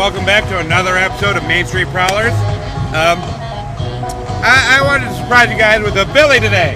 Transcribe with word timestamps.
welcome 0.00 0.24
back 0.24 0.48
to 0.48 0.56
another 0.56 0.96
episode 0.96 1.36
of 1.36 1.44
Main 1.44 1.66
Street 1.66 1.86
Prowlers. 1.92 2.32
Um, 2.96 3.20
I, 4.40 4.80
I 4.80 4.82
wanted 4.88 5.12
to 5.12 5.14
surprise 5.20 5.52
you 5.52 5.60
guys 5.60 5.84
with 5.84 5.92
a 6.00 6.08
Billy 6.16 6.40
today. 6.40 6.72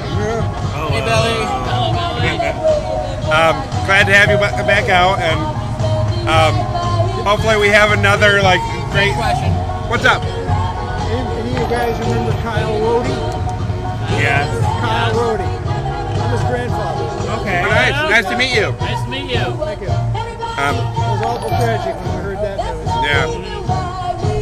Hey, 0.92 1.00
Billy. 1.00 1.40
Hello, 1.72 2.20
Billy. 2.20 2.52
Um, 3.32 3.56
glad 3.88 4.04
to 4.04 4.12
have 4.12 4.28
you 4.28 4.36
back 4.36 4.92
out, 4.92 5.24
and 5.24 5.40
um, 6.28 6.52
hopefully 7.24 7.56
we 7.56 7.68
have 7.72 7.96
another 7.96 8.44
like 8.44 8.60
great. 8.92 9.16
Question. 9.16 9.56
What's 9.88 10.04
up? 10.04 10.20
Any, 10.20 11.24
any 11.24 11.56
of 11.56 11.64
you 11.64 11.68
guys 11.72 11.96
remember 12.04 12.36
Kyle 12.44 12.76
Rody? 12.76 13.08
Yes. 14.20 14.52
Kyle 14.84 15.16
Rody. 15.16 15.48
I'm 15.48 16.28
his 16.28 16.44
grandfather. 16.44 17.40
Okay. 17.40 17.62
Nice. 17.72 17.96
Nice 18.20 18.28
to 18.28 18.36
meet 18.36 18.52
you. 18.52 18.68
Nice 18.84 19.00
to 19.00 19.08
meet 19.08 19.32
you. 19.32 19.48
Thank 19.64 19.80
you. 19.80 19.88
Um, 19.88 20.76
It 20.76 21.08
was 21.08 21.22
awful 21.24 21.48
tragic 21.48 21.96
yeah. 23.04 24.34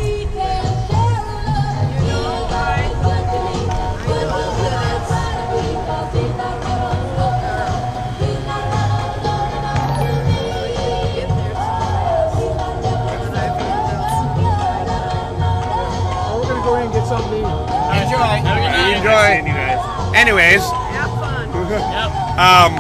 Well, 15.02 16.38
we're 16.40 16.48
gonna 16.48 16.64
go 16.64 16.76
in 16.76 16.82
and 16.84 16.92
get 16.92 17.06
something 17.06 17.30
to 17.30 17.36
eat. 17.38 17.42
Enjoy. 17.42 18.16
Have 18.16 18.56
a 18.56 18.60
good 18.60 18.72
night. 18.72 18.96
Enjoy. 18.96 20.16
Anyways, 20.18 20.62
Yep. 21.72 22.38
um, 22.38 22.76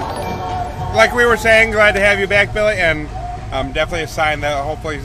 like 0.94 1.14
we 1.14 1.24
were 1.24 1.36
saying, 1.36 1.70
glad 1.72 1.92
to 1.92 2.00
have 2.00 2.18
you 2.20 2.26
back, 2.26 2.52
Billy, 2.52 2.76
and 2.76 3.08
um, 3.52 3.72
definitely 3.72 4.02
a 4.04 4.08
sign 4.08 4.40
that 4.40 4.62
hopefully 4.64 5.00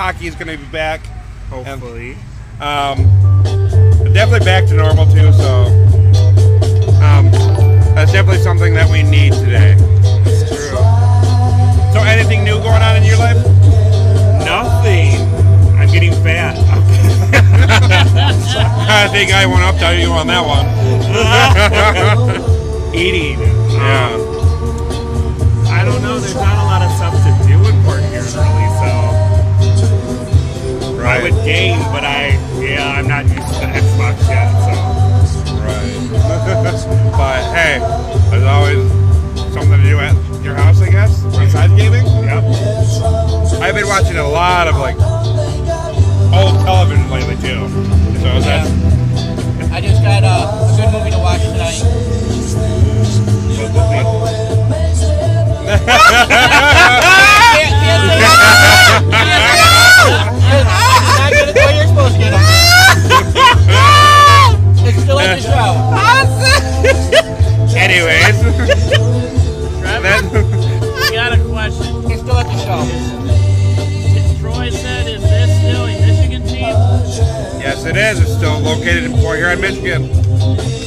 hockey 0.00 0.26
is 0.26 0.34
going 0.34 0.48
to 0.48 0.56
be 0.56 0.72
back. 0.72 1.04
Hopefully. 1.50 2.16
Um, 2.58 3.04
definitely 4.14 4.46
back 4.46 4.64
to 4.68 4.74
normal 4.74 5.04
too. 5.04 5.30
So 5.30 5.66
um, 7.04 7.30
that's 7.92 8.10
definitely 8.10 8.40
something 8.42 8.72
that 8.72 8.88
we 8.90 9.02
need 9.02 9.34
today. 9.34 9.74
True. 10.48 10.80
So 11.92 12.00
anything 12.00 12.44
new 12.44 12.56
going 12.64 12.80
on 12.80 12.96
in 12.96 13.04
your 13.04 13.18
life? 13.18 13.36
Nothing. 14.40 15.20
I'm 15.76 15.92
getting 15.92 16.12
fat. 16.24 16.56
I 18.88 19.06
think 19.12 19.34
I 19.34 19.44
went 19.44 19.60
up 19.60 19.76
to 19.80 20.00
you 20.00 20.12
on 20.12 20.26
that 20.28 20.40
one. 20.40 20.64
Eating. 22.94 23.38
Yeah. 23.38 24.19
I 31.06 31.22
would 31.22 31.34
game, 31.44 31.78
but 31.92 32.04
I 32.04 32.28
yeah, 32.60 32.92
I'm 32.96 33.06
not 33.08 33.24
used 33.24 33.36
to 33.36 33.42
the 33.60 33.66
Xbox 33.66 34.28
yet, 34.34 34.50
so 34.64 34.70
Right. 35.60 37.12
but 37.16 37.42
hey, 37.54 37.78
there's 38.30 38.44
always 38.44 38.90
something 39.52 39.76
to 39.78 39.82
do 39.82 39.98
at 39.98 40.14
your 40.42 40.54
house, 40.54 40.80
I 40.80 40.88
guess, 40.90 41.22
besides 41.24 41.72
gaming. 41.74 42.06
yep. 42.24 42.44
I've 43.60 43.74
been 43.74 43.86
watching 43.88 44.16
a 44.16 44.26
lot 44.28 44.68
of 44.68 44.76
like 44.76 44.96
old 46.32 46.60
television 46.64 47.10
lately 47.10 47.36
too. 47.36 47.68
So 48.20 48.40
that's 48.40 48.70
I 49.72 49.80
just 49.80 50.02
got 50.02 50.22
uh, 50.24 50.72
a 50.72 50.76
good 50.76 50.90
movie 50.92 51.10
to 51.10 51.18
watch 51.18 51.42
tonight. 51.42 51.82
Can't, 55.70 55.80
can't 57.80 58.02
say 58.08 58.20
that. 58.20 60.26
You're 60.50 60.64
not 60.64 61.30
gonna 61.32 61.52
do 61.52 61.60
what 61.60 61.88
supposed 61.88 62.14
to 62.14 62.20
get 62.20 62.32
It's 64.88 65.02
still 65.02 65.18
in 65.20 65.30
the 65.30 65.42
show. 65.42 65.70
anyways. 67.76 68.36
that, 70.02 70.22
I 70.32 71.14
got 71.14 71.32
a 71.32 71.40
question. 71.48 72.10
It's 72.10 72.22
still 72.22 72.36
at 72.38 72.46
the 72.46 72.58
show. 72.64 72.82
As 74.18 74.40
Troy 74.40 74.70
said, 74.70 75.06
is 75.06 75.22
this 75.22 75.50
still 75.60 75.84
a 75.84 76.00
Michigan 76.00 76.42
team? 76.42 76.74
yes, 77.60 77.84
it 77.84 77.96
is. 77.96 78.18
It's 78.20 78.32
still 78.34 78.58
located 78.58 79.04
in 79.04 79.12
Port 79.12 79.38
Huron, 79.38 79.60
Michigan, 79.60 80.10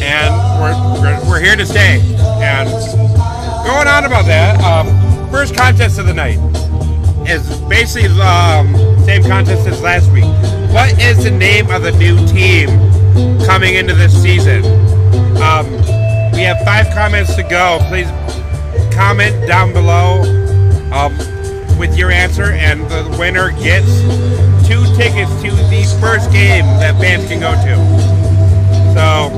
and 0.01 0.33
we're, 0.61 0.75
we're, 1.01 1.29
we're 1.29 1.39
here 1.39 1.55
to 1.55 1.65
stay. 1.65 2.01
And 2.41 2.69
going 3.65 3.87
on 3.87 4.03
about 4.03 4.25
that, 4.25 4.59
um, 4.61 4.87
first 5.31 5.55
contest 5.55 5.99
of 5.99 6.05
the 6.07 6.13
night 6.13 6.37
is 7.29 7.47
basically 7.69 8.09
the 8.09 8.25
um, 8.25 8.92
same 9.05 9.23
contest 9.23 9.67
as 9.67 9.81
last 9.81 10.11
week. 10.11 10.23
What 10.73 10.99
is 11.01 11.23
the 11.23 11.31
name 11.31 11.69
of 11.69 11.83
the 11.83 11.91
new 11.91 12.15
team 12.27 12.69
coming 13.45 13.75
into 13.75 13.93
this 13.93 14.13
season? 14.21 14.63
Um, 15.41 15.69
we 16.33 16.41
have 16.41 16.59
five 16.65 16.87
comments 16.93 17.35
to 17.35 17.43
go. 17.43 17.79
Please 17.89 18.07
comment 18.93 19.47
down 19.47 19.73
below 19.73 20.21
um, 20.91 21.15
with 21.77 21.97
your 21.97 22.11
answer, 22.11 22.51
and 22.53 22.81
the 22.89 23.15
winner 23.19 23.51
gets 23.61 24.01
two 24.67 24.83
tickets 24.95 25.31
to 25.41 25.51
the 25.51 25.97
first 25.99 26.31
game 26.31 26.65
that 26.79 26.97
fans 26.99 27.27
can 27.27 27.39
go 27.39 27.51
to. 27.51 27.75
So, 28.93 29.29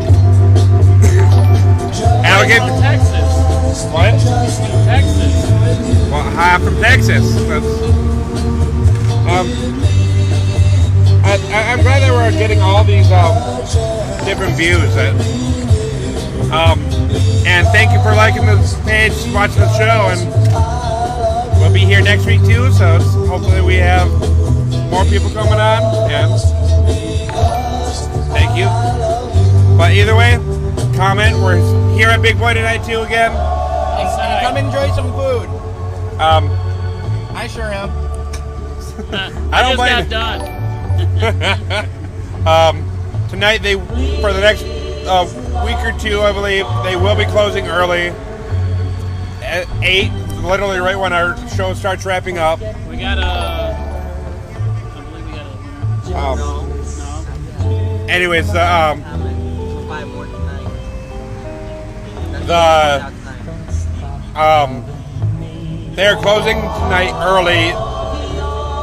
From 2.46 2.82
Texas. 2.82 3.86
what? 3.92 4.12
Texas. 4.86 5.46
Well, 6.12 6.24
hi, 6.32 6.54
I'm 6.56 6.62
from 6.64 6.78
Texas. 6.80 7.34
That's, 7.48 8.05
um, 9.28 9.48
I, 11.26 11.38
I, 11.52 11.74
I'm 11.74 11.82
glad 11.82 12.02
that 12.02 12.12
we're 12.12 12.32
getting 12.32 12.62
all 12.62 12.84
these 12.84 13.12
um, 13.12 13.34
different 14.26 14.56
views. 14.56 14.94
That, 14.96 15.14
um, 16.54 16.80
and 17.46 17.68
thank 17.70 17.92
you 17.92 18.02
for 18.02 18.14
liking 18.14 18.46
this 18.46 18.80
page, 18.86 19.14
watching 19.34 19.62
the 19.62 19.74
show, 19.78 20.10
and 20.14 21.60
we'll 21.60 21.74
be 21.74 21.80
here 21.80 22.02
next 22.02 22.26
week 22.26 22.42
too. 22.42 22.72
So 22.74 23.00
hopefully 23.28 23.62
we 23.62 23.76
have 23.76 24.10
more 24.92 25.06
people 25.06 25.30
coming 25.32 25.60
on. 25.60 25.82
And 26.12 26.32
thank 28.32 28.56
you. 28.58 28.66
But 29.78 29.92
either 29.94 30.16
way, 30.16 30.38
comment. 30.96 31.36
We're 31.38 31.58
here 31.98 32.10
at 32.10 32.22
Big 32.22 32.38
Boy 32.38 32.54
tonight 32.54 32.86
too 32.86 33.02
again. 33.02 33.32
Come 34.42 34.58
enjoy 34.58 34.88
some 34.96 35.12
food. 35.14 35.50
Um, 36.22 36.50
I 37.36 37.48
sure 37.48 37.64
am. 37.64 38.05
I 39.12 39.62
don't 39.62 39.78
just 39.78 39.78
blame 39.78 40.10
got 40.10 40.40
done. 40.40 41.90
Um, 42.46 42.86
tonight 43.28 43.64
they 43.64 43.74
for 44.22 44.32
the 44.32 44.40
next 44.40 44.62
uh, 45.08 45.26
week 45.66 45.78
or 45.78 45.92
two, 46.00 46.22
I 46.22 46.32
believe 46.32 46.68
they 46.84 46.96
will 46.96 47.16
be 47.16 47.26
closing 47.26 47.66
early 47.66 48.10
at 49.42 49.66
eight, 49.82 50.12
literally 50.44 50.78
right 50.78 50.96
when 50.96 51.12
our 51.12 51.36
show 51.50 51.74
starts 51.74 52.06
wrapping 52.06 52.38
up. 52.38 52.60
We 52.88 52.98
got 52.98 53.18
a. 53.18 53.26
I 53.26 55.02
believe 55.10 55.26
we 55.26 55.32
got 55.32 55.48
a. 56.14 56.16
Um, 56.16 56.38
No. 57.60 58.06
anyways, 58.10 58.54
the, 58.54 58.62
um, 58.64 59.02
Five 59.88 60.08
more 60.10 60.26
tonight. 60.28 60.70
the 62.46 64.40
um, 64.40 64.84
they 65.96 66.06
are 66.06 66.16
closing 66.22 66.58
tonight 66.62 67.12
early 67.26 67.74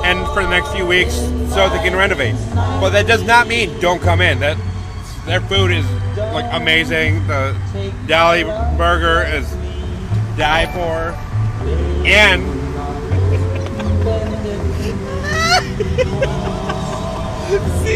and 0.04 0.26
for 0.34 0.42
the 0.42 0.50
next 0.50 0.72
few 0.72 0.86
weeks 0.86 1.14
so 1.54 1.68
they 1.68 1.78
can 1.78 1.94
renovate. 1.94 2.34
But 2.54 2.90
that 2.90 3.06
does 3.06 3.22
not 3.22 3.46
mean 3.46 3.78
don't 3.80 4.00
come 4.00 4.20
in. 4.20 4.40
That 4.40 4.56
their 5.26 5.40
food 5.40 5.70
is 5.70 5.86
like 6.16 6.46
amazing. 6.52 7.26
The 7.26 7.56
deli 8.06 8.44
burger 8.76 9.22
is 9.22 9.50
die 10.36 10.66
for, 10.72 11.14
and 12.06 12.42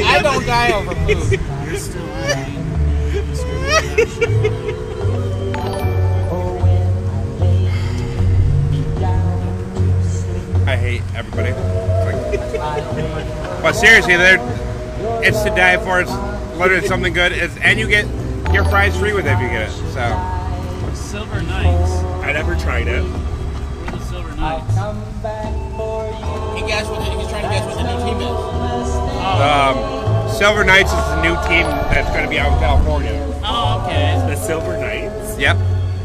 I 0.05 0.23
don't 0.23 0.47
die 0.47 0.73
over 0.73 0.95
food. 0.95 1.41
You're 1.67 1.77
still. 1.77 2.07
I 10.69 10.77
hate 10.77 11.03
everybody. 11.15 11.96
Like- 12.81 13.63
but 13.63 13.73
seriously, 13.75 14.17
they're 14.17 14.39
it's 15.23 15.43
to 15.43 15.51
die 15.51 15.77
for. 15.79 16.01
It's 16.01 16.11
literally 16.57 16.87
something 16.87 17.13
good. 17.13 17.33
It's, 17.33 17.57
and 17.59 17.79
you 17.79 17.87
get 17.89 18.07
your 18.53 18.65
fries 18.65 18.97
free 18.97 19.13
with 19.13 19.27
it 19.27 19.33
if 19.33 19.41
you 19.41 19.49
get 19.49 19.69
it. 19.69 19.73
So 19.93 20.93
Silver 20.95 21.43
Knights. 21.43 21.91
I 22.25 22.33
never 22.33 22.55
tried 22.57 22.89
it. 22.89 23.03
We're 23.03 23.91
the 23.91 24.01
Silver 24.05 24.35
Knights. 24.37 24.75
He 26.57 26.67
guessed 26.67 26.91
what 26.91 27.01
the, 27.01 27.11
he's 27.19 27.29
trying 27.29 27.43
to 27.45 27.49
guess 27.51 27.65
what 27.67 27.77
the 27.77 27.83
new 27.85 28.05
team 28.05 28.21
is. 28.21 28.95
um, 29.27 30.31
Silver 30.31 30.65
Knights 30.65 30.91
is 30.93 31.05
the 31.09 31.23
new 31.23 31.35
team 31.49 31.67
that's 31.93 32.09
going 32.11 32.25
to 32.25 32.31
be 32.31 32.39
out 32.39 32.53
in 32.53 32.59
California. 32.59 33.13
Oh, 33.45 33.83
okay. 33.87 34.17
The 34.29 34.37
Silver 34.37 34.77
Knights. 34.79 35.39
Yep. 35.39 35.57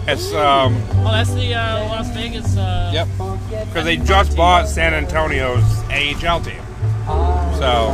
It's 0.08 0.34
um. 0.34 0.76
Oh, 1.06 1.12
that's 1.12 1.34
the 1.34 1.54
uh, 1.54 1.86
Las 1.90 2.10
Vegas. 2.14 2.58
Uh, 2.58 2.92
Yep. 2.94 3.08
Because 3.52 3.86
they 3.86 3.98
just 3.98 4.36
bought 4.36 4.68
San 4.68 4.94
Antonio's 4.94 5.64
AHL 5.90 6.42
team. 6.42 6.62
So, 7.60 7.92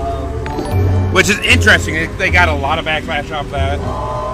which 1.14 1.30
is 1.30 1.40
interesting. 1.40 2.16
They- 2.18 2.30
got 2.30 2.50
a 2.50 2.54
lot 2.54 2.78
of 2.78 2.86
backlash 2.86 3.32
off 3.32 3.50
that 3.50 3.80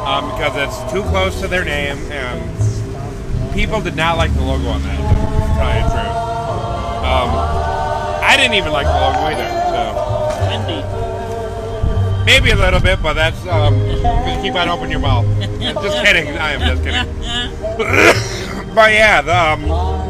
um, 0.05 0.29
because 0.31 0.55
it's 0.57 0.91
too 0.91 1.03
close 1.03 1.39
to 1.39 1.47
their 1.47 1.63
name, 1.63 1.97
and 2.11 3.53
people 3.53 3.79
did 3.79 3.95
not 3.95 4.17
like 4.17 4.33
the 4.33 4.41
logo 4.41 4.67
on 4.67 4.81
that. 4.83 4.97
To 4.97 5.03
tell 5.55 5.73
you 5.73 5.83
the 5.83 5.89
truth. 5.89 6.17
Um, 7.05 7.29
I 8.23 8.35
didn't 8.35 8.55
even 8.55 8.73
like 8.73 8.87
the 8.87 8.91
logo 8.91 9.19
either. 9.19 9.47
So 9.71 10.13
maybe 12.25 12.51
a 12.51 12.55
little 12.55 12.79
bit, 12.79 13.01
but 13.01 13.13
that's 13.13 13.45
um, 13.47 13.73
keep 14.41 14.55
on 14.55 14.69
opening 14.69 14.91
your 14.91 14.99
mouth. 14.99 15.25
just 15.61 16.03
kidding. 16.03 16.27
I 16.37 16.51
am 16.51 16.61
just 16.61 16.83
kidding. 16.83 17.07
but 18.75 18.91
yeah, 18.91 19.21
the 19.21 19.35
um, 19.35 20.02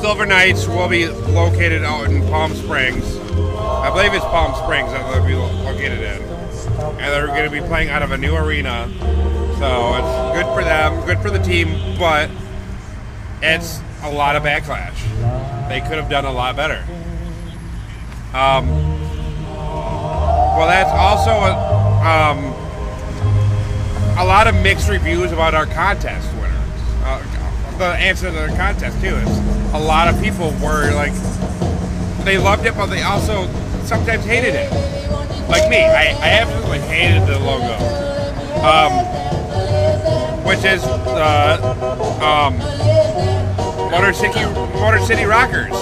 Silver 0.00 0.26
Knights 0.26 0.68
will 0.68 0.88
be 0.88 1.08
located 1.08 1.82
out 1.82 2.10
in 2.10 2.20
Palm 2.28 2.54
Springs. 2.54 3.16
I 3.18 3.90
believe 3.90 4.12
it's 4.12 4.24
Palm 4.26 4.54
Springs 4.62 4.92
that 4.92 5.10
they'll 5.10 5.26
be 5.26 5.34
located 5.34 6.00
in. 6.00 6.22
And 6.22 6.98
they're 6.98 7.26
going 7.28 7.44
to 7.44 7.50
be 7.50 7.60
playing 7.60 7.88
out 7.88 8.02
of 8.02 8.12
a 8.12 8.18
new 8.18 8.36
arena. 8.36 8.88
So 9.58 9.94
it's 9.94 10.36
good 10.36 10.54
for 10.54 10.62
them, 10.62 11.04
good 11.06 11.18
for 11.20 11.30
the 11.30 11.38
team, 11.38 11.98
but 11.98 12.30
it's 13.42 13.80
a 14.02 14.10
lot 14.10 14.36
of 14.36 14.42
backlash. 14.42 14.96
They 15.68 15.80
could 15.80 15.98
have 15.98 16.10
done 16.10 16.24
a 16.24 16.32
lot 16.32 16.56
better. 16.56 16.84
Um, 18.34 18.68
well, 20.56 20.66
that's 20.68 20.90
also 20.90 21.30
a, 21.30 21.54
um, 22.04 22.38
a 24.18 24.24
lot 24.24 24.46
of 24.46 24.54
mixed 24.62 24.88
reviews 24.88 25.32
about 25.32 25.54
our 25.54 25.66
contest 25.66 26.35
the 27.78 27.84
answer 27.84 28.30
to 28.30 28.32
the 28.32 28.56
contest 28.56 29.00
too 29.00 29.16
is 29.16 29.38
a 29.74 29.78
lot 29.78 30.08
of 30.08 30.20
people 30.22 30.50
were 30.62 30.92
like 30.94 31.12
they 32.24 32.38
loved 32.38 32.66
it, 32.66 32.74
but 32.74 32.86
they 32.86 33.02
also 33.02 33.46
sometimes 33.84 34.24
hated 34.24 34.54
it. 34.54 34.70
Like 35.48 35.70
me, 35.70 35.84
I, 35.84 36.06
I 36.20 36.28
absolutely 36.40 36.80
hated 36.80 37.26
the 37.28 37.38
logo, 37.38 37.76
um, 38.66 38.92
which 40.44 40.64
is 40.64 40.82
the 40.82 41.62
um, 42.24 42.58
Motor 43.90 44.12
City 44.12 44.44
Motor 44.80 44.98
City 45.00 45.24
Rockers. 45.24 45.72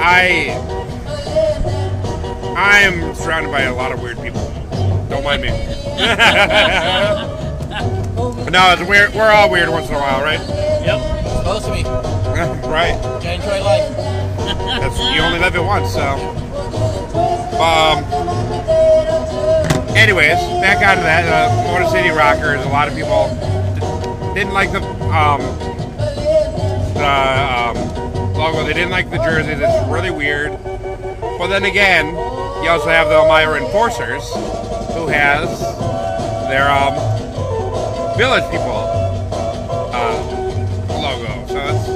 I. 0.00 0.87
I 2.58 2.80
am 2.80 3.14
surrounded 3.14 3.52
by 3.52 3.62
a 3.62 3.72
lot 3.72 3.92
of 3.92 4.02
weird 4.02 4.20
people. 4.20 4.40
Don't 5.08 5.22
mind 5.22 5.42
me. 5.42 5.48
no, 8.50 8.72
it's 8.72 8.82
weird. 8.82 9.14
We're 9.14 9.30
all 9.30 9.48
weird 9.48 9.68
once 9.68 9.88
in 9.88 9.94
a 9.94 9.98
while, 9.98 10.20
right? 10.22 10.40
Yep. 10.40 11.00
Supposed 11.36 11.66
to 11.66 11.72
be. 11.72 11.84
right. 12.68 12.96
Enjoy 13.24 13.62
life. 13.62 13.96
That's 14.80 14.98
you 15.14 15.20
only 15.20 15.38
live 15.38 15.54
it 15.54 15.62
once, 15.62 15.92
so. 15.92 16.02
Um. 17.62 18.02
Anyways, 19.96 20.38
back 20.60 20.84
onto 20.84 21.04
that. 21.04 21.28
Uh, 21.28 21.54
Motor 21.72 21.88
City 21.90 22.08
Rockers. 22.08 22.64
A 22.66 22.68
lot 22.70 22.88
of 22.88 22.94
people 22.96 23.28
didn't 24.34 24.52
like 24.52 24.72
the 24.72 24.82
um 25.14 25.40
the 26.94 27.06
um, 27.06 27.76
logo. 28.34 28.64
They 28.66 28.72
didn't 28.72 28.90
like 28.90 29.10
the 29.10 29.18
jerseys. 29.18 29.60
It's 29.60 29.88
really 29.88 30.10
weird. 30.10 30.58
But 31.38 31.46
then 31.46 31.64
again, 31.64 32.16
you 32.62 32.68
also 32.68 32.88
have 32.88 33.08
the 33.08 33.14
Elmira 33.14 33.62
Enforcers, 33.64 34.28
who 34.94 35.06
has 35.06 35.60
their 36.48 36.68
um 36.70 36.94
village 38.16 38.44
people 38.50 38.72
uh, 39.94 40.18
logo. 40.90 41.46
So 41.46 41.54
that's 41.54 41.86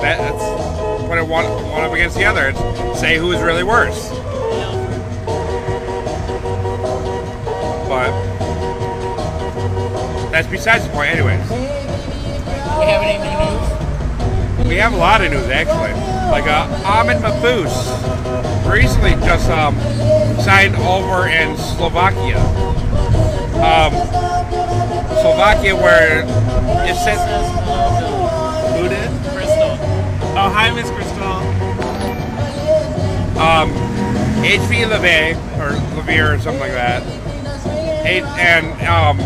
that, 0.00 0.18
that's 0.18 1.06
put 1.06 1.18
it 1.18 1.26
one 1.28 1.44
one 1.70 1.82
up 1.82 1.92
against 1.92 2.16
the 2.16 2.24
other. 2.24 2.48
It's 2.48 3.00
say 3.00 3.18
who 3.18 3.32
is 3.32 3.42
really 3.42 3.64
worse. 3.64 4.08
But 7.88 8.10
that's 10.30 10.48
besides 10.48 10.86
the 10.86 10.92
point, 10.92 11.10
anyways. 11.10 11.50
We 11.50 12.86
have 12.86 13.02
any 13.02 13.18
new 13.18 14.64
news? 14.64 14.68
We 14.68 14.76
have 14.76 14.94
a 14.94 14.96
lot 14.96 15.20
of 15.20 15.30
news 15.30 15.48
actually. 15.50 15.92
Like 16.30 16.46
uh, 16.46 16.66
Ahmed 16.86 17.18
Mafous 17.18 17.91
recently 18.72 19.12
just 19.26 19.50
um, 19.50 19.76
signed 20.40 20.74
over 20.76 21.28
in 21.28 21.56
Slovakia. 21.58 22.38
Um, 23.60 23.92
Slovakia, 25.20 25.76
where 25.76 26.24
it 26.88 26.96
says 26.96 27.20
Who 28.76 28.88
did? 28.88 29.10
Crystal. 29.34 29.76
Oh, 30.34 30.50
hi, 30.50 30.70
Miss 30.74 30.90
Crystal. 30.90 31.12
um, 33.38 33.70
HV 34.42 34.88
Levy 34.88 35.38
or 35.60 35.72
Levere 35.96 36.34
or 36.34 36.38
something 36.38 36.60
like 36.60 36.72
that. 36.72 37.02
And 38.04 38.66
um, 38.88 39.18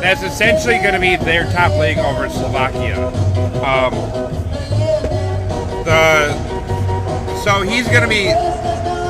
that's 0.00 0.22
essentially 0.22 0.78
going 0.78 0.94
to 0.94 1.00
be 1.00 1.16
their 1.16 1.44
top 1.52 1.78
league 1.78 1.98
over 1.98 2.28
Slovakia. 2.30 3.06
Um, 3.62 3.92
the 5.84 6.39
so 7.50 7.62
he's 7.62 7.88
going 7.88 8.02
to 8.02 8.08
be 8.08 8.28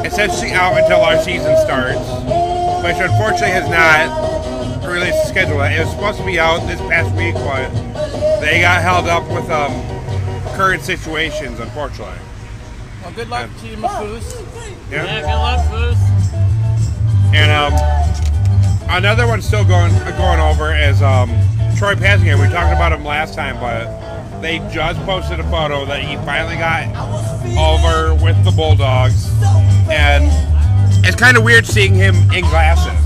essentially 0.08 0.52
out 0.52 0.74
until 0.78 1.02
our 1.02 1.18
season 1.22 1.54
starts, 1.58 2.00
which 2.80 2.96
unfortunately 2.96 3.52
has 3.52 3.68
not 3.68 4.88
released 4.88 5.24
the 5.24 5.26
schedule. 5.28 5.60
It 5.60 5.78
was 5.78 5.90
supposed 5.90 6.18
to 6.20 6.24
be 6.24 6.38
out 6.40 6.66
this 6.66 6.80
past 6.80 7.14
week, 7.16 7.34
but 7.34 7.68
they 8.40 8.62
got 8.62 8.80
held 8.80 9.08
up 9.08 9.28
with 9.28 9.44
um, 9.50 9.72
current 10.56 10.82
situations, 10.82 11.60
unfortunately. 11.60 12.16
Well, 13.02 13.12
good 13.12 13.28
luck 13.28 13.50
to 13.60 13.66
you, 13.66 13.76
Mafus. 13.76 14.32
Yeah. 14.90 15.04
Yeah, 15.04 15.20
good 15.20 15.26
luck, 15.26 15.66
Foos. 15.68 16.00
And 17.34 17.50
um, 17.52 18.88
another 18.88 19.26
one 19.26 19.42
still 19.42 19.66
going 19.66 19.92
going 20.16 20.40
over 20.40 20.74
is 20.74 21.02
um, 21.02 21.28
Troy 21.76 21.94
Passingham. 21.94 22.40
We 22.40 22.48
talked 22.48 22.74
about 22.74 22.92
him 22.92 23.04
last 23.04 23.34
time, 23.34 23.60
but 23.60 24.40
they 24.40 24.60
just 24.72 24.98
posted 25.00 25.40
a 25.40 25.50
photo 25.50 25.84
that 25.84 26.02
he 26.02 26.16
finally 26.24 26.56
got 26.56 26.88
over 27.58 28.14
with 28.14 28.42
the 28.44 28.50
Bulldogs, 28.50 29.30
and 29.90 30.24
it's 31.04 31.16
kind 31.16 31.36
of 31.36 31.44
weird 31.44 31.66
seeing 31.66 31.94
him 31.94 32.14
in 32.32 32.44
glasses. 32.44 32.98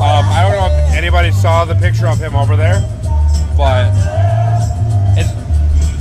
Um, 0.00 0.24
I 0.32 0.42
don't 0.42 0.56
know 0.56 0.66
if 0.72 0.94
anybody 0.96 1.30
saw 1.30 1.64
the 1.64 1.74
picture 1.74 2.06
of 2.06 2.18
him 2.18 2.34
over 2.34 2.56
there, 2.56 2.80
but 3.56 3.92
it, 5.18 5.28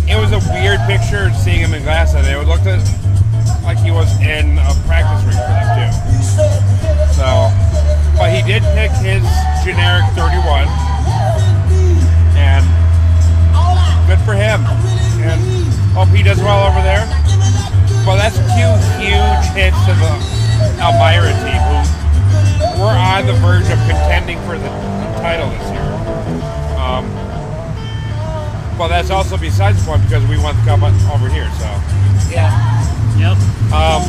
it 0.07 0.15
was 0.15 0.31
a 0.31 0.39
weird 0.55 0.79
picture 0.87 1.29
seeing 1.33 1.59
him 1.59 1.73
in 1.73 1.83
glasses. 1.83 2.25
It 2.27 2.37
looked 2.47 2.65
like 3.63 3.77
he 3.79 3.91
was 3.91 4.09
in 4.21 4.57
a 4.57 4.73
practice 4.87 5.21
ring 5.27 5.35
for 5.35 5.51
them 5.51 5.67
too. 5.75 5.91
So, 7.13 7.51
but 8.17 8.31
he 8.31 8.41
did 8.47 8.63
pick 8.73 8.91
his 9.03 9.21
generic 9.67 10.07
31, 10.15 10.67
and 12.39 12.63
good 14.07 14.19
for 14.25 14.33
him. 14.33 14.63
And 15.21 15.68
hope 15.93 16.09
he 16.09 16.23
does 16.23 16.39
well 16.39 16.65
over 16.67 16.81
there. 16.81 17.05
Well, 18.05 18.17
that's 18.17 18.37
two 18.37 18.71
huge 19.01 19.45
hits 19.53 19.77
to 19.85 19.93
the 19.97 20.13
Elmira 20.81 21.33
team, 21.43 21.61
who 21.69 22.81
we're 22.81 22.95
on 22.95 23.25
the 23.27 23.33
verge 23.43 23.67
of 23.69 23.77
contending 23.89 24.39
for 24.47 24.57
the 24.57 24.69
title 25.21 25.49
this 25.49 25.67
year. 25.71 25.89
Um, 26.79 27.05
well, 28.79 28.87
that's 28.89 29.09
also 29.09 29.37
besides 29.37 29.79
the 29.83 29.85
point 29.91 30.03
because 30.03 30.25
we 30.27 30.37
won 30.37 30.55
the 30.55 30.63
cup 30.63 30.81
over 31.13 31.27
here. 31.29 31.49
So 31.59 31.67
Yeah. 32.31 32.53
Yep. 33.19 33.35
um, 33.75 34.01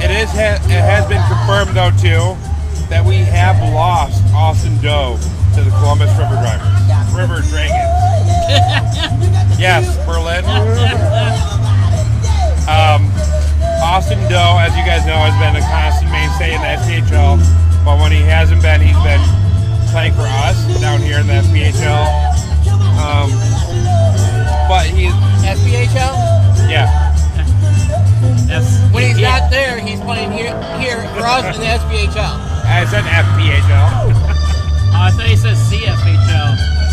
it 0.00 0.10
is 0.10 0.30
ha- 0.30 0.62
it 0.70 0.82
has 0.86 1.04
been 1.08 1.22
confirmed 1.26 1.74
though 1.76 1.90
too 1.98 2.36
that 2.88 3.04
we 3.04 3.16
have 3.16 3.58
lost 3.74 4.22
Austin 4.32 4.78
Doe 4.80 5.18
to 5.56 5.62
the 5.64 5.70
Columbus 5.82 6.10
River 6.16 6.36
Drivers, 6.38 6.70
River 7.12 7.40
Dragons. 7.50 7.90
yes, 9.62 9.86
Berlin. 10.04 10.44
Um, 12.66 13.06
Austin 13.82 14.18
Doe, 14.28 14.58
as 14.58 14.74
you 14.76 14.84
guys 14.84 15.06
know, 15.06 15.18
has 15.18 15.34
been 15.38 15.54
a 15.54 15.64
constant 15.70 16.10
mainstay 16.10 16.54
in 16.54 16.60
the 16.60 16.74
SPHL, 16.82 17.38
but 17.84 17.98
when 17.98 18.10
he 18.10 18.22
hasn't 18.22 18.62
been, 18.62 18.80
he's 18.80 18.98
been 19.06 19.22
playing 19.94 20.14
for 20.14 20.26
us 20.42 20.58
down 20.80 21.00
here 21.00 21.18
in 21.18 21.26
the 21.26 21.38
SPHL. 21.46 22.06
Um, 22.98 23.30
but 24.66 24.86
he's, 24.86 25.14
SPHL? 25.42 26.14
yeah, 26.70 27.12
Yes. 28.46 28.78
When 28.92 29.02
he's 29.02 29.18
not 29.18 29.50
there, 29.50 29.80
he's 29.80 30.00
playing 30.00 30.30
here, 30.30 30.54
here 30.78 31.02
for 31.14 31.26
us 31.26 31.54
in 31.54 31.60
the 31.60 31.66
SPHL. 31.66 32.38
I 32.64 32.86
said 32.86 33.02
FPHL. 33.02 33.88
Oh, 33.98 34.94
I 34.94 35.10
thought 35.10 35.26
he 35.26 35.36
said 35.36 35.56
CFHL. 35.56 36.91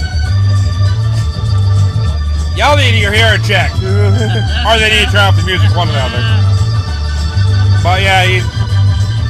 Y'all 2.60 2.75
need 2.75 3.00
your 3.00 3.16
hearing 3.16 3.39
checked. 3.42 3.80
or 4.68 4.75
they 4.75 4.92
need 4.92 5.08
to 5.08 5.12
turn 5.16 5.24
off 5.32 5.39
the 5.39 5.48
music, 5.48 5.72
one 5.80 5.88
or 5.88 5.96
the 5.96 6.04
other. 6.04 6.20
But 7.80 8.04
yeah, 8.04 8.28
he's, 8.28 8.44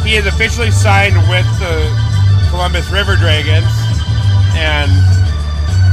he 0.02 0.18
is 0.18 0.26
officially 0.26 0.72
signed 0.74 1.14
with 1.30 1.46
the 1.62 1.86
Columbus 2.50 2.90
River 2.90 3.14
Dragons, 3.16 3.70
and 4.58 4.90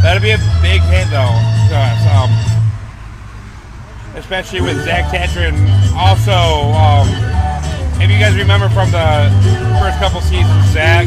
that'll 0.00 0.24
be 0.24 0.32
a 0.32 0.40
big 0.64 0.80
hit 0.88 1.12
though. 1.12 1.36
Um, 2.08 2.32
especially 4.16 4.62
with 4.62 4.80
Zach 4.88 5.12
Thatcher 5.12 5.52
also, 5.92 6.72
um, 6.72 7.04
if 8.00 8.08
you 8.08 8.16
guys 8.16 8.32
remember 8.32 8.72
from 8.72 8.88
the 8.96 9.28
first 9.76 10.00
couple 10.00 10.24
seasons, 10.24 10.72
Zach, 10.72 11.04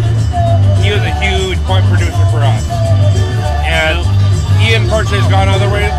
he 0.86 0.94
was 0.94 1.02
a 1.02 1.14
huge 1.26 1.58
point 1.66 1.90
producer 1.90 2.22
for 2.30 2.46
us. 2.46 2.70
And 3.66 4.06
he 4.62 4.76
unfortunately 4.76 5.26
has 5.26 5.32
gone 5.32 5.50
other 5.50 5.74
way, 5.74 5.90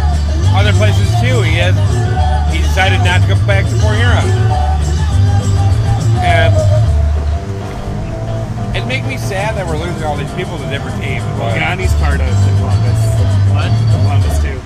other 0.55 0.73
places 0.75 1.07
too. 1.21 1.43
He 1.43 1.57
has 1.63 1.75
he 2.53 2.59
decided 2.59 2.99
not 3.07 3.23
to 3.23 3.29
come 3.31 3.47
back 3.47 3.65
to 3.67 3.75
Port 3.79 3.97
Huron. 3.97 4.27
And 6.21 6.53
it 8.77 8.87
makes 8.87 9.07
me 9.07 9.17
sad 9.17 9.57
that 9.57 9.67
we're 9.67 9.79
losing 9.79 10.03
all 10.05 10.17
these 10.17 10.33
people 10.35 10.59
to 10.59 10.67
different 10.71 11.01
teams. 11.03 11.25
But, 11.39 11.59
Yanni's 11.59 11.95
part 12.03 12.21
of 12.21 12.27
the 12.27 12.53
Columbus. 12.59 13.01
What? 13.51 13.71
Columbus 13.95 14.37
too. 14.43 14.59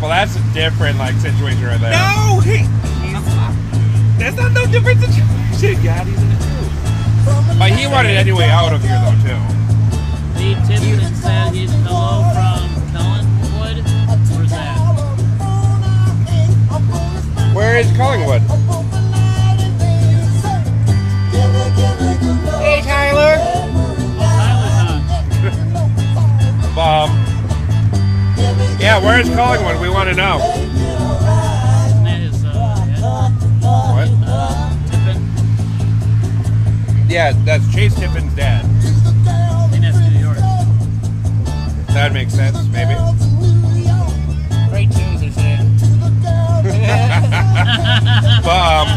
well, 0.00 0.08
that's 0.12 0.36
a 0.36 0.44
different 0.52 0.98
like 0.98 1.16
situation 1.16 1.64
right 1.64 1.80
there. 1.80 1.92
No, 1.92 2.40
he, 2.40 2.64
he's, 3.04 3.20
that's 4.20 4.36
not 4.36 4.52
no 4.52 4.64
different 4.68 5.00
situation. 5.04 5.80
Yanni's 5.84 6.20
in 6.20 6.30
it 6.30 6.40
too. 6.40 7.58
But 7.58 7.72
he 7.72 7.86
wanted 7.86 8.16
anyway 8.16 8.48
out 8.48 8.72
of 8.72 8.80
here 8.80 8.96
though 9.00 9.16
too. 9.24 9.40
Lee 10.40 10.56
Tipton 10.64 11.14
said 11.16 11.52
he's 11.52 11.72
hello 11.84 12.24
from 12.32 12.69
Where 17.52 17.78
is 17.78 17.90
Collingwood? 17.96 18.42
Hey, 22.60 22.80
Tyler. 22.82 23.36
Tyler's 24.18 25.56
on. 26.16 27.10
Um, 27.10 27.10
yeah, 28.78 28.98
where 29.04 29.18
is 29.20 29.28
Collingwood? 29.30 29.80
We 29.80 29.88
want 29.90 30.08
to 30.08 30.14
know. 30.14 30.38
Isn't 30.38 32.04
that 32.04 32.20
his, 32.20 32.44
uh, 32.44 32.86
dad? 33.00 33.30
What? 33.94 34.08
Tippin? 34.90 35.18
Yeah, 37.08 37.32
that's 37.44 37.66
Chase 37.74 37.94
Tippen's 37.96 38.32
dad. 38.34 38.64
I 38.64 39.68
think 39.70 39.84
New 40.12 40.20
York. 40.20 40.38
That 41.88 42.12
makes 42.12 42.32
sense, 42.32 42.64
maybe. 42.68 42.94
But 48.44 48.60
um, 48.60 48.88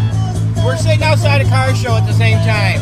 We're 0.65 0.77
sitting 0.77 1.03
outside 1.03 1.41
a 1.41 1.49
car 1.49 1.75
show 1.75 1.95
at 1.95 2.05
the 2.07 2.13
same 2.13 2.37
time. 2.47 2.79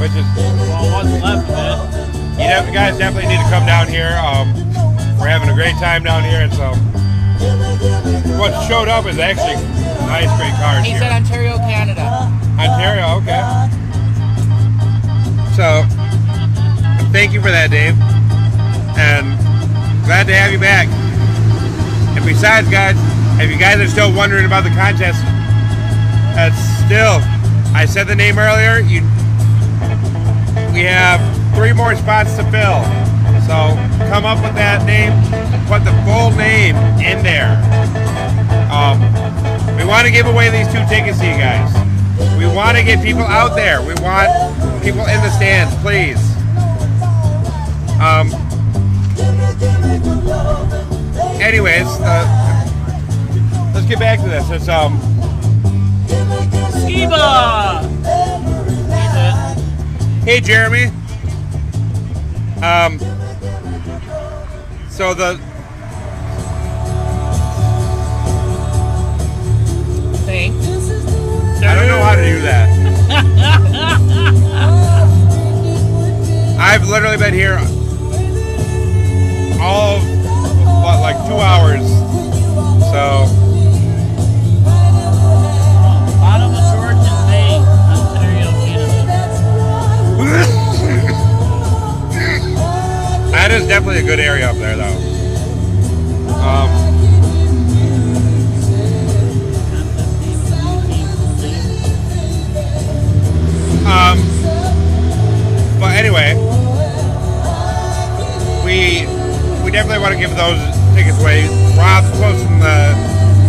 which 0.00 0.12
is 0.12 0.26
Well, 0.36 0.92
what's 0.92 1.12
left 1.22 1.48
of 1.50 1.94
it? 1.94 2.40
you, 2.40 2.46
def- 2.48 2.66
you 2.68 2.72
guys 2.74 2.98
definitely 2.98 3.28
need 3.32 3.40
to 3.42 3.48
come 3.50 3.64
down 3.64 3.88
here. 3.88 4.12
Um, 4.20 4.52
we're 5.18 5.28
having 5.32 5.48
a 5.48 5.54
great 5.54 5.74
time 5.80 6.02
down 6.04 6.22
here, 6.24 6.42
and 6.44 6.52
so 6.52 6.74
what 8.38 8.52
showed 8.68 8.88
up 8.88 9.06
is 9.06 9.18
actually 9.18 9.56
nice, 10.06 10.28
great 10.36 10.52
cars 10.60 10.84
He 10.84 10.90
here. 10.92 11.00
said 11.00 11.12
Ontario, 11.12 11.56
Canada. 11.58 12.28
Ontario, 12.60 13.16
okay. 13.24 13.40
So, 15.56 15.84
thank 17.12 17.32
you 17.32 17.40
for 17.40 17.50
that, 17.50 17.70
Dave, 17.70 17.96
and 19.00 19.24
glad 20.04 20.26
to 20.28 20.34
have 20.36 20.52
you 20.52 20.58
back. 20.60 20.86
And 22.16 22.24
besides, 22.26 22.68
guys, 22.68 22.96
if 23.38 23.50
you 23.50 23.58
guys 23.58 23.80
are 23.80 23.88
still 23.88 24.14
wondering 24.14 24.46
about 24.46 24.64
the 24.64 24.70
contest, 24.70 25.20
that's 26.34 26.56
still, 26.84 27.20
I 27.74 27.84
said 27.86 28.06
the 28.06 28.14
name 28.14 28.38
earlier. 28.38 28.78
You, 28.80 29.02
we 30.72 30.84
have 30.84 31.20
three 31.54 31.72
more 31.72 31.94
spots 31.96 32.36
to 32.36 32.44
fill. 32.50 32.80
So 33.44 33.76
come 34.08 34.24
up 34.24 34.42
with 34.42 34.54
that 34.56 34.84
name, 34.84 35.12
put 35.68 35.84
the 35.84 35.92
full 36.04 36.30
name 36.36 36.76
in 36.98 37.22
there. 37.22 37.56
Um, 38.72 39.00
we 39.76 39.84
want 39.84 40.06
to 40.06 40.12
give 40.12 40.26
away 40.26 40.50
these 40.50 40.66
two 40.68 40.84
tickets 40.88 41.20
to 41.20 41.26
you 41.26 41.36
guys. 41.36 41.70
We 42.38 42.46
want 42.46 42.76
to 42.76 42.82
get 42.82 43.04
people 43.04 43.22
out 43.22 43.54
there. 43.54 43.80
We 43.80 43.94
want 44.00 44.32
people 44.82 45.06
in 45.06 45.20
the 45.20 45.30
stands, 45.30 45.74
please. 45.84 46.18
Um, 48.00 48.32
anyways, 51.40 51.86
uh, 52.00 52.45
let's 53.86 54.00
get 54.00 54.00
back 54.00 54.18
to 54.20 54.28
this. 54.28 54.50
It's 54.50 54.68
um, 54.68 54.98
Skiba! 56.72 57.84
Hey 60.24 60.40
Jeremy. 60.40 60.86
Um, 62.64 62.98
so 64.90 65.14
the 65.14 65.38
Thing. 70.24 70.52
I 71.62 71.74
don't 71.76 71.86
know 71.86 72.02
how 72.02 72.16
to 72.16 72.24
do 72.24 72.40
that. 72.40 72.68
I've 76.58 76.88
literally 76.88 77.18
been 77.18 77.34
here 77.34 77.58
all 79.60 79.98
of 79.98 80.02
what, 80.82 81.00
like 81.00 81.16
two 81.28 81.36
hours. 81.36 81.86
So 82.90 83.45
that 93.48 93.60
is 93.60 93.68
definitely 93.68 94.00
a 94.00 94.02
good 94.02 94.18
area 94.18 94.50
up 94.50 94.56
there, 94.56 94.76
though. 94.76 94.96
Um, 96.42 96.68
um, 103.86 104.18
but 105.78 105.94
anyway, 105.94 106.34
we 108.64 109.06
we 109.62 109.70
definitely 109.70 110.02
want 110.02 110.12
to 110.12 110.18
give 110.18 110.34
those 110.34 110.58
tickets 110.96 111.20
away. 111.20 111.46
Rob's 111.78 112.10
posting 112.18 112.58
the 112.58 112.90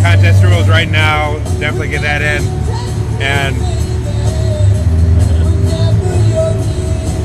contest 0.04 0.44
rules 0.44 0.70
right 0.70 0.90
now. 0.90 1.40
Definitely 1.60 1.90
get 1.90 2.04
that 2.04 2.22
in. 2.22 2.44
And 3.20 3.58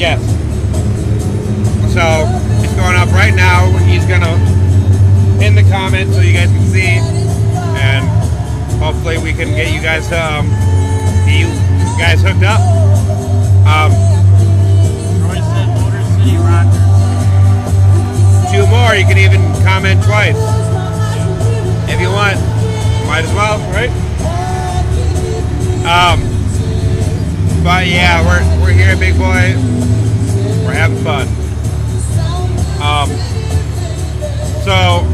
Yes. 0.00 0.20
So 1.92 2.41
right 3.12 3.34
now. 3.34 3.66
He's 3.86 4.04
gonna 4.04 4.34
pin 5.38 5.54
the 5.54 5.62
comment 5.70 6.12
so 6.12 6.20
you 6.20 6.32
guys 6.32 6.50
can 6.50 6.66
see, 6.66 6.98
and 7.78 8.04
hopefully 8.82 9.18
we 9.18 9.32
can 9.32 9.48
get 9.54 9.72
you 9.72 9.80
guys 9.80 10.10
um 10.12 10.46
you 11.28 11.46
guys 11.98 12.22
hooked 12.22 12.42
up. 12.42 12.60
Um, 13.66 13.92
two 18.52 18.66
more. 18.66 18.94
You 18.94 19.06
can 19.06 19.18
even 19.18 19.40
comment 19.64 20.02
twice 20.04 20.36
if 21.88 22.00
you 22.00 22.10
want. 22.10 22.36
Might 23.06 23.24
as 23.24 23.32
well, 23.34 23.58
right? 23.72 23.90
Um, 25.84 26.20
but 27.64 27.86
yeah, 27.86 28.24
we're 28.24 28.62
we're 28.62 28.72
here, 28.72 28.96
big 28.96 29.14
boy. 29.16 29.54
We're 30.64 30.74
having 30.74 31.02
fun. 31.02 31.41
So 34.72 35.04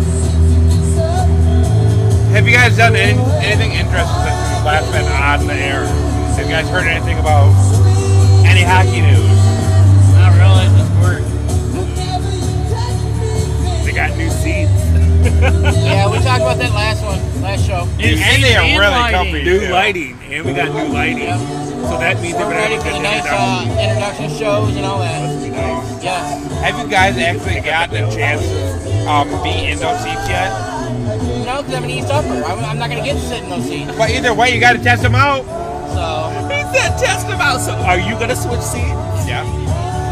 have 2.33 2.47
you 2.47 2.53
guys 2.55 2.77
done 2.77 2.95
any, 2.95 3.19
anything 3.43 3.73
interesting 3.73 4.23
since 4.23 4.55
we've 4.55 4.65
last 4.65 4.93
been 4.93 5.05
on 5.11 5.47
the 5.49 5.55
air? 5.55 5.85
Have 6.37 6.47
you 6.47 6.53
guys 6.53 6.69
heard 6.69 6.87
anything 6.87 7.19
about 7.19 7.51
any 8.47 8.63
hockey 8.63 9.01
news? 9.01 9.27
Not 10.15 10.33
really, 10.39 10.67
just 10.79 10.93
work. 11.03 11.23
They 13.85 13.93
got 13.93 14.17
new 14.17 14.31
seats. 14.31 14.71
Yeah, 15.39 16.09
we 16.11 16.19
talked 16.23 16.43
about 16.43 16.59
that 16.59 16.73
last 16.73 17.03
one, 17.05 17.19
last 17.43 17.67
show. 17.67 17.85
New 17.97 18.05
And 18.17 18.43
they 18.43 18.55
are 18.57 18.63
really 18.63 18.79
lighting. 18.91 19.17
comfy. 19.19 19.43
New 19.45 19.61
Yeah. 19.63 19.73
lighting, 19.73 20.19
and 20.31 20.45
we 20.47 20.53
got 20.53 20.69
new 20.73 20.93
lighting. 20.93 21.19
Yep. 21.25 21.41
So 21.89 21.97
that 21.99 22.21
means 22.21 22.35
they're 22.37 22.47
We're 22.47 22.53
gonna 22.53 22.69
ready 22.69 22.75
have 22.75 22.83
for 22.83 22.89
a 22.89 22.93
the 22.93 22.99
good 22.99 23.03
nice 23.03 23.25
introduction. 23.25 23.71
uh, 23.73 23.83
introduction 23.89 24.29
shows 24.39 24.77
and 24.77 24.85
all 24.85 24.99
that. 25.01 25.23
Must 25.25 25.45
be 25.45 25.51
nice. 25.51 26.05
Yes. 26.05 26.53
Have 26.61 26.79
you 26.79 26.89
guys 26.91 27.17
actually 27.19 27.61
gotten 27.61 28.05
a 28.05 28.11
chance 28.13 28.43
to 28.45 29.09
um, 29.09 29.29
be 29.43 29.73
in 29.73 29.79
those 29.79 29.99
seats 30.05 30.29
yet? 30.29 30.51
No, 31.49 31.63
because 31.63 31.75
I'm 31.75 31.85
an 31.85 31.91
East 31.91 32.09
Upper. 32.11 32.45
I'm, 32.45 32.59
I'm 32.65 32.79
not 32.79 32.91
going 32.91 33.03
to 33.03 33.09
get 33.09 33.15
to 33.17 33.27
sit 33.27 33.43
in 33.43 33.49
those 33.49 33.65
seats. 33.65 33.91
But 33.97 34.11
either 34.11 34.35
way, 34.35 34.53
you 34.55 34.61
got 34.61 34.75
to 34.75 34.83
test 34.83 35.03
them 35.03 35.15
out. 35.15 35.45
So, 35.97 36.29
He 36.53 36.61
said 36.77 36.99
test 36.99 37.27
them 37.27 37.41
out. 37.41 37.61
So 37.61 37.73
are 37.73 37.99
you 37.99 38.13
gonna 38.21 38.37
switch 38.37 38.61
seats? 38.61 39.25
Yeah. 39.27 39.43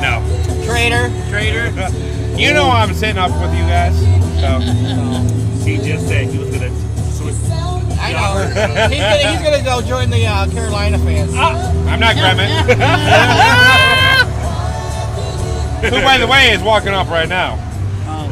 No. 0.01 0.21
trader. 0.67 1.13
Trader. 1.31 1.71
You 2.37 2.53
know 2.53 2.69
I'm 2.69 2.93
sitting 2.93 3.17
up 3.17 3.31
with 3.41 3.55
you 3.57 3.65
guys. 3.65 3.97
So 4.41 4.61
He 5.65 5.79
just 5.79 6.07
said 6.07 6.29
he 6.29 6.37
was 6.39 6.51
gonna 6.51 6.69
switch. 6.69 6.86
I 8.07 8.13
know. 8.13 8.89
he's 8.89 9.01
gonna, 9.01 9.31
he's 9.31 9.43
gonna 9.43 9.63
go 9.65 9.81
join 9.87 10.11
the 10.11 10.27
uh, 10.27 10.47
Carolina 10.51 10.99
fans. 10.99 11.33
I'm 11.35 12.01
not 12.01 12.15
Grimmett. 12.17 12.49
Who, 15.91 16.01
by 16.03 16.19
the 16.19 16.27
way, 16.27 16.51
is 16.51 16.63
walking 16.63 16.93
up 16.93 17.09
right 17.09 17.29
now. 17.29 17.59
Oh, 18.09 18.29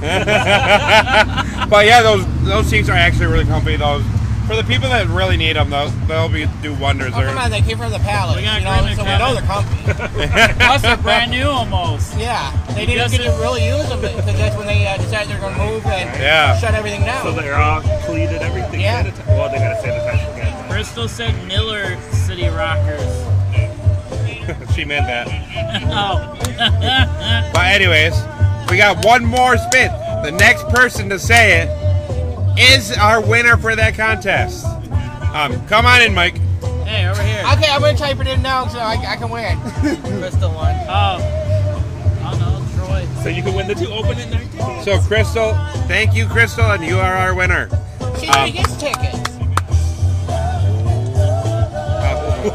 But 1.70 1.86
yeah, 1.86 2.02
those 2.02 2.24
those 2.44 2.66
seats 2.66 2.88
are 2.88 2.92
actually 2.96 3.26
really 3.26 3.44
comfy. 3.44 3.76
Those 3.76 4.02
for 4.48 4.56
the 4.56 4.64
people 4.64 4.88
that 4.88 5.06
really 5.08 5.36
need 5.36 5.56
them, 5.56 5.68
they'll 5.68 5.90
they'll 6.08 6.28
be 6.30 6.46
do 6.62 6.72
wonders. 6.74 7.12
Oh, 7.14 7.20
come 7.20 7.36
on, 7.36 7.50
they 7.50 7.60
came 7.60 7.76
from 7.76 7.92
the 7.92 7.98
palace. 7.98 8.36
We 8.38 8.42
got 8.44 8.60
you 8.60 8.64
know, 8.64 8.70
Grimmett 8.72 8.96
so 8.96 9.04
we 9.04 9.18
know 9.20 9.34
they're 9.34 9.44
comfy. 9.44 10.56
plus 10.64 10.80
they're 10.82 10.96
brand 10.96 11.30
new 11.30 11.44
almost. 11.44 12.16
Yeah, 12.16 12.50
they 12.74 12.86
didn't 12.86 13.10
get 13.10 13.20
to 13.20 13.30
really 13.38 13.66
use 13.68 13.86
them 13.90 14.00
because 14.00 14.24
that's 14.24 14.56
when 14.56 14.66
they 14.66 14.86
uh, 14.86 14.96
decided 14.96 15.28
they're 15.28 15.38
going 15.40 15.54
to 15.54 15.60
move 15.60 15.84
and 15.84 16.08
Yeah. 16.18 16.58
shut 16.58 16.74
everything 16.74 17.02
down. 17.02 17.22
So 17.22 17.32
they're 17.32 17.56
all 17.56 17.82
cleated, 18.06 18.40
everything. 18.40 18.80
Yeah. 18.80 19.04
sanitized. 19.04 19.26
Well, 19.28 19.50
they 19.50 19.58
gotta 19.58 19.86
sanitize 19.86 20.34
again. 20.34 20.68
Bristol 20.70 21.08
said 21.08 21.34
Miller 21.46 22.00
City 22.12 22.48
Rockers. 22.48 23.04
she 24.74 24.84
meant 24.84 25.06
that. 25.06 25.28
Oh. 25.90 26.34
But 27.52 27.66
anyways, 27.66 28.14
we 28.70 28.78
got 28.78 29.04
one 29.04 29.24
more 29.24 29.56
spin. 29.58 29.92
The 30.24 30.32
next 30.32 30.66
person 30.70 31.08
to 31.10 31.18
say 31.18 31.60
it 31.60 31.87
is 32.58 32.92
our 32.98 33.20
winner 33.20 33.56
for 33.56 33.74
that 33.76 33.94
contest. 33.94 34.64
Um, 35.34 35.64
come 35.66 35.86
on 35.86 36.02
in, 36.02 36.14
Mike. 36.14 36.38
hey, 36.86 37.06
over 37.08 37.22
here. 37.22 37.42
okay, 37.52 37.68
I'm 37.70 37.80
going 37.80 37.96
to 37.96 38.02
type 38.02 38.18
it 38.20 38.26
in 38.26 38.42
now 38.42 38.66
so 38.68 38.78
I, 38.78 38.94
I 39.06 39.16
can 39.16 39.28
win. 39.30 39.58
Crystal 40.20 40.50
one. 40.52 40.74
Oh. 40.88 41.18
Oh 42.24 42.36
no, 42.38 42.84
Troy. 42.86 43.06
So 43.22 43.28
you 43.28 43.42
can 43.42 43.54
win 43.54 43.66
the 43.68 43.74
two 43.74 43.88
opening 43.90 44.30
night 44.30 44.50
tickets. 44.52 44.84
So, 44.84 44.98
Crystal, 45.00 45.52
thank 45.86 46.14
you, 46.14 46.26
Crystal, 46.26 46.70
and 46.72 46.84
you 46.84 46.98
are 46.98 47.14
our 47.14 47.34
winner. 47.34 47.68
She 48.18 48.26
Um, 48.28 48.34
already 48.36 48.52
gets 48.52 48.76
tickets. 48.76 49.16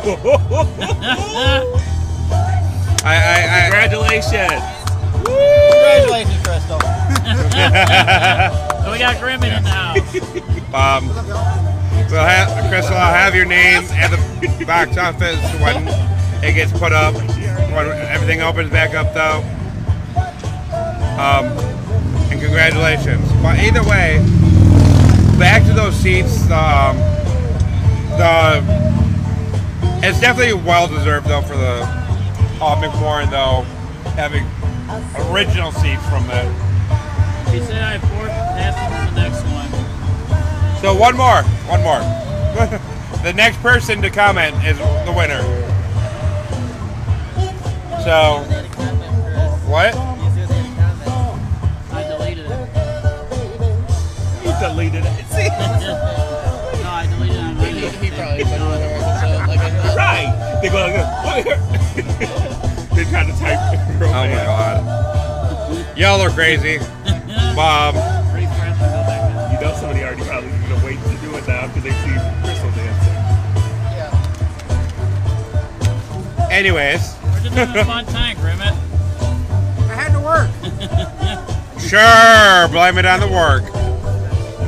I, 3.05 3.15
I, 3.15 3.61
Congratulations. 3.69 4.63
Congratulations, 5.25 6.41
Crystal. 6.43 6.79
So 8.83 8.91
we 8.91 8.99
got 8.99 9.15
Grimmett 9.15 9.57
in 9.57 9.63
the 9.63 9.69
house. 9.69 9.97
I, 10.73 10.97
um, 10.97 11.07
we'll 12.11 12.23
have, 12.23 12.69
Crystal, 12.69 12.95
I'll 12.95 13.13
have 13.13 13.33
your 13.33 13.45
name 13.45 13.83
at 13.91 14.09
the 14.09 14.65
box 14.65 14.97
office 14.97 15.39
when 15.61 15.87
it 16.43 16.53
gets 16.53 16.71
put 16.73 16.91
up, 16.91 17.15
when 17.15 17.87
everything 18.09 18.41
opens 18.41 18.69
back 18.69 18.93
up, 18.93 19.13
though. 19.13 19.39
Um, 21.17 21.45
and 22.29 22.41
congratulations. 22.41 23.25
But 23.41 23.59
either 23.59 23.83
way, 23.83 24.19
back 25.39 25.63
to 25.63 25.73
those 25.73 25.95
seats. 25.95 26.43
Um, 26.51 26.97
the 28.17 28.61
it's 30.05 30.19
definitely 30.19 30.53
well 30.53 30.87
deserved 30.87 31.27
though 31.27 31.41
for 31.41 31.55
the 31.55 31.83
uh, 32.61 32.81
McMorran 32.81 33.29
though 33.31 33.63
having 34.11 34.45
original 35.31 35.71
seats 35.71 36.05
from 36.09 36.27
the. 36.27 36.43
He 37.49 37.59
said 37.59 37.81
I 37.81 37.97
have 37.97 38.09
four 38.11 38.27
the 38.27 38.42
next 39.15 39.43
one. 39.43 39.69
So 40.81 40.93
one 40.95 41.15
more, 41.15 41.43
one 41.69 41.81
more. 41.81 41.99
the 43.23 43.31
next 43.33 43.61
person 43.61 44.01
to 44.01 44.09
comment 44.09 44.53
is 44.65 44.77
the 44.77 45.13
winner. 45.15 45.41
So 48.03 48.43
what? 49.65 49.95
I 49.95 49.97
deleted 52.03 52.45
it. 52.45 52.69
You 54.43 54.51
deleted 54.59 55.05
it. 55.05 55.25
See? 55.27 55.47
no, 55.47 56.83
I 56.85 57.07
deleted 57.09 57.37
it 57.37 57.43
on 57.43 57.55
He, 57.57 57.87
he 57.87 58.09
probably 58.11 58.43
put 58.43 58.53
it 58.53 58.61
on 58.61 58.77
there. 58.77 58.99
So, 59.21 59.27
like 59.47 59.59
I 59.59 59.95
Right. 59.95 60.59
They 60.61 60.69
go 60.69 60.79
like. 61.23 61.45
They're 62.93 63.05
trying 63.05 63.27
to 63.33 63.39
type. 63.39 63.59
Oh 64.01 64.11
my 64.11 64.27
god. 64.45 64.83
Y'all 65.97 66.21
are 66.21 66.29
crazy. 66.29 66.77
Bob. 67.55 67.95
Anyways. 76.53 77.15
We're 77.23 77.39
just 77.41 77.55
having 77.55 77.81
a 77.81 77.85
fun 77.85 78.05
time, 78.05 78.37
Grimmett. 78.37 78.77
I 79.89 79.95
had 79.95 80.11
to 80.13 80.19
work. 80.19 80.49
sure, 81.79 82.67
blame 82.69 82.99
it 82.99 83.05
on 83.07 83.19
the 83.21 83.27
work. 83.27 83.63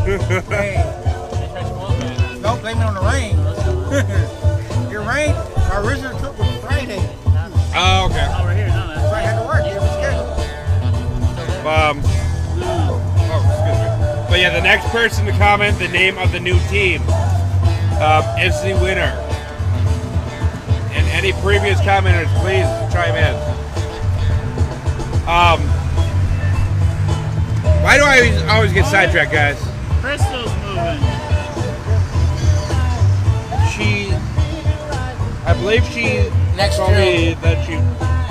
Hey, 0.05 0.17
They 0.17 1.47
tried 1.51 1.61
to 1.61 1.69
close 1.69 1.99
that. 1.99 2.41
don't 2.41 2.59
blame 2.61 2.77
it 2.77 2.83
on 2.83 2.95
the 2.95 3.01
rain. 3.01 3.35
Your 4.91 5.01
rain, 5.03 5.35
our 5.71 5.85
original 5.85 6.17
trip 6.19 6.37
was 6.39 6.55
Friday. 6.63 6.97
Oh, 7.77 8.07
okay. 8.09 8.27
Oh, 8.31 8.43
we're 8.43 8.55
here. 8.55 8.67
No, 8.69 8.87
that's 8.87 9.01
So 9.01 9.11
I 9.11 9.21
had 9.21 9.39
to 9.39 9.45
work. 9.45 9.65
It 9.67 9.79
was 9.79 9.91
scheduled. 9.91 10.39
Um, 11.67 12.01
oh, 12.65 12.97
excuse 13.45 13.77
me. 13.77 14.29
But 14.29 14.39
yeah, 14.39 14.49
the 14.49 14.61
next 14.61 14.87
person 14.89 15.23
to 15.27 15.31
comment 15.33 15.77
the 15.77 15.87
name 15.89 16.17
of 16.17 16.31
the 16.31 16.39
new 16.39 16.57
team 16.69 17.01
um, 18.01 18.23
is 18.39 18.59
the 18.63 18.73
winner. 18.81 19.21
And 21.05 21.25
any 21.25 21.31
previous 21.41 21.79
commenters, 21.81 22.27
please 22.41 22.65
chime 22.93 23.15
in. 23.15 23.35
Um, 25.27 25.59
why 27.83 27.97
do 27.97 28.03
I 28.03 28.17
always, 28.19 28.41
always 28.43 28.73
get 28.73 28.85
sidetracked, 28.85 29.31
guys? 29.31 29.57
Crystal's 30.01 30.51
moving. 30.63 31.01
She, 33.71 34.11
I 35.45 35.53
believe 35.59 35.83
she 35.91 36.29
Next 36.55 36.77
told 36.77 36.91
me 36.91 37.33
that 37.41 37.65
she 37.67 37.75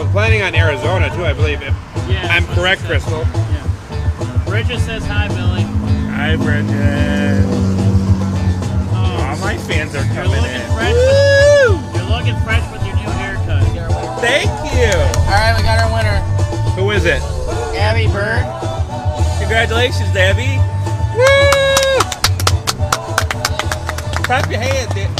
was 0.00 0.10
planning 0.12 0.42
on 0.42 0.54
Arizona 0.54 1.10
too. 1.14 1.24
I 1.24 1.32
believe. 1.34 1.60
If 1.62 1.74
Yeah. 2.08 2.26
I'm 2.30 2.46
correct. 2.54 2.82
Crystal. 2.84 3.20
Yeah. 3.20 4.42
Bridget 4.46 4.78
says 4.80 5.04
hi, 5.04 5.28
Billy. 5.28 5.62
Hi, 6.12 6.37
Bridget. 6.37 7.44
Oh, 8.94 9.28
All 9.28 9.37
my 9.38 9.58
fans 9.58 9.94
are 9.94 10.04
you're 10.04 10.14
coming 10.14 10.30
looking 10.40 10.54
in. 10.54 11.34
Fresh. 12.32 12.32
With, 12.32 12.32
you're 12.32 12.32
looking 12.32 12.40
fresh 12.44 12.72
with 12.72 12.87
your 12.87 12.96
new 12.96 13.10
haircut. 13.20 13.64
Thank 14.20 14.48
you. 14.72 14.96
All 15.28 15.37
right, 15.37 15.54
we 15.56 15.62
got 15.62 15.78
our 15.80 15.92
winner, 15.92 16.20
Who 16.76 16.90
is 16.90 17.04
it? 17.04 17.20
Abby 17.76 18.06
Bird. 18.06 18.44
Congratulations, 19.40 20.16
Abby. 20.16 20.56
Woo! 21.16 21.26
Clap 24.24 24.50
your 24.50 24.60
hands, 24.60 24.94
Deb. 24.94 25.10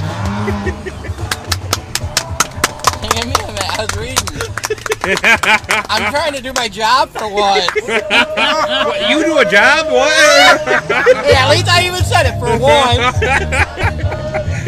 Give 3.03 3.27
me 3.27 3.35
a 3.35 3.47
minute. 3.47 3.65
I 3.69 3.83
was 3.83 3.97
reading. 3.99 4.25
I'm 5.91 6.11
trying 6.11 6.33
to 6.33 6.41
do 6.41 6.55
my 6.55 6.69
job 6.69 7.11
for 7.11 7.29
once. 7.29 7.69
What, 7.85 9.11
you 9.11 9.23
do 9.25 9.37
a 9.39 9.45
job? 9.45 9.87
What? 9.93 10.67
yeah, 10.67 11.45
at 11.45 11.51
least 11.51 11.69
I 11.69 11.87
even 11.87 12.03
said 12.03 12.25
it 12.25 12.39
for 12.41 12.59
once. 12.59 13.21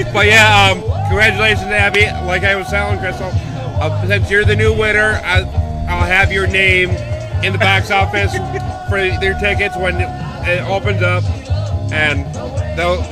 but 0.13 0.27
yeah, 0.27 0.73
um, 0.73 0.96
congratulations, 1.09 1.67
Abby. 1.67 2.07
Like 2.27 2.45
I 2.45 2.57
was 2.57 2.69
telling 2.69 2.99
Crystal, 2.99 3.31
uh, 3.81 4.07
since 4.07 4.31
you're 4.31 4.45
the 4.45 4.57
new 4.57 4.77
winner, 4.77 5.21
I, 5.25 5.41
I'll 5.89 6.07
have 6.07 6.33
your 6.33 6.47
name 6.47 6.91
in 7.45 7.53
the 7.53 7.59
box 7.59 7.91
office 7.91 8.33
for 8.89 8.99
your 8.99 9.39
tickets 9.39 9.77
when 9.77 9.97
it 10.49 10.63
opens 10.69 11.03
up, 11.03 11.25
and 11.93 12.25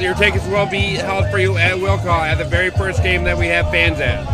your 0.00 0.14
tickets 0.14 0.46
will 0.46 0.66
be 0.66 0.94
held 0.94 1.30
for 1.30 1.38
you 1.38 1.56
at 1.56 1.78
will 1.78 1.98
call 1.98 2.20
at 2.20 2.38
the 2.38 2.44
very 2.44 2.70
first 2.70 3.02
game 3.02 3.24
that 3.24 3.36
we 3.36 3.46
have 3.46 3.70
fans 3.70 4.00
at. 4.00 4.24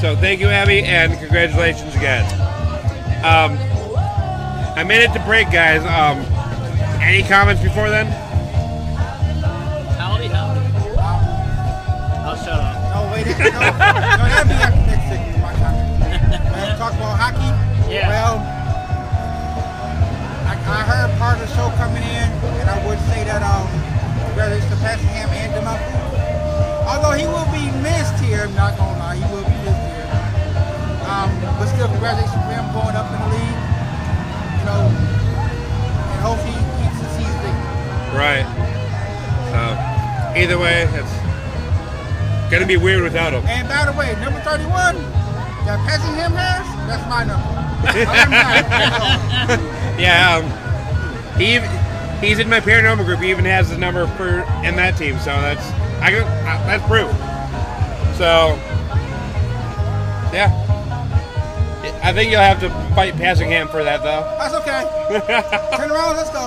So 0.00 0.14
thank 0.16 0.40
you, 0.40 0.48
Abby, 0.48 0.82
and 0.82 1.18
congratulations 1.18 1.94
again. 1.96 2.24
Um, 3.24 3.58
I 4.76 4.84
made 4.84 5.02
it 5.02 5.12
to 5.12 5.24
break, 5.24 5.50
guys. 5.50 5.80
Um, 5.82 6.24
any 7.02 7.22
comments 7.22 7.62
before 7.62 7.90
then? 7.90 8.27
No. 13.38 13.60
My 15.38 15.54
comment. 15.62 15.94
Uh, 16.58 16.74
talk 16.74 16.92
about 16.98 17.14
hockey. 17.14 17.50
Yeah. 17.86 18.10
Well, 18.10 18.42
I, 20.42 20.58
I 20.58 20.82
heard 20.82 21.14
part 21.18 21.38
of 21.38 21.46
the 21.46 21.50
show 21.54 21.70
coming 21.78 22.02
in, 22.02 22.28
and 22.58 22.68
I 22.68 22.82
would 22.82 22.98
say 23.06 23.22
that 23.30 23.46
um, 23.46 23.70
whether 24.34 24.58
it's 24.58 24.66
the 24.66 24.76
Passingham 24.82 25.30
and 25.30 25.54
Dunupton, 25.54 26.02
although 26.90 27.14
he 27.14 27.30
will 27.30 27.46
be 27.54 27.70
missed 27.78 28.18
here, 28.18 28.42
I'm 28.42 28.54
not 28.58 28.76
gonna 28.76 28.98
lie, 28.98 29.16
he 29.16 29.26
will 29.30 29.46
be 29.46 29.54
missed 29.62 29.86
here. 29.86 30.10
Um, 31.06 31.30
but 31.62 31.70
still, 31.70 31.86
congratulations 31.88 32.42
for 32.42 32.52
him 32.52 32.66
going 32.74 32.98
up 32.98 33.06
in 33.06 33.22
the 33.22 33.30
league. 33.38 33.60
You 34.58 34.64
know, 34.66 34.82
and 34.90 36.20
hopefully 36.26 36.58
he 36.58 36.64
keeps 36.82 36.98
the 37.00 37.08
season. 37.22 37.54
Right. 38.18 38.44
So, 39.54 39.62
either 40.36 40.58
way, 40.58 40.90
it's 40.90 41.14
gonna 42.50 42.66
be 42.66 42.76
weird 42.76 43.02
without 43.02 43.32
him. 43.32 43.44
And 43.46 43.68
by 43.68 43.84
the 43.84 43.92
way, 43.96 44.14
number 44.20 44.40
31, 44.40 44.96
that 45.66 45.78
Passingham 45.86 46.32
has, 46.32 46.66
that's 46.88 47.08
my 47.08 47.24
number. 47.24 47.54
Yeah. 49.98 50.36
Um, 50.36 50.44
he 51.40 51.58
he's 52.24 52.38
in 52.38 52.48
my 52.48 52.60
paranormal 52.60 53.04
group. 53.04 53.18
He 53.18 53.30
even 53.30 53.44
has 53.44 53.68
the 53.68 53.76
number 53.76 54.06
for 54.16 54.42
in 54.64 54.76
that 54.76 54.96
team. 54.96 55.18
So 55.18 55.30
that's 55.30 55.70
I 56.00 56.14
uh, 56.14 56.24
that's 56.66 56.86
proof. 56.86 57.10
So, 58.18 58.58
yeah. 60.34 60.50
I 62.02 62.12
think 62.12 62.32
you'll 62.32 62.40
have 62.40 62.58
to 62.60 62.70
fight 62.96 63.14
Passingham 63.14 63.68
for 63.68 63.84
that, 63.84 64.02
though. 64.02 64.26
That's 64.38 64.54
okay. 64.54 64.82
Turn 65.76 65.90
around, 65.92 66.16
let's 66.16 66.30
go. 66.30 66.46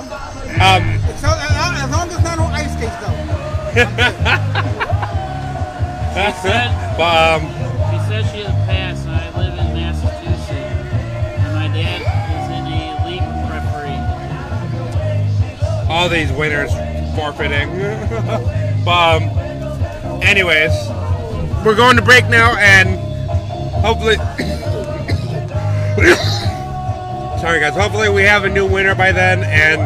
Um, 0.60 1.00
So, 1.16 1.28
as, 1.32 1.90
long 1.90 2.10
as 2.10 2.22
not 2.22 2.38
on 2.38 2.52
ice 2.52 2.72
skates, 2.74 2.96
though. 3.00 4.78
said- 6.42 6.96
but 6.96 7.42
um, 7.42 7.46
She 7.90 7.98
says 8.08 8.24
she 8.32 8.40
has 8.42 8.54
passed, 8.66 9.06
and 9.06 9.16
I 9.16 9.28
live 9.38 9.54
in 9.58 9.74
Massachusetts, 9.74 10.50
and 10.50 11.52
my 11.54 11.68
dad 11.68 12.00
is 12.02 12.50
in 12.52 12.66
a 12.68 12.70
league 13.06 13.26
referee. 13.50 14.00
all 15.90 16.08
these 16.08 16.30
winners 16.32 16.72
forfeiting. 17.14 17.68
but 18.84 19.22
um, 19.22 20.22
anyways, 20.22 20.72
we're 21.64 21.76
going 21.76 21.96
to 21.96 22.02
break 22.02 22.26
now, 22.28 22.56
and 22.58 22.98
hopefully, 23.84 24.16
sorry 27.40 27.60
guys, 27.60 27.74
hopefully 27.74 28.08
we 28.08 28.22
have 28.22 28.44
a 28.44 28.48
new 28.48 28.66
winner 28.66 28.94
by 28.94 29.12
then, 29.12 29.42
and 29.44 29.80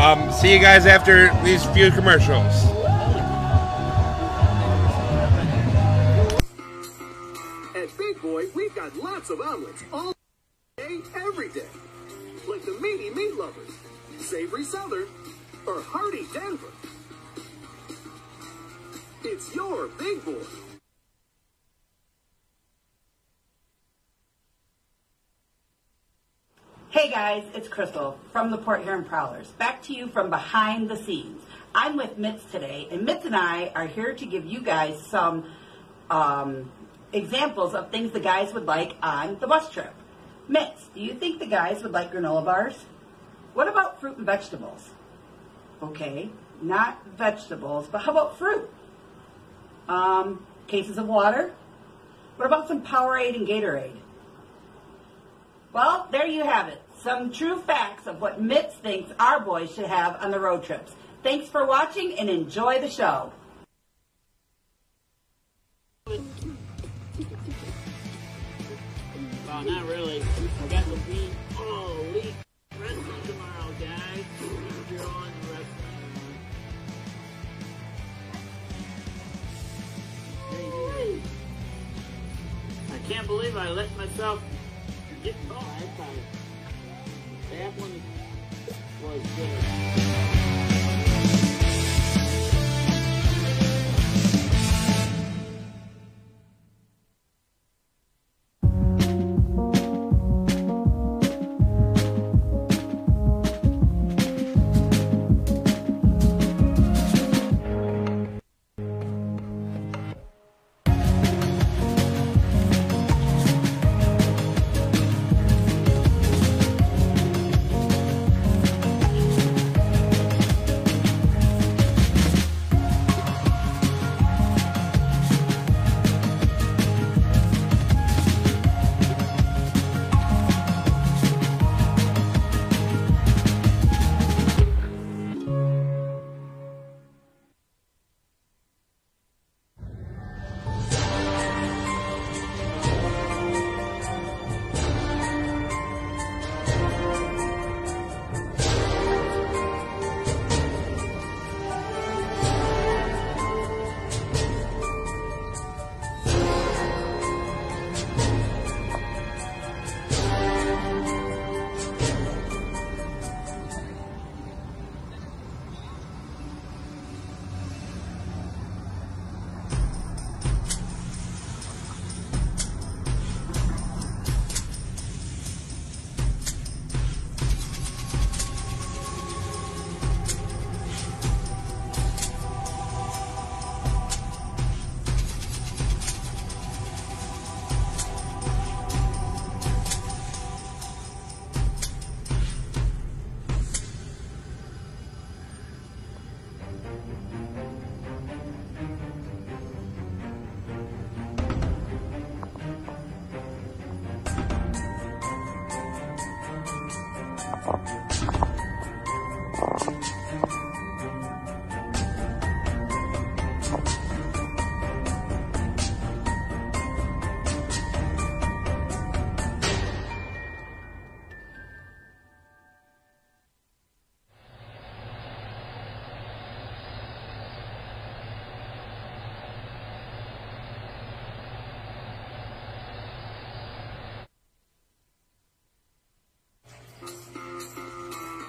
um, 0.00 0.30
see 0.32 0.52
you 0.52 0.60
guys 0.60 0.86
after 0.86 1.30
these 1.42 1.64
few 1.66 1.90
commercials. 1.90 2.52
We've 8.54 8.74
got 8.74 8.96
lots 8.96 9.30
of 9.30 9.40
omelets 9.40 9.82
all 9.92 10.12
day, 10.76 11.00
every 11.14 11.48
day. 11.50 11.66
Like 12.48 12.64
the 12.64 12.78
Meaty 12.80 13.10
Meat 13.10 13.34
Lovers, 13.36 13.70
Savory 14.18 14.64
Southern, 14.64 15.06
or 15.66 15.80
Hearty 15.80 16.26
Denver. 16.32 16.72
It's 19.24 19.54
your 19.54 19.88
Big 19.98 20.24
Boy. 20.24 20.42
Hey 26.90 27.10
guys, 27.10 27.42
it's 27.54 27.66
Crystal 27.66 28.18
from 28.30 28.50
the 28.50 28.58
Port 28.58 28.82
Huron 28.82 29.04
Prowlers. 29.04 29.48
Back 29.52 29.82
to 29.84 29.92
you 29.92 30.06
from 30.08 30.30
behind 30.30 30.88
the 30.88 30.96
scenes. 30.96 31.42
I'm 31.74 31.96
with 31.96 32.18
Mitz 32.18 32.48
today, 32.52 32.86
and 32.90 33.08
Mitz 33.08 33.24
and 33.24 33.34
I 33.34 33.72
are 33.74 33.86
here 33.86 34.14
to 34.14 34.26
give 34.26 34.46
you 34.46 34.60
guys 34.60 35.00
some 35.00 35.44
um, 36.08 36.70
examples 37.14 37.74
of 37.74 37.90
things 37.90 38.12
the 38.12 38.20
guys 38.20 38.52
would 38.52 38.66
like 38.66 38.96
on 39.02 39.38
the 39.40 39.46
bus 39.46 39.70
trip. 39.70 39.94
Mitz, 40.48 40.92
do 40.94 41.00
you 41.00 41.14
think 41.14 41.38
the 41.38 41.46
guys 41.46 41.82
would 41.82 41.92
like 41.92 42.12
granola 42.12 42.44
bars? 42.44 42.84
What 43.54 43.68
about 43.68 44.00
fruit 44.00 44.18
and 44.18 44.26
vegetables? 44.26 44.90
Okay, 45.82 46.28
not 46.60 47.06
vegetables, 47.16 47.86
but 47.90 48.02
how 48.02 48.12
about 48.12 48.38
fruit? 48.38 48.68
Um, 49.88 50.46
cases 50.66 50.98
of 50.98 51.06
water? 51.06 51.54
What 52.36 52.46
about 52.46 52.68
some 52.68 52.82
Powerade 52.82 53.36
and 53.36 53.46
Gatorade? 53.46 53.96
Well, 55.72 56.08
there 56.10 56.26
you 56.26 56.44
have 56.44 56.68
it. 56.68 56.80
Some 57.02 57.32
true 57.32 57.60
facts 57.60 58.06
of 58.06 58.20
what 58.20 58.42
Mitz 58.42 58.72
thinks 58.74 59.12
our 59.18 59.40
boys 59.40 59.74
should 59.74 59.86
have 59.86 60.16
on 60.20 60.30
the 60.30 60.40
road 60.40 60.64
trips. 60.64 60.94
Thanks 61.22 61.48
for 61.48 61.64
watching 61.66 62.18
and 62.18 62.28
enjoy 62.28 62.80
the 62.80 62.90
show. 62.90 63.32
Well, 69.54 69.62
not 69.62 69.86
really. 69.86 70.20
I 70.20 70.66
got 70.66 70.84
the 70.86 70.96
beat. 71.08 71.30
Oh, 71.56 72.04
league 72.12 72.34
wrestling 72.76 73.22
tomorrow, 73.24 73.72
guys. 73.78 74.24
If 74.40 74.90
you're 74.90 75.06
on 75.06 75.30
wrestling. 75.48 76.02
I 82.92 82.98
can't 83.08 83.28
believe 83.28 83.56
I 83.56 83.70
let 83.70 83.96
myself 83.96 84.42
get. 85.22 85.36
Oh, 85.48 85.54
thought 85.96 86.08
that 87.52 87.72
one 87.78 88.02
was 89.04 89.22
good. 89.36 90.03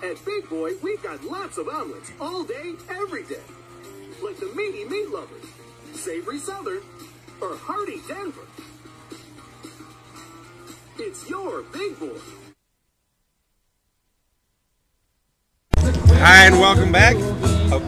At 0.06 0.24
Big 0.24 0.48
Boy, 0.50 0.74
we've 0.84 1.02
got 1.02 1.24
lots 1.24 1.58
of 1.58 1.68
omelets 1.68 2.12
all 2.22 2.44
day, 2.44 2.74
every 2.90 3.24
day. 3.24 3.42
Like 4.24 4.38
the 4.38 4.46
Meaty 4.56 4.86
Meat 4.86 5.10
Lovers, 5.10 5.46
Savory 5.94 6.38
Southern, 6.38 6.82
or 7.42 7.56
Hearty 7.56 8.00
Denver. 8.08 8.46
It's 11.00 11.28
your 11.28 11.64
Big 11.64 12.00
Boy. 12.00 12.20
Hi, 16.20 16.46
and 16.46 16.60
welcome 16.60 16.92
back. 16.92 17.16
Hope 17.70 17.82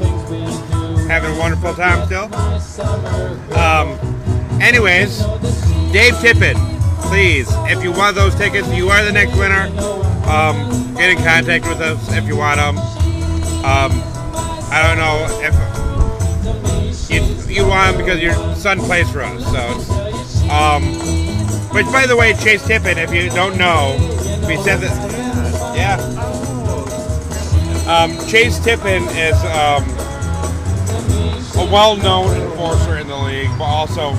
having 1.08 1.36
a 1.36 1.40
wonderful 1.40 1.76
time 1.76 2.04
still. 2.08 2.34
Um, 3.56 3.90
anyways, 4.60 5.20
Dave 5.94 6.16
Tippett, 6.16 6.56
please, 7.10 7.48
if 7.70 7.84
you 7.84 7.92
want 7.92 8.16
those 8.16 8.34
tickets, 8.34 8.68
you 8.74 8.90
are 8.90 9.06
the 9.06 9.12
next 9.12 9.38
winner. 9.38 9.70
Um, 10.28 10.94
get 10.96 11.10
in 11.12 11.18
contact 11.18 11.68
with 11.68 11.80
us 11.80 12.12
if 12.14 12.26
you 12.28 12.36
want 12.36 12.58
them. 12.58 12.78
Um, 13.64 13.92
I 14.70 14.84
don't 14.84 14.98
know 14.98 15.26
if 15.42 15.54
you, 17.10 17.22
you 17.54 17.66
want 17.66 17.96
them 17.96 18.06
because 18.06 18.22
your 18.22 18.34
son 18.56 18.80
plays 18.80 19.10
for 19.10 19.22
us. 19.22 19.44
So, 19.46 20.50
um, 20.52 20.84
which 21.74 21.86
by 21.88 22.06
the 22.06 22.16
way, 22.16 22.34
Chase 22.34 22.64
Tippett, 22.64 22.98
if 22.98 23.14
you 23.14 23.30
don't 23.30 23.58
know, 23.58 23.96
we 24.48 24.58
said 24.58 24.82
that, 24.82 25.76
yeah. 25.76 25.98
Um, 27.88 28.18
Chase 28.28 28.60
Tippett 28.60 29.08
is 29.16 29.38
um, 29.56 29.84
a 31.58 31.72
well-known 31.72 32.36
enforcer 32.36 32.98
in 32.98 33.08
the 33.08 33.16
league, 33.16 33.50
but 33.58 33.64
also 33.64 34.14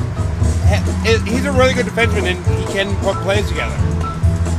he's 1.04 1.44
a 1.44 1.52
really 1.52 1.74
good 1.74 1.86
defenseman 1.86 2.24
and 2.24 2.46
he 2.46 2.72
can 2.72 2.94
put 3.04 3.16
plays 3.16 3.46
together. 3.48 3.76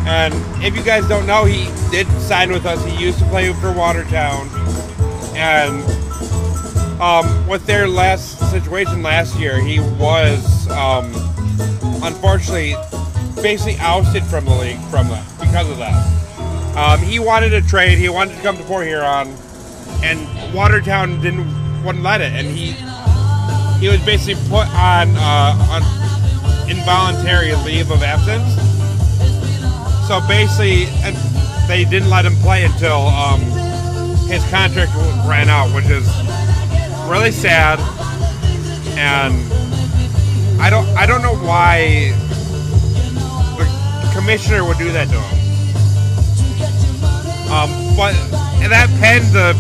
And 0.08 0.34
if 0.64 0.76
you 0.76 0.84
guys 0.84 1.08
don't 1.08 1.26
know, 1.26 1.46
he 1.46 1.66
did 1.92 2.08
sign 2.22 2.52
with 2.52 2.66
us. 2.66 2.84
He 2.86 3.04
used 3.04 3.20
to 3.20 3.26
play 3.26 3.52
for 3.54 3.72
Watertown, 3.72 4.50
and 5.36 5.84
um, 7.02 7.48
with 7.48 7.66
their 7.66 7.88
last 7.88 8.40
situation 8.52 9.02
last 9.04 9.40
year, 9.40 9.62
he 9.62 9.80
was 9.80 10.70
um, 10.70 11.12
unfortunately 12.04 12.76
basically 13.42 13.78
ousted 13.80 14.24
from 14.24 14.46
the 14.46 14.56
league 14.56 14.82
from 14.90 15.08
that 15.10 15.26
because 15.40 15.70
of 15.70 15.78
that. 15.78 15.96
Um, 16.76 17.00
he 17.00 17.20
wanted 17.20 17.50
to 17.52 17.62
trade. 17.62 17.98
He 17.98 18.10
wanted 18.10 18.36
to 18.36 18.42
come 18.42 18.58
to 18.58 18.64
Port 18.64 18.88
Huron, 18.88 19.36
and 20.04 20.54
Watertown 20.54 21.22
didn't 21.22 21.84
wouldn't 21.84 22.04
let 22.04 22.22
it. 22.22 22.34
And 22.34 22.48
he 22.48 22.72
he 23.80 23.88
was 23.88 24.04
basically 24.06 24.42
put 24.50 24.68
on 24.76 25.16
uh, 25.16 25.56
on 25.72 26.70
involuntary 26.70 27.54
leave 27.56 27.92
of 27.92 28.04
absence. 28.04 28.69
So 30.10 30.20
basically, 30.22 30.86
they 31.68 31.86
didn't 31.86 32.10
let 32.10 32.26
him 32.26 32.34
play 32.38 32.66
until 32.66 33.06
um, 33.10 33.42
his 34.28 34.44
contract 34.50 34.92
ran 35.28 35.50
out, 35.50 35.72
which 35.76 35.86
is 35.86 36.08
really 37.08 37.30
sad. 37.30 37.80
And 38.98 39.36
I 40.60 40.72
don't 40.72 40.88
I 40.98 41.06
don't 41.06 41.22
know 41.22 41.36
why 41.36 42.12
the 43.56 44.12
commissioner 44.16 44.66
would 44.66 44.80
do 44.80 44.92
that 44.94 45.10
to 45.10 45.20
him. 45.22 45.38
Um, 47.52 47.70
but 47.96 48.16
and 48.64 48.72
that 48.72 48.90
penned 49.00 49.28
the 49.28 49.54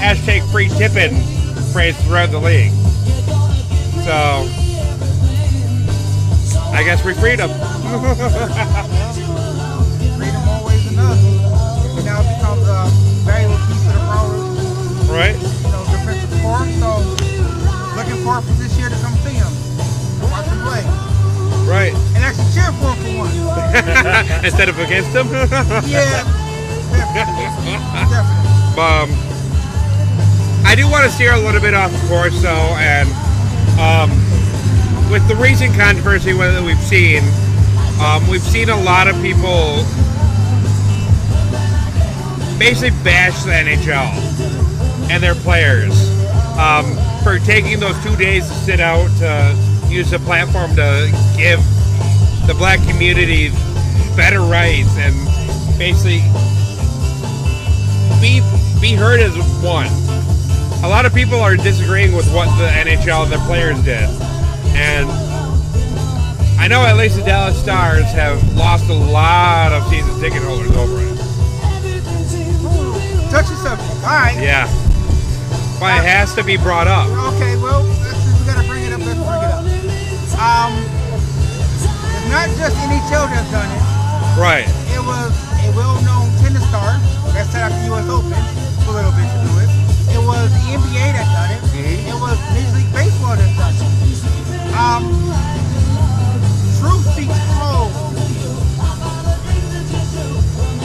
hashtag 0.00 0.46
free 0.52 0.68
tipping 0.68 1.16
phrase 1.72 1.96
throughout 2.04 2.30
the 2.30 2.40
league. 2.40 2.72
So 4.04 4.46
I 6.74 6.82
guess 6.84 7.02
we 7.06 7.14
freed 7.14 7.40
him. 7.40 9.24
right? 15.18 15.34
you 15.34 15.70
know, 15.74 15.82
defensive 15.90 16.30
core. 16.46 16.62
So 16.78 17.02
looking 17.98 18.22
forward 18.22 18.46
for 18.46 18.54
this 18.62 18.78
year 18.78 18.88
to 18.88 18.94
come 19.02 19.14
see 19.26 19.34
him. 19.34 19.50
Watch 20.30 20.46
him 20.46 20.62
play. 20.62 20.86
Right. 21.66 21.92
And 22.14 22.22
actually 22.22 22.46
cheer 22.54 22.70
for 22.78 22.94
him 22.94 23.02
for 23.02 23.26
once. 23.26 23.34
Instead 24.46 24.68
of 24.68 24.78
against 24.78 25.10
him. 25.10 25.26
Yeah. 25.90 26.22
Definitely. 26.94 27.74
Definitely. 28.14 28.78
um, 28.78 29.10
I 30.64 30.74
do 30.76 30.88
want 30.88 31.04
to 31.04 31.10
steer 31.10 31.34
a 31.34 31.40
little 31.40 31.60
bit 31.60 31.74
off 31.74 31.90
the 31.90 32.08
course, 32.08 32.40
though, 32.40 32.70
and 32.78 33.08
um, 33.80 34.10
with 35.10 35.26
the 35.26 35.34
recent 35.34 35.74
controversy 35.74 36.32
that 36.32 36.62
we've 36.62 36.78
seen, 36.78 37.22
um, 38.00 38.22
we've 38.28 38.42
seen 38.42 38.68
a 38.68 38.80
lot 38.82 39.08
of 39.08 39.16
people 39.20 39.82
basically 42.58 42.90
bash 43.02 43.42
the 43.42 43.50
NHL 43.50 44.57
and 45.10 45.22
their 45.22 45.34
players 45.34 45.92
um, 46.58 46.96
for 47.22 47.38
taking 47.38 47.80
those 47.80 47.96
two 48.02 48.14
days 48.16 48.46
to 48.48 48.54
sit 48.54 48.80
out 48.80 49.08
to 49.18 49.88
use 49.88 50.10
the 50.10 50.18
platform 50.20 50.74
to 50.76 51.10
give 51.36 51.60
the 52.46 52.54
black 52.54 52.80
community 52.88 53.50
better 54.16 54.40
rights 54.40 54.96
and 54.98 55.14
basically 55.78 56.20
be 58.20 58.40
be 58.80 58.94
heard 58.94 59.20
as 59.20 59.34
one. 59.62 59.88
A 60.84 60.88
lot 60.88 61.06
of 61.06 61.14
people 61.14 61.40
are 61.40 61.56
disagreeing 61.56 62.14
with 62.14 62.32
what 62.32 62.46
the 62.58 62.68
NHL 62.68 63.24
and 63.24 63.32
their 63.32 63.44
players 63.46 63.76
did, 63.84 64.08
and 64.74 65.08
I 66.60 66.68
know 66.68 66.84
at 66.84 66.96
least 66.96 67.16
the 67.16 67.22
Dallas 67.22 67.58
Stars 67.60 68.04
have 68.12 68.42
lost 68.56 68.88
a 68.88 68.92
lot 68.92 69.72
of 69.72 69.88
season 69.88 70.18
ticket 70.20 70.42
holders 70.42 70.70
over 70.76 71.00
it. 71.00 71.18
Touchy 73.30 73.54
subject. 73.54 73.88
All 74.02 74.10
right. 74.10 74.36
Yeah, 74.40 74.66
but 75.78 75.94
it 75.94 76.04
has 76.04 76.34
to 76.34 76.42
be 76.42 76.56
brought 76.56 76.88
up. 76.90 77.06
Okay, 77.34 77.54
well, 77.56 77.86
let's, 78.02 78.18
we 78.18 78.46
gotta 78.46 78.66
bring 78.66 78.82
it 78.82 78.92
up. 78.92 78.98
Let's 78.98 79.14
bring 79.14 79.42
it 79.46 79.52
up. 79.54 79.62
Um, 80.38 80.74
it's 81.78 82.26
not 82.30 82.50
just 82.58 82.74
NHL 82.82 83.30
that's 83.30 83.50
done 83.54 83.70
it. 83.70 83.82
Right. 84.34 84.66
It 84.90 85.02
was 85.02 85.30
a 85.62 85.70
well-known 85.74 86.34
tennis 86.42 86.66
star 86.68 86.98
that 87.34 87.46
set 87.50 87.62
up 87.62 87.72
the 87.78 87.86
U.S. 87.94 88.06
Open 88.10 88.34
for 88.82 88.90
a 88.90 89.02
little 89.02 89.14
bit 89.14 89.26
to 89.30 89.38
do 89.46 89.52
it. 89.62 89.70
It 90.14 90.22
was 90.22 90.50
the 90.50 90.78
NBA 90.78 91.14
that 91.14 91.26
done 91.30 91.50
it. 91.54 91.62
It 92.10 92.18
was 92.18 92.34
Major 92.54 92.74
League 92.74 92.92
Baseball 92.94 93.38
that 93.38 93.50
done 93.54 93.74
it. 93.74 93.98
Um, 94.74 95.06
truth 96.78 97.06
be 97.14 97.26
told, 97.54 97.90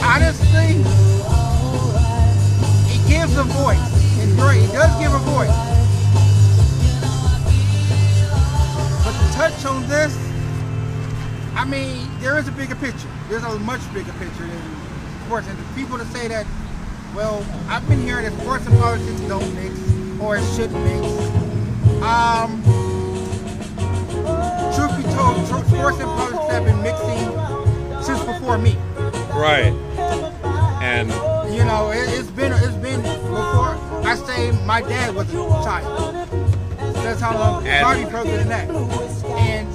honestly, 0.02 0.82
it 2.94 3.00
gives 3.08 3.36
a 3.36 3.44
voice. 3.44 4.03
Great. 4.36 4.62
It 4.62 4.72
does 4.72 4.98
give 5.00 5.12
a 5.12 5.18
voice. 5.18 5.54
But 9.04 9.12
to 9.12 9.32
touch 9.34 9.64
on 9.66 9.86
this, 9.88 10.16
I 11.54 11.64
mean, 11.64 12.08
there 12.20 12.38
is 12.38 12.48
a 12.48 12.52
bigger 12.52 12.74
picture. 12.74 13.08
There's 13.28 13.44
a 13.44 13.58
much 13.60 13.80
bigger 13.94 14.12
picture 14.12 14.46
than 14.46 14.62
sports. 15.26 15.46
And 15.48 15.58
the 15.58 15.74
people 15.74 15.98
that 15.98 16.06
say 16.08 16.28
that, 16.28 16.46
well, 17.14 17.44
I've 17.68 17.86
been 17.88 18.02
hearing 18.02 18.24
that 18.24 18.40
sports 18.40 18.66
and 18.66 18.78
politics 18.78 19.20
don't 19.22 19.54
mix, 19.54 19.78
or 20.20 20.36
it 20.36 20.44
should 20.56 20.72
mix. 20.72 21.06
Um, 22.02 22.62
truth 24.74 24.96
be 24.96 25.04
told, 25.14 25.46
sports 25.46 25.98
and 26.00 26.10
politics 26.18 26.50
have 26.50 26.64
been 26.64 26.82
mixing 26.82 28.02
since 28.02 28.22
before 28.24 28.58
me. 28.58 28.76
Right. 29.32 29.72
And 30.82 31.10
You 31.54 31.64
know, 31.64 31.92
it, 31.92 32.08
it's 32.18 32.30
been 32.30 32.52
it's 32.52 32.74
been. 32.76 33.13
I 34.14 34.16
say 34.16 34.52
my 34.64 34.80
dad 34.80 35.12
was 35.12 35.28
a 35.28 35.34
child. 35.66 36.14
That's 37.02 37.20
how 37.20 37.36
long. 37.36 37.66
Probably 37.66 38.04
further 38.04 38.36
than 38.36 38.48
that. 38.48 38.70
And 38.70 39.66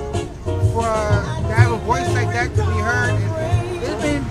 for 0.71 0.87
uh, 0.87 1.41
to 1.41 1.53
have 1.59 1.73
a 1.73 1.77
voice 1.83 2.07
like 2.15 2.31
that 2.31 2.55
to 2.55 2.63
be 2.63 2.79
heard, 2.79 3.19
it, 3.19 3.83
it's 3.83 4.01
been 4.01 4.23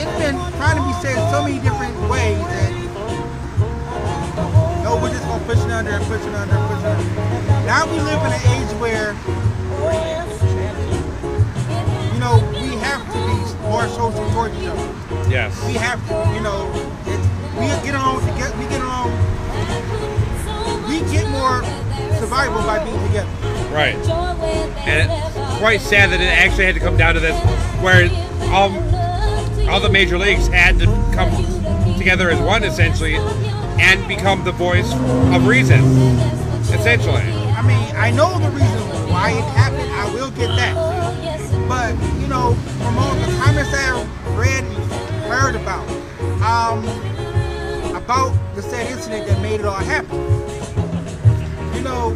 it's 0.00 0.16
been 0.16 0.40
trying 0.56 0.80
to 0.80 0.84
be 0.88 0.94
said 1.04 1.20
so 1.30 1.44
many 1.44 1.60
different 1.60 1.92
ways 2.08 2.40
that 2.40 2.72
no, 4.80 4.96
we're 4.96 5.10
just 5.10 5.28
gonna 5.28 5.44
push 5.44 5.58
it 5.58 5.70
under 5.70 5.90
and 5.90 6.04
push 6.06 6.24
it 6.24 6.34
under 6.34 6.56
and 6.56 6.66
push 6.72 6.80
it 6.80 6.96
under. 6.96 7.66
Now 7.68 7.84
we 7.84 8.00
live 8.00 8.16
in 8.24 8.32
an 8.32 8.44
age 8.56 8.72
where 8.80 9.12
you 12.08 12.18
know 12.18 12.40
we 12.56 12.80
have 12.80 13.04
to 13.12 13.18
be 13.28 13.68
more 13.68 13.86
social 13.88 14.24
towards 14.32 14.56
each 14.56 14.68
other 14.68 14.88
yes, 15.28 15.52
we 15.66 15.74
have 15.74 16.00
to, 16.08 16.34
you 16.34 16.40
know, 16.40 16.90
we 20.88 21.00
get 21.12 21.28
more 21.30 21.62
survival 22.18 22.62
by 22.62 22.82
being 22.84 23.00
together. 23.06 23.30
Right. 23.72 23.94
And 24.86 25.10
it's 25.10 25.58
quite 25.58 25.80
sad 25.80 26.10
that 26.10 26.20
it 26.20 26.26
actually 26.26 26.66
had 26.66 26.74
to 26.74 26.80
come 26.80 26.96
down 26.96 27.14
to 27.14 27.20
this, 27.20 27.38
where 27.80 28.08
all 28.50 28.70
all 29.70 29.80
the 29.80 29.90
major 29.90 30.18
leagues 30.18 30.48
had 30.48 30.78
to 30.80 30.86
come 31.14 31.30
together 31.96 32.30
as 32.30 32.40
one 32.40 32.64
essentially, 32.64 33.16
and 33.16 34.06
become 34.08 34.42
the 34.44 34.52
voice 34.52 34.92
of 35.34 35.46
reason, 35.46 35.80
essentially. 36.74 37.22
I 37.22 37.62
mean, 37.62 37.96
I 37.96 38.10
know 38.10 38.38
the 38.38 38.50
reason 38.50 38.80
why 39.10 39.30
it 39.30 39.44
happened. 39.54 39.90
I 39.92 40.12
will 40.12 40.30
get 40.30 40.48
that. 40.56 40.74
But 41.68 41.94
you 42.20 42.26
know, 42.26 42.54
from 42.78 42.98
all 42.98 43.14
the 43.14 43.32
comments 43.38 43.70
that 43.70 43.94
I 43.94 44.36
read 44.36 44.64
and 44.64 44.74
heard 45.30 45.54
about, 45.54 45.88
um, 46.42 46.82
about 48.10 48.34
the 48.56 48.62
said 48.62 48.90
incident 48.90 49.24
that 49.28 49.40
made 49.40 49.60
it 49.60 49.66
all 49.66 49.76
happen. 49.76 50.18
You 51.76 51.82
know, 51.86 52.10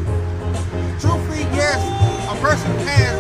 truthfully, 0.99 1.47
yes, 1.55 1.79
a 2.27 2.35
person 2.43 2.67
past 2.83 3.15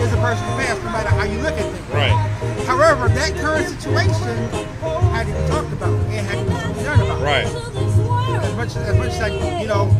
is 0.00 0.12
a 0.12 0.16
person 0.18 0.46
past, 0.54 0.78
no 0.84 0.90
matter 0.92 1.08
how 1.08 1.24
you 1.24 1.38
look 1.42 1.54
at 1.54 1.66
things. 1.66 1.90
Right. 1.90 2.14
However, 2.68 3.08
that 3.08 3.34
current 3.34 3.66
situation 3.66 4.36
had 5.10 5.26
to 5.26 5.32
be 5.32 5.48
talked 5.48 5.72
about 5.72 5.98
and 6.14 6.24
had 6.24 6.38
to 6.38 6.44
be 6.78 6.84
done 6.84 7.00
about. 7.00 7.20
Right. 7.20 7.46
As 7.46 8.54
much 8.54 8.76
as 8.76 8.96
much 8.96 9.08
as 9.08 9.20
I, 9.20 9.60
you 9.60 9.66
know, 9.66 9.90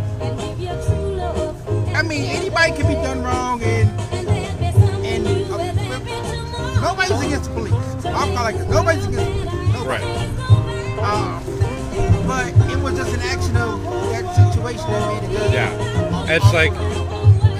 I 1.96 2.02
mean, 2.02 2.30
anybody 2.30 2.72
can 2.76 2.86
be 2.86 2.94
done 2.94 3.24
wrong, 3.24 3.60
and 3.60 3.90
and 5.02 5.26
uh, 5.50 6.80
nobody's 6.80 7.26
against 7.26 7.50
the 7.50 7.54
police. 7.56 8.02
Call 8.04 8.28
like. 8.34 8.54
Nobody's 8.68 9.04
against 9.04 9.34
the 9.34 9.50
police. 9.50 9.72
Nobody. 9.72 10.04
Right. 10.04 10.30
Um, 11.02 11.33
but 12.34 12.70
it 12.70 12.78
was 12.82 12.96
just 12.96 13.14
an 13.14 13.20
action 13.20 13.56
of 13.56 13.80
that 14.10 14.34
situation 14.34 14.90
that 14.90 15.22
made 15.22 15.30
it 15.30 15.38
good. 15.38 15.52
Yeah. 15.52 16.34
It's 16.34 16.52
like, 16.52 16.72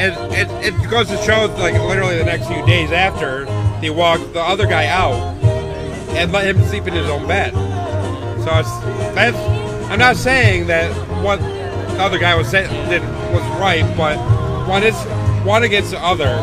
it, 0.01 0.13
it, 0.33 0.75
it 0.75 0.91
goes 0.91 1.09
to 1.09 1.17
show, 1.19 1.47
like, 1.59 1.75
literally 1.75 2.19
the 2.19 2.25
next 2.25 2.49
few 2.49 2.65
days 2.67 2.91
after, 2.91 3.45
they 3.81 3.91
walked 3.91 4.33
the 4.33 4.41
other 4.41 4.67
guy 4.67 4.87
out 4.87 5.15
and 6.17 6.33
let 6.33 6.45
him 6.45 6.61
sleep 6.65 6.89
in 6.89 6.95
his 6.95 7.09
own 7.09 7.29
bed. 7.29 7.53
So 8.43 8.51
it's, 8.59 8.71
that's, 9.15 9.37
I'm 9.91 9.99
not 10.01 10.17
saying 10.17 10.67
that 10.67 10.91
what 11.23 11.39
the 11.39 12.03
other 12.03 12.19
guy 12.19 12.35
was 12.35 12.49
saying 12.49 12.69
did, 12.89 13.03
was 13.33 13.43
right, 13.61 13.85
but 13.97 14.19
one 14.67 14.83
is 14.83 14.97
one 15.45 15.63
against 15.63 15.93
the 15.93 16.01
other. 16.01 16.37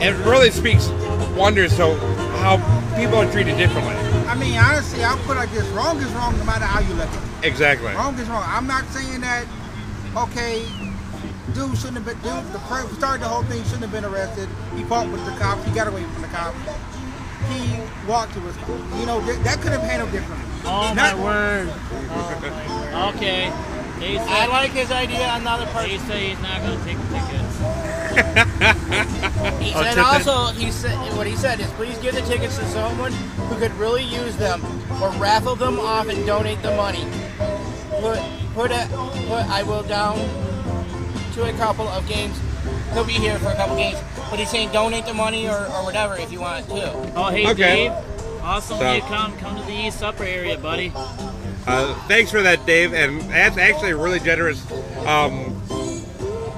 It 0.00 0.14
really 0.24 0.50
speaks 0.52 0.88
wonders 1.36 1.76
to 1.76 1.96
how 2.38 2.58
people 2.96 3.16
are 3.16 3.30
treated 3.32 3.56
differently. 3.56 4.05
I 4.28 4.34
mean, 4.34 4.54
honestly, 4.58 5.02
I'll 5.04 5.16
put 5.18 5.36
it 5.36 5.40
like 5.40 5.50
this: 5.52 5.66
wrong 5.68 5.98
is 5.98 6.10
wrong, 6.12 6.36
no 6.38 6.44
matter 6.44 6.64
how 6.64 6.80
you 6.80 6.94
look 6.94 7.08
at 7.08 7.44
it. 7.44 7.46
Exactly. 7.46 7.92
Wrong 7.94 8.18
is 8.18 8.28
wrong. 8.28 8.42
I'm 8.46 8.66
not 8.66 8.84
saying 8.88 9.20
that. 9.20 9.46
Okay, 10.16 10.64
dude 11.54 11.76
shouldn't 11.76 11.98
have 12.00 12.04
been. 12.06 12.18
Dude, 12.24 12.52
the 12.52 12.58
per- 12.66 12.82
who 12.86 12.94
started 12.96 13.22
the 13.22 13.28
whole 13.28 13.42
thing 13.44 13.62
shouldn't 13.64 13.82
have 13.82 13.92
been 13.92 14.04
arrested. 14.04 14.48
He 14.74 14.82
fought 14.84 15.10
with 15.10 15.24
the 15.26 15.32
cops. 15.32 15.64
He 15.64 15.72
got 15.74 15.86
away 15.88 16.02
from 16.04 16.22
the 16.22 16.28
cops. 16.28 16.56
He 17.50 17.78
walked 18.08 18.32
to 18.34 18.40
his 18.40 18.56
car. 18.64 18.76
You 18.98 19.06
know, 19.06 19.20
th- 19.24 19.38
that 19.44 19.60
could 19.60 19.72
have 19.72 19.82
handled 19.82 20.10
differently. 20.10 20.46
Oh 20.64 20.92
Not- 20.94 21.16
my 21.16 21.22
word. 21.22 21.68
Oh 21.70 22.40
my 22.42 23.10
word. 23.10 23.14
Okay. 23.14 23.52
Said, 23.98 24.18
I 24.28 24.46
like 24.48 24.72
his 24.72 24.90
idea 24.90 25.26
on 25.28 25.44
the 25.44 25.50
other 25.50 25.66
part. 25.72 25.86
he 25.86 25.96
said 26.00 26.20
he's 26.20 26.40
not 26.42 26.60
going 26.60 26.76
to 26.78 26.84
take 26.84 26.98
the 26.98 27.04
tickets. 27.16 27.25
He 28.16 29.72
said 29.72 29.94
tip 29.94 29.98
it. 29.98 29.98
also, 29.98 30.52
he 30.58 30.70
said 30.70 30.96
what 31.16 31.26
he 31.26 31.36
said 31.36 31.60
is 31.60 31.66
please 31.72 31.96
give 31.98 32.14
the 32.14 32.22
tickets 32.22 32.56
to 32.58 32.64
someone 32.66 33.12
who 33.12 33.56
could 33.58 33.72
really 33.74 34.02
use 34.04 34.36
them, 34.36 34.62
or 35.02 35.10
raffle 35.12 35.54
them 35.56 35.78
off 35.78 36.08
and 36.08 36.24
donate 36.26 36.60
the 36.62 36.74
money. 36.76 37.04
Put 38.00 38.18
put 38.54 38.70
it 38.70 38.88
put 39.28 39.44
I 39.50 39.62
will 39.62 39.82
down 39.82 40.16
to 41.34 41.44
a 41.44 41.52
couple 41.54 41.88
of 41.88 42.06
games. 42.08 42.38
He'll 42.92 43.04
be 43.04 43.12
here 43.12 43.38
for 43.38 43.48
a 43.48 43.54
couple 43.56 43.76
games, 43.76 43.98
but 44.30 44.38
he's 44.38 44.50
saying 44.50 44.72
donate 44.72 45.04
the 45.06 45.14
money 45.14 45.46
or, 45.48 45.58
or 45.66 45.84
whatever 45.84 46.16
if 46.16 46.32
you 46.32 46.40
want 46.40 46.66
to. 46.68 46.92
Oh, 47.14 47.28
hey, 47.30 47.46
Okay. 47.50 47.88
Dave. 47.88 47.92
Awesome 48.42 48.78
So- 48.78 48.92
you 48.94 49.02
come. 49.02 49.36
Come 49.38 49.56
to 49.56 49.62
the 49.66 49.72
East 49.72 50.02
Upper 50.02 50.24
area, 50.24 50.56
buddy. 50.56 50.92
Uh, 51.66 51.94
thanks 52.06 52.30
for 52.30 52.42
that, 52.42 52.64
Dave. 52.64 52.94
And 52.94 53.20
that's 53.22 53.58
actually 53.58 53.90
a 53.90 53.96
really 53.96 54.20
generous 54.20 54.60
um, 55.04 55.60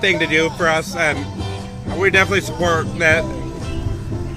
thing 0.00 0.18
to 0.18 0.26
do 0.26 0.50
for 0.50 0.66
us, 0.68 0.94
and 0.94 1.18
we 1.96 2.10
definitely 2.10 2.40
support 2.42 2.86
that. 2.98 3.24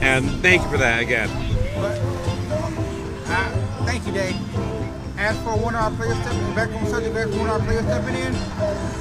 And 0.01 0.29
thank 0.41 0.63
you 0.63 0.69
for 0.69 0.77
that 0.77 1.01
again. 1.01 1.29
But 1.75 1.97
uh, 3.29 3.85
thank 3.85 4.05
you, 4.07 4.13
Dave. 4.13 4.35
As 5.17 5.37
for 5.43 5.55
one 5.57 5.75
of 5.75 5.81
our 5.81 5.91
players 5.91 6.17
stepping 6.17 6.55
back 6.55 6.69
on 6.71 6.87
subject, 6.87 7.15
as 7.15 7.29
for 7.31 7.37
one 7.39 7.49
of 7.49 7.61
our 7.61 7.67
players 7.67 7.83
stepping 7.85 8.15
in, 8.15 8.33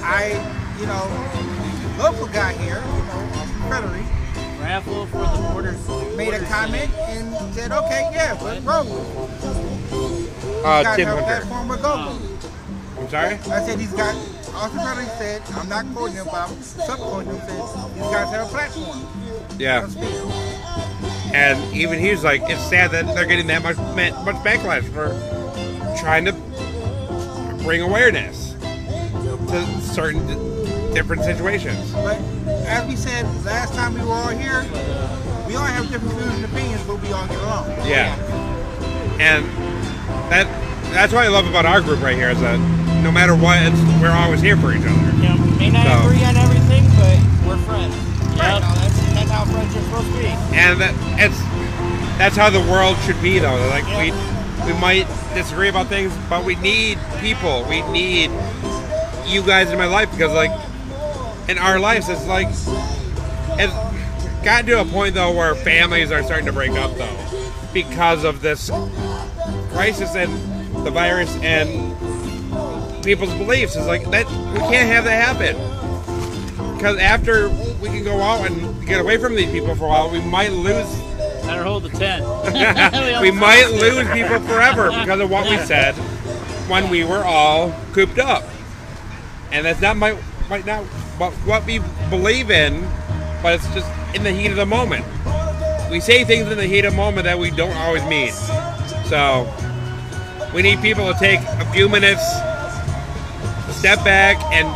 I, 0.05 0.37
you 0.79 0.87
know, 0.87 2.03
local 2.03 2.27
guy 2.27 2.53
here, 2.55 2.83
you 2.85 3.03
know, 3.05 3.29
Frederick, 3.69 4.05
Raffle 4.61 5.07
for 5.07 5.19
the 5.19 5.49
border. 5.53 6.17
made 6.17 6.35
a 6.35 6.45
comment 6.45 6.91
and 7.09 7.55
said, 7.55 7.73
okay, 7.73 8.11
yeah, 8.13 8.39
let's 8.43 8.61
roll 8.65 8.85
with. 8.85 10.63
Uh, 10.63 10.83
Got 10.83 10.97
Tim 10.97 11.09
no 11.09 11.17
Hunter. 11.17 11.25
platform, 11.47 11.69
we'll 11.69 11.79
go 11.81 12.13
with 12.13 12.25
it. 12.25 12.30
Sorry? 13.11 13.35
I 13.35 13.67
said 13.67 13.81
he's 13.81 13.93
got, 13.93 14.15
Austin 14.55 14.79
Frederick 14.79 15.09
said, 15.19 15.43
I'm 15.55 15.69
not 15.69 15.85
quoting 15.93 16.15
him, 16.15 16.27
but 16.27 16.35
I'm 16.35 16.51
subquoting 16.51 17.27
him, 17.27 17.41
said, 17.41 17.95
these 17.95 18.05
guys 18.05 18.31
have 18.31 18.47
a 18.47 18.51
platform. 18.51 19.05
Yeah. 19.59 19.89
And 21.35 21.77
even 21.77 21.99
he's 21.99 22.23
like, 22.23 22.43
it's 22.45 22.63
sad 22.63 22.93
that 22.93 23.13
they're 23.17 23.27
getting 23.27 23.49
that 23.49 23.65
much 23.65 23.77
much 23.77 24.37
backlash 24.45 24.85
for 24.93 25.09
trying 26.01 26.25
to 26.25 26.33
bring 27.65 27.83
awareness 27.83 28.53
to 28.61 29.81
certain 29.81 30.25
different 30.95 31.25
situations. 31.25 31.93
But 31.93 32.19
as 32.67 32.89
we 32.89 32.95
said 32.95 33.27
last 33.45 33.75
time 33.75 33.95
we 33.95 34.03
were 34.03 34.13
all 34.13 34.29
here, 34.29 34.63
we 35.49 35.57
all 35.57 35.67
have 35.67 35.91
different 35.91 36.15
views 36.15 36.35
and 36.35 36.45
opinions, 36.45 36.83
but 36.85 37.03
we 37.03 37.11
all 37.13 37.27
get 37.27 37.39
along. 37.39 37.69
Yeah. 37.89 38.15
And 39.19 39.45
that 40.31 40.47
that's 40.93 41.13
what 41.13 41.25
I 41.25 41.29
love 41.29 41.47
about 41.47 41.67
our 41.67 41.81
group 41.81 42.01
right 42.03 42.17
here 42.17 42.31
is 42.31 42.41
that 42.41 42.59
no 43.03 43.11
matter 43.11 43.35
what, 43.35 43.59
it's, 43.63 43.81
we're 44.01 44.11
always 44.11 44.41
here 44.41 44.57
for 44.57 44.73
each 44.73 44.83
other. 44.83 44.91
Yeah, 45.23 45.35
know, 45.35 45.45
may 45.59 45.71
not 45.71 45.87
So- 45.87 46.07
agree 46.09 46.25
on 46.25 46.37
everything, 46.37 46.85
but 46.97 47.19
we're 47.47 47.59
friends. 47.65 47.95
Yep. 48.37 48.55
You 48.55 48.61
know, 48.61 48.75
that's, 48.75 49.15
that's 49.15 49.31
how 49.31 49.45
friends 49.45 49.77
are 49.77 49.83
supposed 49.83 50.07
to 50.13 50.19
be. 50.19 50.27
And 50.57 50.81
that 50.81 50.95
it's 51.21 51.39
that's 52.19 52.37
how 52.37 52.51
the 52.51 52.61
world 52.61 52.97
should 53.07 53.21
be 53.23 53.39
though. 53.39 53.57
Like 53.69 53.85
we 53.99 54.13
we 54.67 54.79
might 54.81 55.07
disagree 55.35 55.69
about 55.69 55.89
things, 55.89 56.13
but 56.29 56.45
we 56.45 56.55
need 56.57 56.99
people. 57.21 57.65
We 57.69 57.83
need 57.91 58.31
you 59.27 59.43
guys 59.43 59.71
in 59.71 59.79
my 59.79 59.87
life 59.87 60.11
because 60.11 60.33
like 60.33 60.51
in 61.49 61.59
our 61.59 61.79
lives 61.79 62.09
it's 62.09 62.27
like 62.27 62.49
it's 63.59 63.75
gotten 64.45 64.67
to 64.67 64.81
a 64.81 64.85
point 64.85 65.15
though 65.15 65.33
where 65.33 65.55
families 65.55 66.11
are 66.11 66.23
starting 66.23 66.47
to 66.47 66.53
break 66.53 66.73
up 66.73 66.95
though 66.97 67.51
because 67.73 68.25
of 68.25 68.41
this 68.43 68.71
crisis 69.73 70.15
and 70.15 70.33
the 70.87 70.91
virus 70.91 71.35
and 71.43 71.90
people's 73.03 73.35
beliefs. 73.35 73.77
It's 73.77 73.87
like 73.87 74.09
that 74.11 74.27
we 74.53 74.59
can't 74.59 74.89
have 74.89 75.05
that 75.05 75.37
happen. 75.37 75.57
Because 76.77 76.99
after 76.99 77.49
we 77.81 77.89
can 77.89 78.05
go 78.05 78.21
out 78.21 78.51
and 78.51 78.87
get 78.87 79.01
away 79.01 79.19
from 79.19 79.35
these 79.35 79.51
people 79.51 79.75
for 79.75 79.85
a 79.85 79.89
while, 79.89 80.11
we 80.11 80.21
might 80.23 80.53
lose 80.53 80.89
Better 81.43 81.65
hold 81.65 81.83
the 81.83 81.89
tent. 81.91 82.25
we 83.23 83.31
might 83.31 83.69
lose 83.71 84.09
people 84.11 84.39
forever 84.41 84.91
because 84.91 85.21
of 85.21 85.31
what 85.31 85.49
we 85.49 85.59
said 85.59 85.95
when 86.69 86.89
we 86.89 87.05
were 87.05 87.25
all 87.25 87.75
cooped 87.93 88.19
up. 88.19 88.45
And 89.53 89.67
that's 89.67 89.81
not 89.81 89.97
my 89.97 90.17
might 90.49 90.65
not 90.65 90.85
what 91.19 91.33
what 91.47 91.67
we 91.67 91.81
believe 92.09 92.51
in, 92.51 92.87
but 93.43 93.55
it's 93.55 93.67
just 93.75 93.91
in 94.15 94.23
the 94.23 94.31
heat 94.31 94.51
of 94.51 94.57
the 94.57 94.67
moment. 94.67 95.05
We 95.91 95.99
say 95.99 96.25
things 96.25 96.49
in 96.51 96.57
the 96.57 96.67
heat 96.67 96.85
of 96.85 96.93
the 96.93 96.97
moment 96.97 97.25
that 97.25 97.39
we 97.39 97.51
don't 97.51 97.77
always 97.77 98.05
mean. 98.05 98.33
So 99.07 99.53
we 100.55 100.63
need 100.63 100.81
people 100.81 101.13
to 101.13 101.19
take 101.19 101.41
a 101.41 101.73
few 101.73 101.89
minutes, 101.89 102.23
step 103.81 104.05
back 104.05 104.37
and 104.53 104.69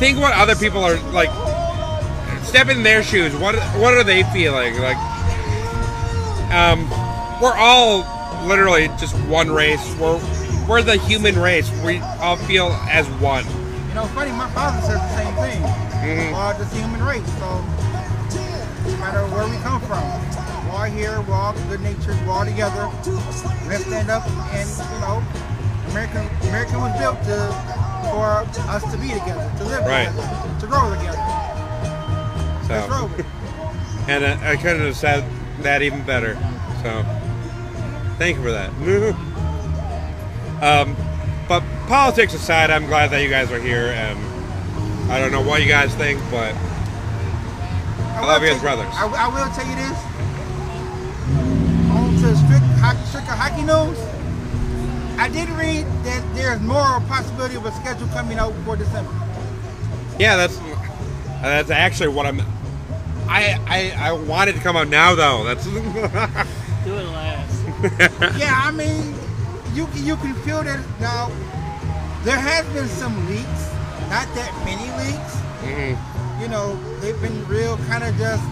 think 0.00 0.18
what 0.18 0.34
other 0.34 0.56
people 0.56 0.82
are 0.82 0.98
like 1.12 1.30
step 2.44 2.68
in 2.68 2.82
their 2.82 3.04
shoes. 3.04 3.32
What 3.36 3.54
what 3.78 3.94
are 3.94 4.02
they 4.02 4.24
feeling? 4.24 4.76
Like 4.80 4.96
um, 6.50 6.90
we're 7.40 7.54
all 7.56 8.02
literally 8.44 8.88
just 8.98 9.14
one 9.28 9.52
race. 9.52 9.80
We're 10.00 10.20
we're 10.68 10.82
the 10.82 10.96
human 10.98 11.38
race. 11.38 11.70
We 11.84 12.00
all 12.18 12.36
feel 12.36 12.68
as 12.90 13.06
one. 13.22 13.44
You 13.88 13.94
know, 13.94 14.06
funny, 14.06 14.32
my 14.32 14.50
father 14.50 14.80
says 14.82 14.98
the 14.98 15.16
same 15.16 15.34
thing. 15.36 15.62
Mhm. 15.62 16.32
We're 16.32 16.38
all 16.38 16.54
just 16.58 16.74
human 16.74 17.04
race, 17.04 17.24
so 17.38 17.62
no 18.90 18.96
matter 18.98 19.22
where 19.30 19.46
we 19.46 19.56
come 19.62 19.80
from, 19.82 20.02
we're 20.66 20.74
all 20.74 20.90
here, 20.90 21.20
we're 21.28 21.34
all 21.34 21.54
good 21.68 21.80
natured, 21.80 22.18
we're 22.26 22.32
all 22.32 22.44
together. 22.44 22.90
Let's 23.68 23.84
stand 23.86 24.10
up 24.10 24.26
and, 24.52 24.68
you 24.68 25.00
know, 25.00 25.22
America, 25.90 26.28
America 26.48 26.78
was 26.78 26.98
built 26.98 27.22
to 27.24 27.91
for 28.12 28.44
us 28.68 28.82
to 28.92 28.98
be 28.98 29.08
together, 29.08 29.50
to 29.58 29.64
live 29.64 29.84
Right. 29.86 30.08
together, 30.08 30.60
to 30.60 30.66
grow 30.66 30.90
together. 30.94 31.18
So, 32.68 33.10
and 34.08 34.24
uh, 34.24 34.36
I 34.42 34.56
couldn't 34.56 34.84
have 34.84 34.96
said 34.96 35.24
that 35.62 35.80
even 35.82 36.02
better. 36.04 36.34
So, 36.82 37.04
thank 38.18 38.36
you 38.36 38.42
for 38.42 38.50
that. 38.52 38.70
um, 40.62 40.94
but 41.48 41.62
politics 41.86 42.34
aside, 42.34 42.70
I'm 42.70 42.86
glad 42.86 43.10
that 43.10 43.22
you 43.22 43.30
guys 43.30 43.50
are 43.50 43.60
here, 43.60 43.88
and 43.88 44.18
I 45.10 45.18
don't 45.18 45.32
know 45.32 45.42
what 45.42 45.62
you 45.62 45.68
guys 45.68 45.94
think, 45.94 46.20
but 46.30 46.54
I 46.54 48.20
will 48.20 48.28
love 48.28 48.42
you 48.42 48.50
as 48.50 48.60
brothers. 48.60 48.92
I, 48.92 49.06
I 49.06 49.28
will 49.28 49.50
tell 49.54 49.66
you 49.66 49.76
this. 49.76 49.98
On 51.90 52.12
to 52.22 52.36
strict 52.36 52.64
hockey, 52.80 53.04
strict 53.06 53.26
hockey 53.28 53.62
news. 53.62 53.98
I 55.22 55.28
did 55.28 55.48
read 55.50 55.86
that 56.02 56.34
there's 56.34 56.60
more 56.60 56.98
possibility 57.06 57.54
of 57.54 57.64
a 57.64 57.70
schedule 57.70 58.08
coming 58.08 58.38
out 58.38 58.52
before 58.54 58.74
December. 58.74 59.08
yeah, 60.18 60.34
that's 60.34 60.58
that's 61.40 61.70
actually 61.70 62.08
what 62.08 62.26
I'm. 62.26 62.40
I 63.28 63.56
I, 63.68 64.08
I 64.08 64.12
wanted 64.12 64.56
to 64.56 64.60
come 64.60 64.76
out 64.76 64.88
now 64.88 65.14
though. 65.14 65.44
That's 65.44 65.62
Do 65.64 65.76
it 65.76 67.04
last. 67.06 68.36
yeah, 68.36 68.60
I 68.64 68.72
mean, 68.72 69.14
you 69.74 69.86
you 69.94 70.16
can 70.16 70.34
feel 70.42 70.64
that 70.64 70.80
now. 71.00 71.30
There 72.24 72.36
has 72.36 72.66
been 72.74 72.88
some 72.88 73.14
leaks, 73.30 73.70
not 74.10 74.26
that 74.34 74.52
many 74.64 74.90
leaks. 74.98 75.36
Mhm. 75.62 76.40
You 76.42 76.48
know, 76.48 76.74
they've 77.00 77.20
been 77.20 77.46
real 77.46 77.76
kind 77.86 78.02
of 78.02 78.16
just 78.18 78.42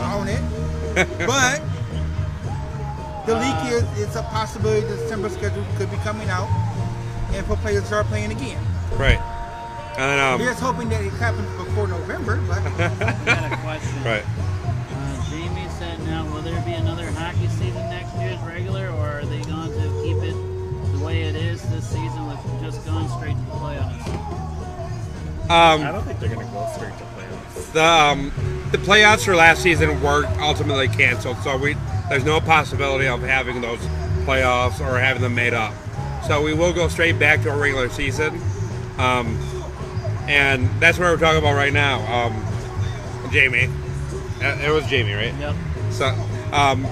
on 0.00 0.28
it, 0.28 0.40
but 1.26 1.60
the 3.26 3.34
leak 3.34 3.72
is 3.72 3.82
it's 3.98 4.16
a 4.16 4.22
possibility 4.24 4.86
the 4.86 4.96
December 4.96 5.28
schedule 5.28 5.64
could 5.76 5.90
be 5.90 5.96
coming 5.98 6.28
out, 6.28 6.48
and 7.32 7.44
for 7.46 7.56
players 7.56 7.82
to 7.82 7.86
start 7.86 8.06
playing 8.06 8.30
again. 8.32 8.62
right. 8.98 9.20
And 9.96 10.20
um, 10.20 10.40
We're 10.40 10.46
just 10.50 10.60
hoping 10.60 10.88
that 10.88 11.02
it 11.04 11.10
happens 11.14 11.46
before 11.56 11.86
November, 11.86 12.36
but 12.48 12.58
got 13.24 13.52
a 13.52 13.56
question. 13.58 14.02
right. 14.02 14.24
Uh, 14.26 15.30
Jamie 15.30 15.68
said, 15.78 16.00
now, 16.04 16.24
will 16.34 16.42
there 16.42 16.60
be 16.62 16.72
another 16.72 17.08
hockey 17.12 17.46
season 17.46 17.74
next 17.90 18.12
year 18.16 18.30
as 18.30 18.40
regular, 18.40 18.88
or 18.90 19.20
are 19.20 19.24
they 19.24 19.40
going 19.42 19.70
to 19.70 20.02
keep 20.02 20.16
it 20.16 20.34
the 20.98 21.04
way 21.04 21.22
it 21.22 21.36
is 21.36 21.62
this 21.70 21.86
season 21.88 22.26
with 22.26 22.38
just 22.60 22.84
going 22.84 23.08
straight 23.08 23.36
to 23.36 23.42
the 23.42 23.52
playoffs? 23.52 25.48
I 25.48 25.74
Um, 25.74 25.80
don't 25.82 26.02
think 26.04 26.18
they're 26.18 26.28
gonna 26.34 26.44
go 26.46 26.68
straight 26.74 26.96
to 26.98 27.04
playoffs. 27.04 27.72
the 27.72 27.84
um, 27.84 28.32
the 28.72 28.78
playoffs 28.78 29.24
for 29.24 29.36
last 29.36 29.62
season 29.62 30.02
were 30.02 30.24
ultimately 30.40 30.88
canceled, 30.88 31.36
so 31.44 31.56
we 31.56 31.76
there's 32.14 32.24
no 32.24 32.40
possibility 32.40 33.08
of 33.08 33.20
having 33.22 33.60
those 33.60 33.80
playoffs 34.24 34.78
or 34.80 35.00
having 35.00 35.20
them 35.20 35.34
made 35.34 35.52
up. 35.52 35.74
So 36.28 36.40
we 36.40 36.54
will 36.54 36.72
go 36.72 36.86
straight 36.86 37.18
back 37.18 37.42
to 37.42 37.52
a 37.52 37.56
regular 37.56 37.88
season, 37.88 38.40
um, 38.98 39.36
and 40.28 40.70
that's 40.80 40.96
what 40.96 41.06
we're 41.10 41.16
talking 41.16 41.40
about 41.40 41.56
right 41.56 41.72
now. 41.72 41.98
Um, 42.06 43.32
Jamie, 43.32 43.68
Uh, 44.40 44.56
it 44.64 44.70
was 44.70 44.86
Jamie, 44.86 45.12
right? 45.14 45.34
Yep. 45.40 45.54
So, 45.90 46.06
um, 46.52 46.86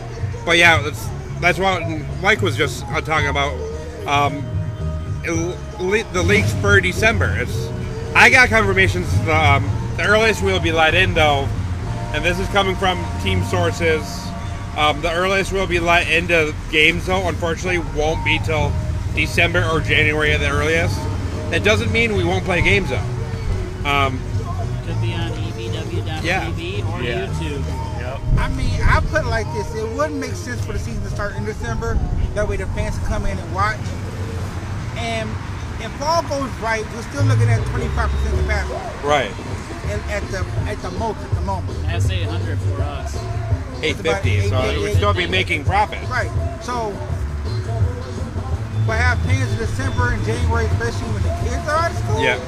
but 0.44 0.58
yeah, 0.58 0.82
that's 0.82 1.06
that's 1.40 1.58
what 1.60 1.82
Mike 2.20 2.40
was 2.42 2.56
just 2.56 2.84
uh, 2.86 3.00
talking 3.00 3.28
about. 3.28 3.52
Um, 4.08 4.44
it- 5.22 6.12
the 6.12 6.22
leaks 6.22 6.52
for 6.54 6.80
December. 6.80 7.36
It's 7.38 7.68
I 8.16 8.28
got 8.28 8.48
confirmations. 8.48 9.06
The, 9.24 9.36
um, 9.36 9.62
the 9.96 10.04
earliest 10.04 10.42
we'll 10.42 10.58
be 10.58 10.72
let 10.72 10.94
in, 10.96 11.14
though, 11.14 11.48
and 12.12 12.24
this 12.24 12.40
is 12.40 12.48
coming 12.48 12.74
from 12.74 12.98
team 13.22 13.44
sources. 13.44 14.02
Um, 14.76 15.00
the 15.02 15.12
earliest 15.12 15.52
we'll 15.52 15.66
be 15.66 15.80
let 15.80 16.08
into 16.08 16.54
games, 16.70 17.06
though, 17.06 17.28
unfortunately, 17.28 17.78
won't 17.98 18.24
be 18.24 18.38
till 18.44 18.72
December 19.14 19.64
or 19.70 19.80
January 19.80 20.32
at 20.32 20.40
the 20.40 20.48
earliest. 20.48 20.96
That 21.50 21.62
doesn't 21.62 21.92
mean 21.92 22.16
we 22.16 22.24
won't 22.24 22.44
play 22.44 22.62
games, 22.62 22.88
though. 22.88 22.96
Um, 23.88 24.18
Could 24.86 25.00
be 25.02 25.12
on 25.12 25.30
E 25.32 25.52
EBW.TV 25.68 26.24
Yeah. 26.24 26.94
or 26.94 27.02
Yeah. 27.02 27.26
YouTube. 27.26 27.62
Yep. 28.00 28.20
I 28.38 28.48
mean, 28.48 28.80
I 28.82 29.00
put 29.10 29.24
it 29.24 29.28
like 29.28 29.46
this: 29.52 29.74
it 29.74 29.86
wouldn't 29.90 30.18
make 30.18 30.32
sense 30.32 30.64
for 30.64 30.72
the 30.72 30.78
season 30.78 31.02
to 31.02 31.10
start 31.10 31.36
in 31.36 31.44
December. 31.44 31.98
That 32.34 32.48
way, 32.48 32.56
the 32.56 32.66
fans 32.68 32.96
can 32.98 33.06
come 33.06 33.26
in 33.26 33.36
and 33.38 33.54
watch. 33.54 33.76
And 34.96 35.28
if 35.80 35.92
all 36.00 36.22
goes 36.22 36.48
right, 36.62 36.84
we're 36.94 37.02
still 37.02 37.24
looking 37.24 37.48
at 37.50 37.60
25% 37.68 38.32
of 38.32 38.38
capacity 38.38 39.06
right. 39.06 39.30
at, 39.90 40.22
at 40.22 40.22
the 40.30 40.38
at 40.70 40.80
the 40.80 40.90
most 40.92 41.18
at 41.20 41.30
the 41.34 41.40
moment. 41.42 41.82
That's 41.82 42.08
800 42.08 42.58
for 42.58 42.80
us. 42.82 43.18
850, 43.82 44.48
so 44.48 44.60
it 44.70 44.78
would 44.78 44.94
still 44.94 45.14
be 45.14 45.26
making 45.26 45.64
profit. 45.64 45.98
Right. 46.08 46.30
So, 46.62 46.90
but 48.86 48.98
have 48.98 49.18
fans 49.22 49.50
in 49.52 49.58
December 49.58 50.10
and 50.10 50.24
January, 50.24 50.66
especially 50.66 51.08
when 51.12 51.22
the 51.22 51.34
kids 51.42 51.68
are 51.68 51.76
out 51.76 51.90
of 51.90 51.96
school. 51.98 52.22
Yeah. 52.22 52.38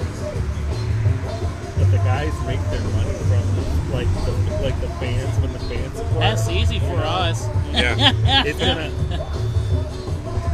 But 1.78 1.90
the 1.90 1.98
guys 1.98 2.32
make 2.46 2.60
their 2.70 2.80
money 2.94 3.12
from 3.28 3.92
like 3.92 4.08
the 4.24 4.32
like 4.62 4.80
the 4.80 4.88
fans 5.00 5.38
when 5.40 5.52
the 5.52 5.58
fans 5.60 5.96
support. 5.96 6.20
That's 6.20 6.48
easy 6.48 6.78
for 6.80 6.96
us. 6.98 7.46
Yeah. 7.72 8.12
It's 8.46 8.58
gonna 8.58 8.90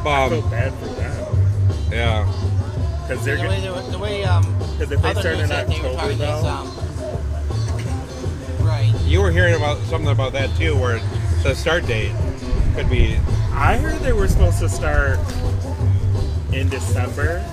I 0.04 0.28
feel 0.30 0.42
Um, 0.42 0.50
bad 0.50 0.72
for 0.74 0.86
them 0.86 1.92
yeah. 1.92 2.24
because 3.06 3.24
they're 3.24 3.36
The 3.36 3.42
way, 3.48 3.60
gonna 3.62 3.82
the, 3.82 3.90
the 3.92 3.98
way 3.98 4.24
um, 4.24 4.42
because 4.58 4.92
if 4.92 5.02
they 5.02 5.10
other 5.10 5.20
start 5.20 5.38
in 5.40 5.48
that 5.50 5.66
they 5.68 5.80
were 5.80 5.88
October 5.88 5.96
talking 5.96 6.12
is 6.12 6.18
though, 6.18 6.48
um, 6.48 6.68
right. 6.68 6.79
You 9.10 9.20
were 9.20 9.32
hearing 9.32 9.54
about 9.56 9.78
something 9.86 10.10
about 10.10 10.32
that 10.34 10.54
too, 10.56 10.76
where 10.78 11.00
the 11.42 11.52
start 11.54 11.84
date 11.86 12.12
could 12.76 12.88
be. 12.88 13.16
I 13.52 13.76
heard 13.76 14.00
they 14.02 14.12
were 14.12 14.28
supposed 14.28 14.60
to 14.60 14.68
start 14.68 15.18
in 16.52 16.68
December, 16.68 17.44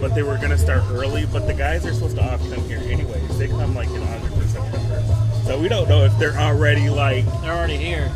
but 0.00 0.14
they 0.14 0.22
were 0.22 0.38
gonna 0.38 0.56
start 0.56 0.82
early. 0.90 1.26
But 1.26 1.46
the 1.46 1.52
guys 1.52 1.84
are 1.84 1.92
supposed 1.92 2.16
to 2.16 2.22
all 2.22 2.38
come 2.38 2.64
here 2.66 2.78
anyways. 2.78 3.36
They 3.38 3.48
come 3.48 3.74
like 3.74 3.90
in 3.90 4.02
August 4.02 4.36
or 4.38 4.46
September, 4.48 5.04
so 5.44 5.60
we 5.60 5.68
don't 5.68 5.86
know 5.86 6.04
if 6.04 6.18
they're 6.18 6.36
already 6.38 6.88
like 6.88 7.26
They're 7.42 7.52
already 7.52 7.76
here. 7.76 8.08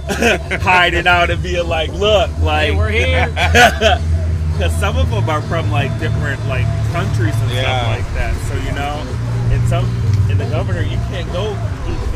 hiding 0.62 1.06
out 1.06 1.28
and 1.30 1.42
being 1.42 1.68
like, 1.68 1.90
look, 1.92 2.30
like 2.38 2.70
Hey, 2.70 2.76
we're 2.76 2.88
here. 2.90 3.28
Because 4.52 4.78
some 4.78 4.98
of 4.98 5.10
them 5.10 5.28
are 5.30 5.40
from 5.42 5.70
like 5.70 5.90
different 5.98 6.38
like 6.46 6.66
countries 6.92 7.34
and 7.40 7.50
Yeah. 7.50 7.62
stuff 7.62 8.04
like 8.04 8.14
that. 8.14 8.34
So 8.48 8.54
you 8.64 8.72
know, 8.72 9.54
in 9.54 9.66
some 9.66 9.84
in 10.30 10.36
the 10.38 10.44
governor, 10.46 10.82
you 10.82 10.98
can't 11.08 11.26
go 11.32 11.54
to 11.54 11.71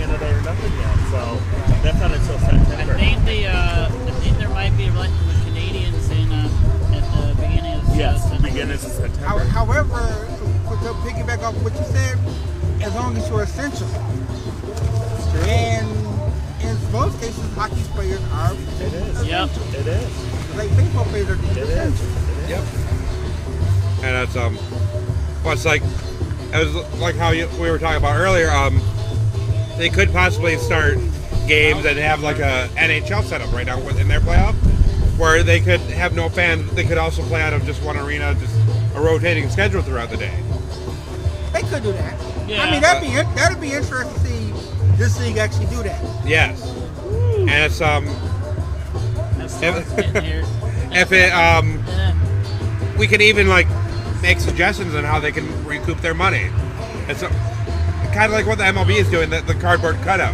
Canada 0.07 0.39
or 0.39 0.43
nothing 0.43 0.73
yet. 0.79 0.97
So 1.11 1.39
that's 1.83 1.99
not 2.01 2.13
until 2.13 2.37
I 2.37 2.85
think 2.97 3.25
the 3.25 3.47
uh, 3.47 3.87
I 3.87 4.11
think 4.23 4.39
there 4.39 4.49
might 4.51 4.77
be 4.77 4.87
a 4.87 4.93
like 4.93 5.11
the 5.11 5.45
Canadians 5.47 6.11
in 6.11 6.31
uh, 6.33 6.49
at 6.95 7.03
the 7.37 7.43
beginning 7.43 7.75
of 7.81 7.97
Yes, 7.97 8.23
September. 8.23 8.49
beginning 8.49 8.75
of 8.75 8.81
September. 8.81 9.45
However, 9.45 10.29
to 10.83 10.93
piggyback 11.03 11.43
off 11.43 11.55
what 11.63 11.73
you 11.75 11.85
said, 11.85 12.19
as 12.83 12.95
long 12.95 13.17
as 13.17 13.29
you're 13.29 13.43
essential. 13.43 13.89
And 15.49 15.89
in 16.63 16.93
most 16.93 17.19
cases, 17.21 17.55
hockey 17.55 17.83
players 17.95 18.21
are 18.33 18.53
It 18.55 18.93
is. 18.93 19.27
Yep. 19.27 19.51
It 19.75 19.87
is. 19.87 20.55
like 20.57 20.75
baseball 20.77 21.05
players 21.07 21.29
are 21.31 21.35
It 21.35 21.57
is. 21.57 21.69
essential. 22.01 22.49
Yep. 22.49 22.65
And 24.05 24.15
that's 24.15 24.37
um, 24.37 24.57
well, 25.43 25.55
it's 25.55 25.65
like 25.65 25.83
it 25.83 26.65
was 26.65 26.75
like 27.01 27.17
how 27.17 27.31
you, 27.31 27.49
we 27.61 27.71
were 27.71 27.79
talking 27.79 27.97
about 27.97 28.17
earlier. 28.17 28.51
Um, 28.51 28.81
they 29.77 29.91
could 29.91 30.11
possibly 30.13 30.57
start 30.59 30.99
games 31.47 31.85
and 31.85 31.99
have 31.99 32.23
like 32.23 32.39
a 32.39 32.69
NHL 32.77 33.23
setup 33.25 33.53
right 33.53 33.67
now 33.67 33.79
in 33.89 34.09
their 34.09 34.21
playoff, 34.21 34.55
where 35.19 35.43
they 35.43 35.61
could 35.61 35.81
have 35.81 36.15
no 36.15 36.29
fans. 36.29 36.71
They 36.75 36.85
could 36.85 36.99
also 36.99 37.23
play 37.23 37.43
out 37.43 37.53
of 37.53 37.65
just 37.65 37.83
one 37.83 37.97
arena, 37.97 38.35
just 38.35 38.55
a 38.95 39.01
rotating 39.01 39.49
schedule 39.51 39.83
throughout 39.83 40.11
the 40.11 40.17
day. 40.17 40.43
They 41.53 41.63
could 41.63 41.83
do 41.83 41.93
that. 41.93 42.49
Yeah. 42.49 42.63
I 42.63 42.71
mean, 42.71 42.81
that'd 42.81 43.03
be 43.03 43.15
that'd 43.35 43.61
be 43.61 43.73
interesting 43.73 44.13
to 44.13 44.21
see 44.21 44.53
this 44.97 45.19
league 45.21 45.37
actually 45.37 45.67
do 45.67 45.83
that. 45.83 46.27
Yes. 46.27 46.69
And 47.39 47.51
it's 47.51 47.81
um, 47.81 48.07
That's 49.37 49.55
Stark's 49.55 49.93
getting 49.93 50.23
here. 50.23 50.43
if 50.93 51.13
it 51.13 51.31
um, 51.33 51.83
Eh, 51.89 52.15
we 52.99 53.07
can 53.07 53.21
even 53.21 53.49
like 53.49 53.69
make 54.23 54.41
suggestions 54.41 54.95
on 54.95 55.05
how 55.05 55.21
they 55.21 55.33
can 55.33 55.65
recoup 55.65 56.01
their 56.01 56.15
money. 56.15 56.51
It's 57.09 57.23
kind 58.17 58.33
of 58.33 58.33
like 58.33 58.47
what 58.47 58.57
the 58.57 58.65
MLB 58.65 58.97
is 58.97 59.11
doing, 59.11 59.29
the, 59.29 59.43
the 59.43 59.55
cardboard 59.55 59.97
cutouts. 59.97 60.33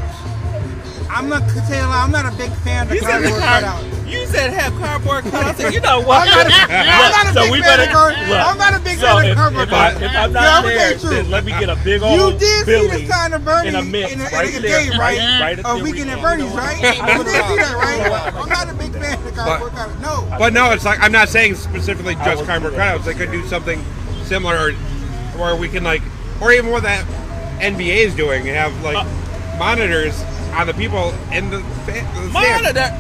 I'm 1.11 1.29
not 1.29 1.43
gonna 1.49 1.67
tell 1.67 1.83
you, 1.83 1.93
I'm 1.93 2.13
not 2.13 2.25
a 2.25 2.35
big 2.39 2.53
fan 2.63 2.87
of 2.87 2.95
You 2.95 3.01
said, 3.01 3.11
cardboard 3.11 3.43
card- 3.43 3.65
cutouts. 3.65 4.11
you 4.11 4.27
said 4.27 4.51
have 4.55 4.73
cardboard 4.79 5.25
cutouts. 5.25 5.59
and 5.61 5.75
You 5.75 5.81
know 5.81 6.01
what? 6.01 6.31
I'm 6.31 6.31
not 6.31 6.47
a, 6.47 6.73
I'm 6.73 7.11
not 7.11 7.27
a 7.27 7.33
so 7.35 7.43
big 7.43 7.53
we 7.53 7.61
fan 7.61 7.69
better 7.69 7.83
of 7.83 7.89
card, 7.91 8.15
look, 8.31 8.39
I'm 8.39 8.57
not 8.59 8.73
a 8.73 8.79
big 8.79 8.99
so 9.03 9.07
fan 9.19 9.25
if, 9.27 9.31
of 9.33 9.37
cardboard 9.37 9.69
cutouts. 9.69 10.01
if 10.01 10.15
I'm 10.15 10.33
not 10.33 10.65
I'm 10.65 10.65
there, 10.65 10.95
then 10.95 11.31
let 11.31 11.45
me 11.45 11.51
get 11.59 11.69
a 11.69 11.77
big 11.83 12.01
You 12.01 12.07
old 12.07 12.39
did 12.39 12.67
Billy 12.67 12.89
see 12.89 13.03
the 13.03 13.13
sign 13.13 13.33
of 13.35 13.45
Bernie 13.45 13.69
in 13.69 13.75
a 13.75 13.83
mix 13.83 14.13
in 14.13 14.21
a, 14.21 14.25
right 14.31 14.55
in 14.55 14.57
a 14.57 14.61
there, 14.63 14.91
right, 14.93 15.19
right? 15.19 15.41
right 15.43 15.59
a 15.59 15.63
oh, 15.67 15.79
the 15.79 15.85
weekend 15.85 16.11
at. 16.11 16.23
Bernie's, 16.23 16.53
right? 16.55 16.79
You 16.79 17.25
did 17.27 17.35
see 17.51 17.57
that, 17.59 17.75
right? 17.75 18.35
I'm 18.39 18.49
not 18.49 18.71
a 18.71 18.75
big 18.79 18.93
fan 18.93 19.19
of 19.27 19.35
cardboard 19.35 19.73
cutouts. 19.73 20.01
No. 20.01 20.39
But 20.39 20.53
no, 20.55 20.71
it's 20.71 20.85
like 20.87 21.01
I'm 21.03 21.13
not 21.13 21.29
saying 21.29 21.57
specifically 21.57 22.15
just 22.15 22.47
cardboard 22.47 22.75
cutouts. 22.75 23.05
They 23.05 23.15
could 23.15 23.33
do 23.33 23.45
something 23.49 23.83
similar, 24.23 24.55
or 24.57 24.73
where 25.37 25.57
we 25.57 25.69
can 25.69 25.83
like, 25.83 26.01
or 26.41 26.53
even 26.53 26.71
what 26.71 26.85
that 26.85 27.05
NBA 27.63 28.07
is 28.07 28.15
doing, 28.15 28.45
They 28.45 28.51
have 28.51 28.73
like 28.83 28.97
Uh, 28.97 29.07
monitors 29.59 30.21
on 30.55 30.67
the 30.67 30.75
people 30.75 31.15
in 31.33 31.49
the, 31.51 31.59
the. 31.87 32.31
Monitor. 32.33 32.91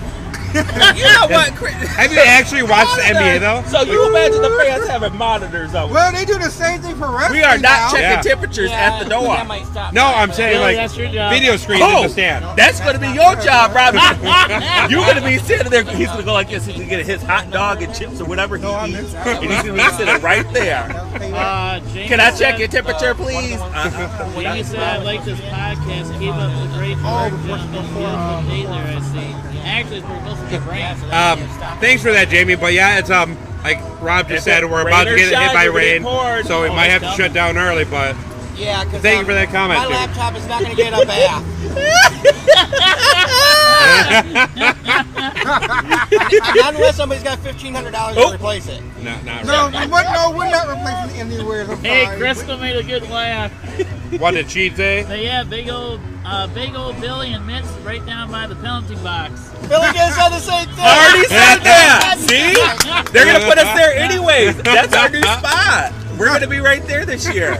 You 0.54 1.04
know 1.04 1.26
what? 1.28 1.54
Chris? 1.54 1.74
Have 1.96 2.12
you 2.12 2.20
actually 2.20 2.62
watched 2.62 2.94
the 2.96 3.02
NBA 3.02 3.40
though? 3.40 3.62
So 3.68 3.82
you 3.82 4.08
imagine 4.08 4.42
the 4.42 4.50
fans 4.64 4.86
having 4.88 5.16
monitors 5.16 5.74
on. 5.74 5.90
Well, 5.90 6.12
they 6.12 6.24
do 6.24 6.38
the 6.38 6.50
same 6.50 6.80
thing 6.80 6.94
for 6.96 7.10
wrestling 7.10 7.40
we 7.40 7.44
are 7.44 7.58
not 7.58 7.62
now. 7.62 7.90
checking 7.90 8.02
Yeah. 8.10 8.22
temperatures 8.22 8.70
Yeah, 8.70 8.92
at 8.98 9.02
the 9.04 9.08
door. 9.10 9.26
That 9.36 9.46
might 9.46 9.66
stop. 9.66 9.92
No, 9.92 10.04
I'm 10.06 10.32
saying 10.32 10.52
Billy, 10.54 10.62
like 10.64 10.76
that's 10.76 10.96
your 10.96 11.08
job. 11.08 11.32
video 11.32 11.56
screens 11.56 11.82
in 11.82 11.88
Oh, 11.90 12.02
the 12.04 12.08
stand. 12.08 12.44
that's 12.56 12.80
going 12.80 12.94
to 12.94 13.00
be 13.00 13.08
your 13.08 13.34
job, 13.36 13.74
Robbie. 13.74 13.98
You're 14.92 15.04
going 15.04 15.16
to 15.16 15.24
be 15.24 15.38
sitting 15.38 15.70
there. 15.70 15.84
He's 15.84 16.08
going 16.08 16.18
to 16.20 16.24
go 16.24 16.32
like 16.32 16.50
this. 16.50 16.66
He's 16.66 16.76
going 16.76 16.88
to 16.88 16.96
get 16.96 17.06
his 17.06 17.22
hot 17.22 17.50
dog 17.50 17.82
and 17.82 17.94
chips 17.94 18.20
or 18.20 18.24
whatever 18.26 18.56
he 18.56 18.62
No, 18.62 18.74
I'm 18.74 18.90
eats, 18.94 19.12
not. 19.12 19.26
and 19.26 19.38
he's 19.52 19.62
going 19.62 19.76
to 19.76 19.82
be 19.84 19.90
sitting 19.96 20.22
right 20.22 20.52
there. 20.52 21.08
Uh, 21.32 21.78
Jamie 21.92 22.08
Can 22.08 22.20
I 22.20 22.30
said- 22.30 22.38
check 22.38 22.58
your 22.58 22.68
temperature, 22.68 23.14
please? 23.14 23.56
Uh-uh. 23.56 24.40
Jamie 24.40 24.62
said 24.64 24.80
I 24.80 24.98
like 24.98 25.24
this 25.24 25.40
podcast. 25.40 26.18
Keep 26.18 26.34
up 26.34 26.50
the 26.70 26.78
great 26.78 26.96
Oh, 27.00 27.22
work, 27.24 27.32
gentlemen. 27.46 27.92
Beautiful 27.94 28.42
day 28.50 28.62
there, 28.64 28.96
I 28.96 29.00
see. 29.00 29.58
Actually, 29.64 29.96
it's 29.98 30.06
supposed 30.06 30.36
to 30.36 30.41
be 30.41 30.41
rain. 30.41 30.41
Um, 31.12 31.38
thanks 31.80 32.02
for 32.02 32.12
that, 32.12 32.28
Jamie. 32.28 32.56
But 32.56 32.72
yeah, 32.72 32.98
it's 32.98 33.10
um 33.10 33.36
like 33.62 33.78
Rob 34.00 34.28
just 34.28 34.46
If 34.46 34.54
said, 34.54 34.64
we're 34.70 34.86
about 34.86 35.04
to 35.04 35.16
get 35.16 35.28
hit 35.28 35.52
by 35.52 35.64
rain, 35.64 36.02
so 36.44 36.62
we 36.62 36.68
Oh, 36.68 36.74
might 36.74 36.88
have 36.88 37.02
to 37.02 37.10
shut 37.12 37.32
down 37.32 37.56
early. 37.56 37.84
But 37.84 38.14
Yeah, 38.62 38.84
because 38.84 39.02
Thank 39.02 39.18
you 39.20 39.24
for 39.26 39.34
that 39.34 39.48
comment, 39.48 39.80
My 39.80 39.84
Jimmy. 39.86 39.96
laptop 39.96 40.34
is 40.36 40.46
not 40.46 40.62
going 40.62 40.76
to 40.76 40.82
get 40.82 40.92
a 40.92 41.04
bath. 41.04 41.42
not 45.42 46.74
unless 46.74 46.96
somebody's 46.96 47.22
got 47.24 47.38
fifteen 47.40 47.74
hundred 47.74 47.90
dollars 47.92 48.16
Oh. 48.18 48.28
to 48.30 48.34
replace 48.36 48.66
it. 48.68 48.82
no, 49.02 49.14
not 49.22 49.44
No, 49.44 49.68
really. 49.70 49.86
what, 49.90 50.06
no, 50.12 50.30
we're 50.36 50.50
not 50.50 50.68
replacing 50.68 51.20
anywhere. 51.20 51.70
I'm 51.70 51.78
Hey, 51.78 52.04
sorry. 52.04 52.18
Crystal 52.18 52.58
made 52.58 52.76
a 52.76 52.82
good 52.82 53.08
laugh. 53.10 53.50
What 54.20 54.32
did 54.32 54.50
she 54.50 54.68
say? 54.70 55.04
But 55.08 55.20
yeah, 55.20 55.42
big 55.44 55.68
old, 55.70 56.00
uh, 56.24 56.46
big 56.48 56.74
old 56.74 57.00
Billy 57.00 57.32
and 57.32 57.46
Mitch 57.46 57.64
right 57.82 58.04
down 58.04 58.30
by 58.30 58.46
the 58.46 58.56
penalty 58.56 58.94
box. 58.96 59.48
Billy 59.68 59.90
just 59.92 60.16
said 60.16 60.28
the 60.28 60.40
same 60.40 60.66
thing. 60.66 60.74
I 60.78 61.08
already 61.08 61.28
said 61.28 61.58
that. 61.64 62.16
See? 62.18 62.54
They're 63.12 63.24
gonna 63.26 63.44
put 63.46 63.58
us 63.58 63.74
there 63.76 63.94
anyways. 63.96 64.56
That's 64.62 64.94
our 64.94 65.08
new 65.08 65.22
spot. 65.22 65.92
We're 66.18 66.26
gonna 66.26 66.46
be 66.46 66.58
right 66.58 66.84
there 66.86 67.06
this 67.06 67.32
year. 67.32 67.54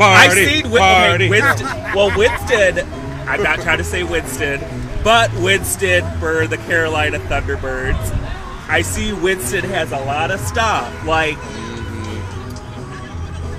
I've 0.00 0.32
seen 0.32 0.70
Win- 0.70 0.80
party. 0.82 1.24
okay, 1.26 1.40
Winston. 1.40 1.66
Well, 1.94 2.16
Winston. 2.16 2.88
I'm 3.28 3.42
not 3.42 3.60
trying 3.60 3.78
to 3.78 3.84
say 3.84 4.02
Winston, 4.02 4.60
but 5.04 5.32
Winston 5.40 6.04
for 6.18 6.46
the 6.46 6.56
Carolina 6.58 7.18
Thunderbirds. 7.20 8.18
I 8.68 8.82
see 8.82 9.12
Winston 9.12 9.64
has 9.64 9.92
a 9.92 9.98
lot 10.00 10.30
of 10.30 10.40
stuff. 10.40 11.06
Like, 11.06 11.36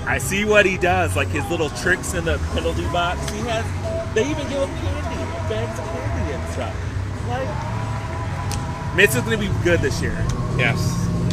I 0.06 0.18
see 0.18 0.44
what 0.44 0.66
he 0.66 0.76
does, 0.76 1.16
like 1.16 1.28
his 1.28 1.48
little 1.50 1.70
tricks 1.70 2.12
in 2.14 2.24
the 2.24 2.38
penalty 2.52 2.84
box. 2.88 3.18
He 3.30 3.38
has. 3.48 3.64
They 4.14 4.22
even 4.30 4.46
give 4.48 4.60
him 4.60 4.68
candy, 4.68 5.24
bags 5.48 5.78
of 5.78 5.84
candy 5.86 6.32
and 6.34 6.52
stuff. 6.52 6.74
Like, 7.28 8.96
Mitch 8.96 9.10
is 9.10 9.22
gonna 9.22 9.38
be 9.38 9.50
good 9.64 9.80
this 9.80 10.00
year. 10.02 10.24
Yes. 10.58 10.78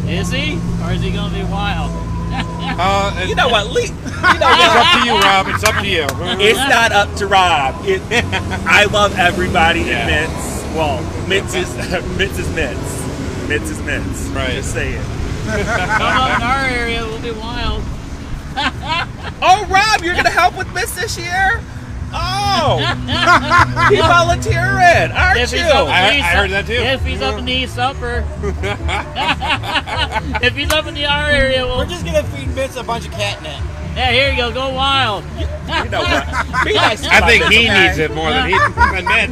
Is 0.06 0.32
he? 0.32 0.58
Or 0.84 0.92
is 0.94 1.02
he 1.02 1.12
going 1.12 1.32
to 1.32 1.38
be 1.38 1.44
wild? 1.44 1.92
Uh, 2.34 3.26
You 3.28 3.36
know 3.36 3.50
what? 3.50 3.68
Lee, 3.72 3.84
you 3.86 3.90
know 3.92 3.94
It's 3.94 4.42
what? 4.42 4.78
up 4.78 5.02
to 5.02 5.06
you, 5.06 5.14
Rob. 5.20 5.48
It's 5.50 5.64
up 5.64 5.76
to 5.82 5.88
you. 5.88 6.08
It's 6.42 6.58
not 6.60 6.92
up 6.92 7.14
to 7.18 7.28
Rob. 7.28 7.76
It, 7.86 8.02
I 8.66 8.86
love 8.86 9.18
everybody 9.20 9.82
Yeah. 9.82 10.08
in 10.08 10.30
Mitts. 10.32 10.64
Well, 10.76 11.02
Mitts 11.28 11.54
is 11.54 11.70
Mitts 12.18 12.40
is 12.40 12.48
Mitts. 12.56 13.48
Mitts 13.50 13.70
is 13.70 13.80
Mitts. 13.82 14.22
Right. 14.30 14.52
Just 14.52 14.74
saying. 14.74 15.02
Come 15.46 15.62
up 15.62 16.38
in 16.38 16.44
our 16.44 16.66
area, 16.66 17.04
we'll 17.04 17.22
be 17.22 17.32
wild. 17.32 17.84
Oh, 19.44 19.66
Rob, 19.70 20.02
you're 20.04 20.16
gonna 20.16 20.30
help 20.30 20.58
with 20.58 20.72
Mitts 20.74 20.96
this 20.96 21.18
year? 21.18 21.62
Oh, 22.14 22.78
he 23.90 23.98
volunteering, 23.98 25.12
aren't 25.12 25.40
If 25.40 25.52
he's 25.52 25.62
you? 25.62 25.68
up 25.68 25.88
I- 25.88 26.18
I 26.18 26.22
heard 26.22 26.50
that 26.52 26.66
too. 26.68 26.74
If 26.74 27.04
he's 27.06 27.22
up 27.22 27.40
in 27.40 27.46
the 27.46 27.54
East 27.54 27.78
Upper. 27.80 28.26
if 30.44 30.56
he's 30.56 30.72
up 30.72 30.86
in 30.88 30.94
the 30.94 31.06
our 31.06 31.30
area, 31.30 31.66
We're 31.66 31.78
we'll. 31.78 31.86
just 31.88 32.04
going 32.06 32.16
to 32.18 32.24
feed 32.32 32.50
Vince 32.50 32.76
a 32.76 32.84
bunch 32.84 33.06
of 33.08 33.14
catnip. 33.14 33.60
Yeah, 33.96 34.12
here 34.12 34.30
you 34.32 34.38
go. 34.38 34.52
Go 34.54 34.74
wild. 34.74 35.24
You 35.38 35.46
know 35.90 36.02
what? 36.02 36.66
Be 36.66 36.74
nice 36.74 37.06
I 37.08 37.22
think 37.28 37.46
he 37.46 37.70
okay? 37.70 37.86
needs 37.88 37.98
it 37.98 38.14
more 38.14 38.30
than 38.32 38.50
he 38.50 38.58
than 38.58 39.06
Mitch. 39.06 39.32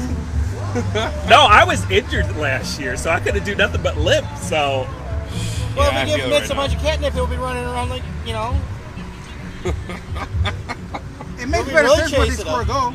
No, 1.29 1.45
I 1.49 1.63
was 1.65 1.89
injured 1.89 2.35
last 2.37 2.79
year, 2.79 2.95
so 2.97 3.09
I 3.09 3.19
couldn't 3.19 3.43
do 3.45 3.55
nothing 3.55 3.81
but 3.81 3.97
limp. 3.97 4.27
So 4.37 4.87
Well, 5.75 5.91
Yeah, 5.91 6.01
if 6.01 6.05
we 6.07 6.11
give 6.11 6.19
feel 6.21 6.29
Vince 6.29 6.41
right 6.43 6.51
a 6.51 6.55
bunch 6.55 6.75
of 6.75 6.81
catnip, 6.81 7.13
he'll 7.13 7.27
be 7.27 7.37
running 7.37 7.65
around 7.65 7.89
like, 7.89 8.03
you 8.25 8.33
know. 8.33 8.55
It 11.49 11.57
makes 11.57 11.69
better 11.71 11.83
really 11.87 11.97
sense 11.97 12.11
when 12.17 12.29
they 12.29 12.35
score 12.35 12.61
a 12.61 12.65
goal. 12.65 12.93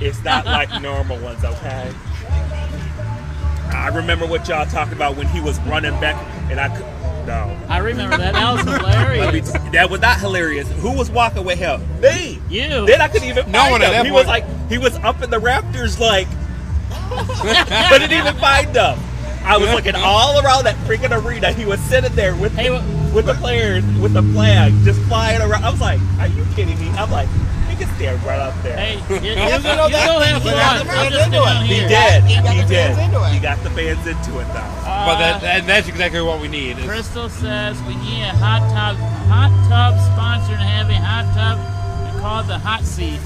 it's 0.00 0.22
not 0.24 0.44
like 0.58 0.80
normal 0.80 1.18
ones, 1.18 1.44
okay? 1.44 1.92
I 3.72 3.88
remember 3.88 4.26
what 4.26 4.48
y'all 4.48 4.66
talked 4.66 4.92
about 4.92 5.16
when 5.16 5.26
he 5.28 5.40
was 5.40 5.58
running 5.60 5.98
back, 6.00 6.16
and 6.50 6.58
I 6.58 6.68
could. 6.74 6.86
No. 7.26 7.54
I 7.68 7.78
remember 7.78 8.16
that. 8.16 8.32
That 8.32 8.54
was 8.54 8.64
Let 8.66 8.80
me 8.82 8.88
hilarious. 8.88 9.52
t- 9.52 9.58
that 9.72 9.90
was 9.90 10.00
not 10.00 10.18
hilarious. 10.18 10.70
Who 10.80 10.92
was 10.96 11.10
walking 11.10 11.44
with 11.44 11.58
him? 11.58 11.82
Me. 12.00 12.40
You. 12.48 12.86
Then 12.86 13.02
I 13.02 13.08
couldn't 13.08 13.28
even 13.28 13.50
No 13.52 13.58
find 13.58 13.72
one 13.72 13.82
at 13.82 13.88
him. 13.88 13.92
that 13.92 14.06
He 14.06 14.12
was 14.12 14.26
like, 14.26 14.44
he 14.70 14.78
was 14.78 14.96
up 14.98 15.22
in 15.22 15.28
the 15.28 15.36
Raptors, 15.38 15.98
like, 16.00 16.26
but 17.10 17.98
didn't 17.98 18.12
even 18.18 18.34
find 18.36 18.72
them. 18.74 18.98
I 19.44 19.58
was 19.58 19.68
looking 19.70 19.94
all 19.94 20.42
around 20.42 20.64
that 20.64 20.76
freaking 20.86 21.12
arena. 21.24 21.52
He 21.52 21.66
was 21.66 21.78
sitting 21.80 22.14
there 22.14 22.34
with 22.34 22.54
Hey, 22.54 22.68
the, 22.70 22.82
with 23.14 23.26
the 23.26 23.34
players 23.34 23.84
with 24.00 24.14
the 24.14 24.22
flag 24.22 24.72
just 24.84 25.00
flying 25.02 25.40
around. 25.42 25.64
I 25.64 25.70
was 25.70 25.80
like, 25.80 26.00
"Are 26.18 26.26
you 26.28 26.44
kidding 26.54 26.78
me?" 26.80 26.88
I'm 26.90 27.10
like, 27.10 27.28
"He 27.28 27.47
can 27.78 27.88
stand 27.96 28.22
right 28.24 28.38
up 28.40 28.54
there." 28.62 28.76
Hey, 28.76 28.98
you, 29.08 29.16
you, 29.22 29.30
you, 29.30 29.34
Yeah, 29.36 29.58
go, 29.62 29.70
you 29.70 29.76
know 29.76 29.86
you 29.86 29.92
that- 29.92 30.26
have 30.28 30.42
he 30.42 30.50
fun. 30.50 30.58
I'll 30.58 31.10
just 31.10 31.26
into 31.26 31.40
sit 31.40 31.66
he 31.66 31.80
did. 31.86 32.22
He 32.24 32.34
got 32.42 32.54
He 32.54 32.60
the 32.62 32.68
did. 32.68 32.94
fans 32.94 32.98
into 32.98 33.18
it. 33.24 33.32
He 33.32 33.38
got 33.40 33.58
the 33.62 33.70
fans 33.70 34.06
into 34.06 34.32
it 34.40 34.48
though. 34.52 34.70
But 34.84 35.16
Uh, 35.16 35.18
that, 35.18 35.40
that 35.42 35.66
that's 35.66 35.88
exactly 35.88 36.20
what 36.20 36.40
we 36.40 36.48
need. 36.48 36.76
Crystal 36.78 37.28
says 37.28 37.80
we 37.84 37.94
need 37.96 38.22
a 38.24 38.34
hot 38.36 38.60
tub 38.74 38.96
hot 39.30 39.52
tub 39.68 39.94
sponsor 40.12 40.52
and 40.54 40.62
have 40.62 40.90
a 40.90 40.94
hot 41.00 41.26
tub 41.34 41.56
and 42.08 42.20
call 42.20 42.40
it 42.40 42.46
the 42.48 42.58
hot 42.58 42.82
seat. 42.84 43.20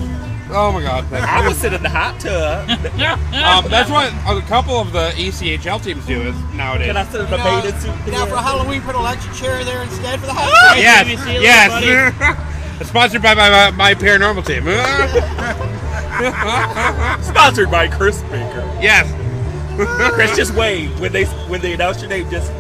oh 0.51 0.71
my 0.73 0.83
God. 0.83 1.09
That's, 1.11 1.25
I 1.37 1.47
was 1.47 1.57
sitting 1.57 1.79
in 1.79 1.83
the 1.83 1.89
hot 1.89 2.21
tub. 2.21 2.69
um, 2.69 3.71
that's 3.71 3.89
what 3.91 4.13
a 4.29 4.43
couple 4.47 4.77
of 4.79 4.93
the 4.93 5.11
ECHL 5.17 5.83
teams 5.83 6.05
do 6.07 6.21
is 6.23 6.37
nowadays. 6.55 6.89
Can 6.89 6.97
I 6.97 7.05
sit 7.07 7.21
in 7.23 7.31
the 7.31 7.37
You 7.39 7.45
know, 7.45 7.63
bathing 7.63 7.81
suit? 7.81 7.95
you 8.07 8.13
know, 8.13 8.27
for? 8.27 8.37
Halloween, 8.37 8.83
put 8.83 8.95
an 8.95 9.01
electric 9.01 9.35
chair 9.35 9.65
there 9.65 9.83
instead 9.83 10.21
for 10.21 10.27
the 10.27 10.35
hot 10.35 10.77
Hey, 10.77 10.83
yes, 10.83 11.07
Jimmy, 11.83 12.52
see 12.85 12.91
you 12.91 12.99
later, 12.99 13.19
yes. 13.19 13.21
Sponsored 13.21 13.23
by 13.23 13.35
my, 13.35 13.51
my, 13.51 13.71
my 13.71 13.95
paranormal 13.95 14.45
team. 14.47 14.65
Sponsored 17.23 17.71
by 17.71 17.89
Chris 17.89 18.23
Baker. 18.23 18.61
yes. 18.81 19.07
Chris, 20.15 20.37
just 20.37 20.55
wave 20.55 21.01
when 21.01 21.13
they 21.13 21.25
when 21.25 21.61
they 21.61 21.73
announce 21.73 22.01
your 22.01 22.11
name. 22.11 22.29
Just 22.31 22.53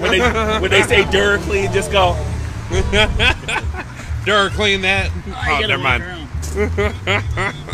when 0.00 0.10
they 0.12 0.20
when 0.60 0.70
they 0.70 0.82
say 0.82 1.02
Duraclean, 1.04 1.72
just 1.72 1.90
go. 1.90 2.14
Dur 4.26 4.50
clean 4.50 4.82
that. 4.82 5.10
You 5.26 5.32
Oh, 5.48 5.60
never 5.66 5.82
mind. 5.82 6.04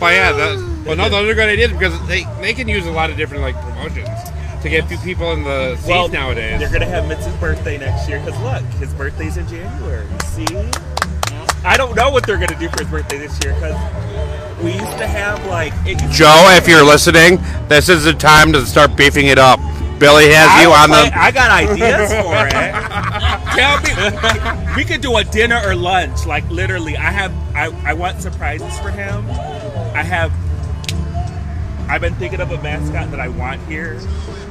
But 0.00 0.14
yeah, 0.14 0.32
that, 0.32 0.82
well, 0.86 0.96
no, 0.96 1.10
those 1.10 1.28
are 1.28 1.34
good 1.34 1.50
ideas 1.50 1.72
because 1.72 1.92
they, 2.08 2.24
they 2.40 2.54
can 2.54 2.66
use 2.68 2.86
a 2.86 2.90
lot 2.90 3.10
of 3.10 3.18
different 3.18 3.42
like 3.42 3.54
promotions 3.60 4.08
to 4.62 4.68
get 4.68 4.84
a 4.84 4.88
few 4.88 4.98
people 4.98 5.32
in 5.32 5.42
the 5.44 5.76
seats 5.76 5.88
Well, 5.88 6.08
nowadays. 6.08 6.60
They're 6.60 6.70
gonna 6.72 6.86
have 6.86 7.06
Mitz's 7.08 7.34
birthday 7.36 7.78
next 7.78 8.08
year 8.08 8.20
because 8.24 8.38
look, 8.42 8.62
his 8.80 8.92
birthday's 8.94 9.36
in 9.36 9.46
January. 9.48 10.06
See, 10.26 10.46
I 11.64 11.76
don't 11.76 11.94
know 11.94 12.10
what 12.10 12.26
they're 12.26 12.38
gonna 12.38 12.58
do 12.58 12.68
for 12.68 12.80
his 12.80 12.88
birthday 12.88 13.18
this 13.18 13.38
year 13.44 13.54
because 13.54 13.76
we 14.62 14.72
used 14.72 14.98
to 14.98 15.06
have 15.06 15.44
like 15.46 15.72
it 15.86 16.00
used 16.00 16.12
to 16.12 16.18
Joe, 16.18 16.46
if 16.56 16.68
you're 16.68 16.84
listening, 16.84 17.38
this 17.68 17.88
is 17.88 18.04
the 18.04 18.12
time 18.12 18.52
to 18.52 18.64
start 18.66 18.96
beefing 18.96 19.26
it 19.28 19.38
up. 19.38 19.58
Billy 19.98 20.30
has 20.32 20.48
I 20.50 20.62
you 20.62 20.68
will 20.68 20.74
on 20.76 20.88
play- 20.88 21.10
the. 21.10 21.18
I 21.20 21.30
got 21.30 21.50
ideas 21.50 22.10
for 22.24 22.46
it. 22.46 22.72
Tell 23.54 23.80
me, 23.82 24.74
we 24.76 24.84
could 24.84 25.02
do 25.02 25.16
a 25.18 25.24
dinner 25.24 25.60
or 25.62 25.74
lunch. 25.74 26.24
Like 26.26 26.48
literally, 26.50 26.96
I 26.96 27.10
have. 27.10 27.32
I, 27.54 27.66
I 27.90 27.92
want 27.92 28.22
surprises 28.22 28.78
for 28.80 28.90
him. 28.90 29.26
I 29.94 30.02
have. 30.02 30.32
I've 31.90 32.00
been 32.00 32.14
thinking 32.14 32.40
of 32.40 32.50
a 32.52 32.62
mascot 32.62 33.10
that 33.10 33.20
I 33.20 33.28
want 33.28 33.60
here. 33.66 33.98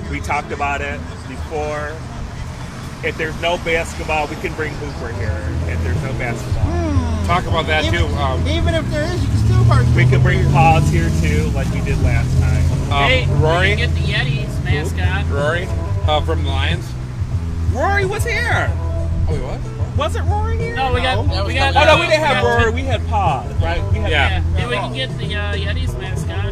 We 0.10 0.20
talked 0.20 0.52
about 0.52 0.82
it 0.82 1.00
before. 1.28 1.92
If 3.04 3.18
there's 3.18 3.40
no 3.42 3.58
basketball, 3.60 4.28
we 4.28 4.36
can 4.38 4.54
bring 4.56 4.74
Hooper 4.74 5.14
here. 5.14 5.32
If 5.72 5.82
there's 5.84 6.02
no 6.04 6.12
basketball, 6.14 6.66
Talk 7.26 7.46
about 7.46 7.68
that 7.68 7.84
too. 7.86 8.06
Even, 8.06 8.18
Um, 8.18 8.48
even 8.48 8.74
if 8.74 8.90
there 8.90 9.04
is, 9.04 9.22
you 9.22 9.28
can 9.30 9.38
still 9.38 9.64
park. 9.66 9.86
we 9.96 10.04
can 10.06 10.20
bring 10.24 10.44
Paws 10.52 10.90
here 10.90 11.10
too, 11.22 11.50
like 11.52 11.70
we 11.72 11.80
did 11.82 12.02
last 12.02 12.28
time. 12.42 12.92
um, 12.92 13.08
hey, 13.10 13.28
Rory, 13.36 13.70
you 13.70 13.76
get 13.76 13.94
the 13.94 14.02
Yetis 14.02 14.64
mascot. 14.64 15.30
Rory, 15.30 15.68
uh, 16.08 16.22
from 16.22 16.44
the 16.44 16.50
Lions. 16.50 16.86
Rory 17.72 18.06
was 18.06 18.26
here. 18.26 18.68
Oh, 19.30 19.32
wait, 19.32 19.42
what? 19.42 19.60
Wasn't 19.96 20.28
Rory 20.28 20.58
here? 20.58 20.76
No, 20.76 20.92
we 20.92 21.02
got 21.02 21.24
that 21.30 21.46
we 21.46 21.54
was 21.54 21.74
got. 21.74 21.76
Oh 21.76 21.86
no, 21.86 22.02
we 22.02 22.08
didn't 22.08 22.24
have 22.26 22.44
Rory. 22.44 22.72
We 22.72 22.82
had 22.82 23.06
Paws, 23.08 23.54
right? 23.62 23.84
We 23.94 24.00
had 24.00 24.10
Yeah. 24.12 24.30
Yeah, 24.30 24.44
yeah, 24.58 24.68
we 24.68 24.76
can 24.76 24.94
get 24.94 25.16
the 25.20 25.36
uh, 25.36 25.54
Yetis 25.54 26.00
mascot. 26.00 26.49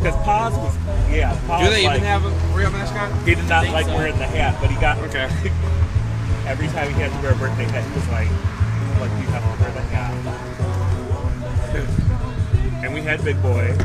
Because 0.00 0.16
Paws 0.24 0.56
was, 0.56 0.74
yeah, 1.12 1.38
Paws 1.46 1.68
Do 1.68 1.70
they 1.74 1.84
like, 1.84 1.96
even 1.96 2.08
have 2.08 2.24
a 2.24 2.30
real 2.56 2.70
mascot? 2.70 3.12
He 3.28 3.34
did 3.34 3.46
not 3.48 3.68
like 3.68 3.84
so. 3.84 3.94
wearing 3.94 4.16
the 4.16 4.26
hat, 4.26 4.56
but 4.60 4.70
he 4.70 4.76
got 4.80 4.96
Okay. 5.08 5.24
every 6.46 6.68
time 6.68 6.88
he 6.94 7.00
had 7.00 7.12
to 7.12 7.18
wear 7.20 7.32
a 7.32 7.36
birthday 7.36 7.64
hat, 7.64 7.84
he 7.84 7.92
was 7.94 8.08
like, 8.08 8.30
"Like 8.98 9.10
you 9.20 9.28
have 9.28 9.44
to 9.44 9.62
wear 9.62 9.70
the 9.72 9.82
hat." 9.92 10.14
and 12.82 12.94
we 12.94 13.02
had 13.02 13.22
Big 13.22 13.40
Boy, 13.42 13.76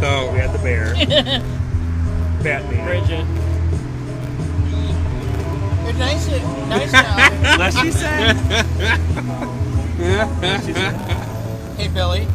So 0.00 0.32
we 0.32 0.38
had 0.38 0.52
the 0.52 0.58
bear, 0.64 0.94
Batman. 2.42 2.84
Bridget. 2.86 3.26
It's 5.86 5.98
nice, 5.98 6.28
nice 6.68 6.92
now. 6.92 7.56
Leslie 7.58 7.90
said, 7.90 8.36
hey, 11.76 11.88
Billy. 11.88 12.26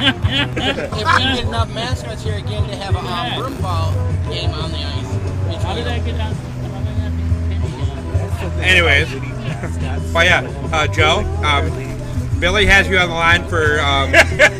If 0.00 0.92
we 0.92 1.02
can 1.04 1.36
get 1.36 1.44
enough 1.44 1.72
mascots 1.74 2.22
here 2.22 2.36
again 2.36 2.68
to 2.68 2.76
have 2.76 2.94
a 2.94 2.98
um, 2.98 3.40
broom 3.40 3.60
ball 3.60 3.92
game 4.30 4.50
on 4.50 4.70
the 4.70 4.78
ice. 4.78 5.62
How 5.62 5.74
did 5.74 5.86
that 5.86 6.04
get 6.04 6.20
on? 6.20 6.34
Anyways, 8.62 9.08
but 10.12 10.26
yeah, 10.26 10.68
uh, 10.72 10.86
Joe, 10.86 11.20
um, 11.44 12.40
Billy 12.40 12.66
has 12.66 12.88
you 12.88 12.98
on 12.98 13.08
the 13.08 13.14
line 13.14 13.46
for 13.48 13.80
um, 13.80 14.10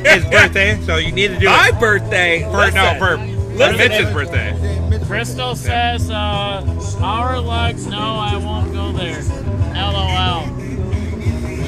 his 0.04 0.24
birthday, 0.30 0.80
so 0.82 0.96
you 0.96 1.12
need 1.12 1.28
to 1.28 1.38
do 1.38 1.46
My 1.46 1.70
it 1.72 1.78
birthday. 1.80 2.42
for 2.44 2.70
no 2.72 2.94
for, 2.98 3.16
for 3.16 3.24
Listen, 3.54 3.76
Mitch's 3.78 4.12
birthday. 4.12 5.00
Crystal 5.06 5.54
says, 5.56 6.10
uh, 6.10 6.62
our 7.00 7.40
lugs, 7.40 7.86
no, 7.86 7.98
I 7.98 8.36
won't 8.36 8.72
go 8.72 8.92
there. 8.92 9.22
LOL. 9.74 10.57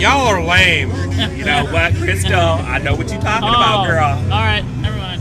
Y'all 0.01 0.26
are 0.28 0.42
lame. 0.42 0.90
You 1.36 1.44
know 1.44 1.66
what, 1.66 1.94
Crystal? 1.94 2.32
I 2.34 2.78
know 2.78 2.94
what 2.94 3.11
you're 3.11 3.20
talking 3.20 3.48
Oh, 3.48 3.53
about, 3.53 3.86
girl. 3.86 4.32
All 4.32 4.40
right, 4.40 4.64
never 4.80 4.96
mind. 4.96 5.20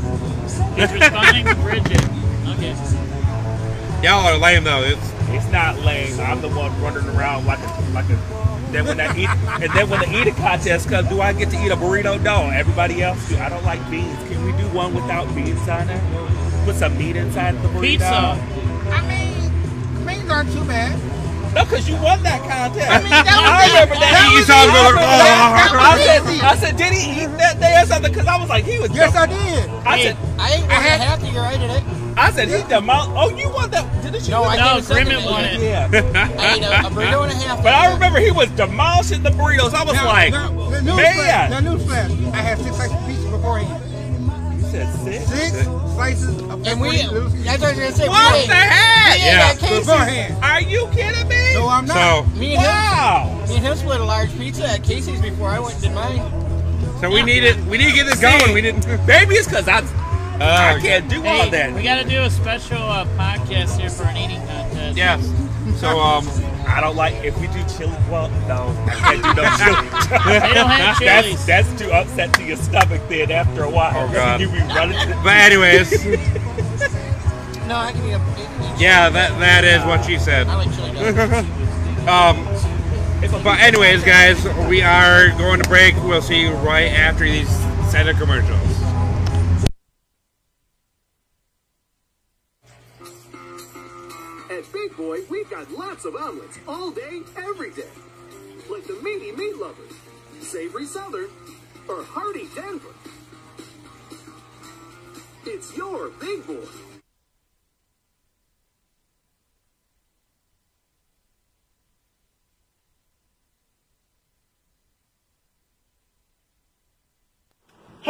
He's 0.80 0.92
responding 0.94 1.46
to 1.52 1.56
Bridget. 1.56 2.04
Okay. 2.48 2.76
Y'all 4.02 4.26
are 4.26 4.38
lame 4.38 4.64
though. 4.64 4.84
It's 4.84 5.14
It's 5.30 5.52
not 5.52 5.78
lame. 5.80 6.18
I'm 6.22 6.42
the 6.42 6.48
one 6.48 6.72
running 6.82 7.06
around 7.10 7.46
like 7.46 7.60
a 7.60 7.82
like 7.94 8.06
a. 8.10 8.18
Then 8.72 8.86
when 8.86 9.02
I 9.02 9.14
eat, 9.18 9.30
and 9.62 9.72
then 9.74 9.90
when 9.90 10.00
the 10.00 10.16
eating 10.22 10.36
contest 10.36 10.88
comes, 10.88 11.10
do 11.10 11.20
I 11.22 11.34
get 11.34 11.50
to 11.50 11.58
eat 11.66 11.72
a 11.72 11.76
burrito? 11.76 12.22
No. 12.22 12.50
Everybody 12.50 13.02
else 13.02 13.28
do. 13.28 13.38
I 13.38 13.50
don't 13.50 13.66
like 13.66 13.82
beans. 13.92 14.16
Can 14.30 14.46
we 14.46 14.52
do 14.54 14.68
one 14.70 14.94
without 14.94 15.28
beans 15.36 15.68
on 15.68 15.90
it? 15.90 16.02
Put 16.66 16.76
some 16.76 16.98
meat 16.98 17.16
inside 17.18 17.56
the 17.62 17.68
burrito. 17.68 17.82
Pizza. 17.82 18.06
I 18.92 19.02
mean, 19.10 20.06
beans 20.06 20.30
aren't 20.30 20.52
too 20.54 20.64
bad. 20.66 20.98
No, 21.56 21.64
because 21.66 21.90
you 21.90 21.96
won 21.98 22.22
that 22.24 22.40
contest. 22.46 22.90
I 22.90 23.00
mean, 23.02 23.10
that 23.10 23.26
was 23.26 23.50
I 23.58 23.68
remember 23.74 23.96
that. 23.98 24.12
that 24.14 24.30
You 24.32 24.38
was 24.38 24.48
saw 24.48 24.62
him 24.64 24.70
go 24.70 24.82
That- 24.94 25.26
that 25.26 25.74
I 25.74 25.98
said. 25.98 26.22
I 26.46 26.56
said, 26.56 26.78
did 26.78 26.94
he 26.94 27.24
eat 27.24 27.32
that 27.42 27.60
day 27.60 27.74
or 27.82 27.86
something? 27.86 28.12
Because 28.12 28.28
I 28.28 28.38
was 28.40 28.50
like, 28.50 28.66
he 28.66 28.78
was. 28.80 28.92
Yes, 28.94 29.16
I 29.16 29.26
did. 29.26 29.70
I 29.86 29.98
Hey, 29.98 30.04
said, 30.14 30.18
I 30.38 30.54
ate 30.54 30.62
one 30.62 30.72
I 30.72 30.74
had- 30.76 31.02
a 31.02 31.04
half 31.04 31.20
the 31.22 31.28
year 31.30 31.42
I 31.42 31.58
did 31.58 31.72
it. 31.72 31.84
I 32.18 32.32
said, 32.32 32.48
he 32.50 32.56
demol. 32.68 33.14
Oh, 33.16 33.30
you 33.36 33.50
won 33.50 33.72
that? 33.72 33.88
Didn't 34.04 34.24
you? 34.26 34.32
No, 34.32 34.42
win 34.42 34.52
I 34.52 34.56
that? 34.58 34.90
No, 34.90 34.96
Grimmett 34.96 35.26
won 35.26 35.44
it. 35.46 35.60
Yeah. 35.62 35.88
I 35.90 36.56
ate 36.56 36.64
a, 36.64 36.88
a 36.88 36.90
burrito 36.92 37.24
and 37.24 37.32
a 37.32 37.36
half. 37.36 37.64
But 37.64 37.74
I 37.74 37.86
year. 37.86 37.94
remember 37.96 38.20
he 38.20 38.32
was 38.32 38.50
demolishing 38.52 39.24
the 39.24 39.30
burritos. 39.32 39.74
I 39.74 39.84
was 39.86 39.94
Now, 39.96 40.06
like, 40.06 40.32
now, 40.34 40.50
the 40.70 40.82
news 40.82 40.96
man. 40.98 41.16
flash, 41.16 41.50
now 41.50 41.60
newsflash, 41.62 42.34
I 42.34 42.42
had 42.42 42.58
six 42.60 42.76
slices 42.76 42.94
of 42.96 43.08
pizza 43.08 43.30
beforehand. 43.30 44.62
You 44.62 44.68
said 44.70 44.94
six? 45.00 45.26
Six 45.32 45.66
slices 46.00 46.42
of 46.44 46.66
And 46.66 46.80
we, 46.80 46.96
that's 46.98 47.12
what 47.12 47.64
I 47.64 47.70
was 47.72 47.80
gonna 47.80 47.92
say. 47.92 48.08
What 48.08 48.48
the 48.48 48.54
heck? 48.56 49.18
We 49.20 49.26
Yeah. 49.26 49.80
beforehand. 49.80 50.44
Are 50.44 50.62
you 50.62 50.88
kidding 50.94 51.28
me? 51.28 51.54
No, 51.56 51.68
I'm 51.68 51.86
not. 51.86 52.24
so 52.26 52.40
Me 52.40 52.54
and 52.56 52.62
him, 52.62 52.72
Wow. 52.72 53.44
me 53.50 53.56
and 53.56 53.66
him 53.66 53.76
split 53.76 54.00
a 54.00 54.04
large 54.06 54.32
pizza 54.38 54.66
at 54.66 54.82
Casey's 54.84 55.20
before 55.22 55.50
I 55.50 55.60
went 55.60 55.74
and 55.76 55.84
did 55.84 55.94
mine. 55.94 56.22
so 57.02 57.10
we 57.10 57.22
need 57.22 57.44
it. 57.44 57.58
We 57.66 57.78
need 57.78 57.90
to 57.90 57.96
get 57.96 58.06
this 58.06 58.20
going. 58.22 58.54
We 58.54 58.62
didn't. 58.62 58.88
Maybe 59.08 59.36
it's 59.36 59.48
because 59.50 59.68
I, 59.68 59.80
I 60.40 60.76
Uh, 60.76 60.80
can't 60.80 61.10
do 61.10 61.18
all 61.28 61.50
that. 61.50 61.74
we 61.74 61.84
got 61.84 62.02
to 62.02 62.08
do 62.08 62.22
a 62.22 62.30
special 62.30 62.82
uh, 62.82 63.06
podcast 63.18 63.78
here 63.78 63.90
for 63.90 64.04
an 64.04 64.16
eating 64.16 64.40
contest. 64.48 64.96
yes. 64.98 65.20
So 65.80 65.98
um, 66.00 66.28
I 66.68 66.82
don't 66.82 66.96
like 66.98 67.14
if 67.24 67.40
we 67.40 67.48
do 67.48 67.64
chili. 67.78 67.96
Well, 68.12 68.30
no, 68.48 68.76
I 68.88 68.96
can't 68.96 69.24
do 69.24 69.42
no 69.42 69.50
chili. 69.58 70.40
They 70.40 70.54
don't 70.54 70.70
have 70.70 70.98
chilies. 71.00 71.46
that's, 71.46 71.68
that's 71.68 71.82
too 71.82 71.92
upset 71.92 72.34
to 72.34 72.44
your 72.44 72.58
stomach 72.58 73.02
then 73.08 73.32
after 73.32 73.64
a 73.64 73.70
while. 73.70 73.94
Oh, 73.96 74.12
God. 74.14 74.42
You 74.42 74.50
be 74.50 74.58
running 74.60 75.00
to 75.08 75.20
but 75.24 75.36
anyways, 75.38 75.92
No, 77.68 77.76
I 77.76 77.92
can 77.94 78.06
eat 78.08 78.14
a. 78.14 78.18
eat- 78.18 78.76
eat 78.76 78.82
yeah, 78.82 79.10
that 79.10 79.38
that 79.40 79.64
is 79.64 79.84
what 79.86 80.04
she 80.06 80.18
said. 80.20 80.48
I 80.48 80.56
like 80.56 80.74
chili. 80.76 80.90
Um, 82.08 82.46
but 83.44 83.60
anyways, 83.60 84.04
guys, 84.04 84.44
we 84.70 84.82
are 84.82 85.30
going 85.38 85.62
to 85.62 85.68
break. 85.70 85.96
We'll 86.04 86.22
see 86.22 86.42
you 86.42 86.52
right 86.56 86.88
after 86.88 87.24
these 87.26 87.50
set 87.92 88.08
of 88.08 88.18
commercials. 88.18 88.69
Big 94.72 94.96
Boy, 94.96 95.20
we've 95.30 95.50
got 95.50 95.72
lots 95.72 96.06
of 96.06 96.16
omelets 96.16 96.60
all 96.68 96.92
day, 96.92 97.22
every 97.38 97.72
day. 97.72 97.90
Like 98.70 98.86
the 98.86 99.00
Meaty 99.02 99.32
Meat 99.32 99.58
Lovers, 99.58 99.92
Savory 100.42 100.86
Southern, 100.86 101.30
or 101.88 102.04
Hearty 102.04 102.48
Denver. 102.54 102.94
It's 105.46 105.76
your 105.76 106.10
Big 106.10 106.46
Boy. 106.46 106.89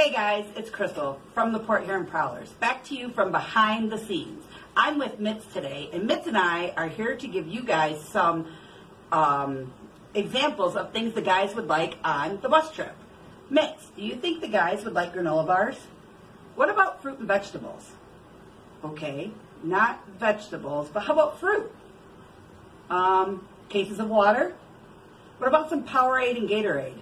Hey 0.09 0.15
guys, 0.15 0.45
it's 0.55 0.71
Crystal 0.71 1.21
from 1.35 1.53
the 1.53 1.59
Port 1.59 1.83
Huron 1.83 2.07
Prowlers. 2.07 2.49
Back 2.53 2.83
to 2.85 2.95
you 2.95 3.09
from 3.09 3.31
behind 3.31 3.91
the 3.91 3.99
scenes. 3.99 4.43
I'm 4.75 4.97
with 4.97 5.19
Mitz 5.19 5.53
today, 5.53 5.87
and 5.93 6.09
Mitz 6.09 6.25
and 6.25 6.35
I 6.35 6.73
are 6.75 6.87
here 6.87 7.15
to 7.15 7.27
give 7.27 7.45
you 7.47 7.61
guys 7.61 8.03
some 8.05 8.47
um, 9.11 9.71
examples 10.15 10.75
of 10.75 10.93
things 10.93 11.13
the 11.13 11.21
guys 11.21 11.53
would 11.53 11.67
like 11.67 11.99
on 12.03 12.39
the 12.41 12.49
bus 12.49 12.71
trip. 12.71 12.95
Mitz, 13.51 13.95
do 13.95 14.01
you 14.01 14.15
think 14.15 14.41
the 14.41 14.47
guys 14.47 14.83
would 14.83 14.95
like 14.95 15.13
granola 15.13 15.45
bars? 15.45 15.77
What 16.55 16.71
about 16.71 17.03
fruit 17.03 17.19
and 17.19 17.27
vegetables? 17.27 17.91
Okay, 18.83 19.29
not 19.61 20.03
vegetables, 20.17 20.89
but 20.91 21.01
how 21.01 21.13
about 21.13 21.39
fruit? 21.39 21.71
Um, 22.89 23.47
cases 23.69 23.99
of 23.99 24.09
water? 24.09 24.55
What 25.37 25.49
about 25.49 25.69
some 25.69 25.83
Powerade 25.83 26.35
and 26.35 26.49
Gatorade? 26.49 26.97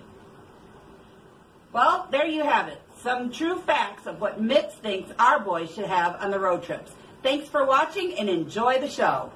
Well, 1.71 2.09
there 2.11 2.25
you 2.25 2.43
have 2.43 2.67
it. 2.67 2.81
Some 3.07 3.31
true 3.31 3.57
facts 3.59 4.05
of 4.05 4.19
what 4.19 4.43
Mitz 4.43 4.73
thinks 4.73 5.13
our 5.17 5.39
boys 5.39 5.73
should 5.73 5.85
have 5.85 6.21
on 6.21 6.29
the 6.29 6.37
road 6.37 6.61
trips. 6.61 6.91
Thanks 7.23 7.47
for 7.47 7.65
watching 7.65 8.19
and 8.19 8.27
enjoy 8.27 8.81
the 8.81 8.89
show. 8.89 9.31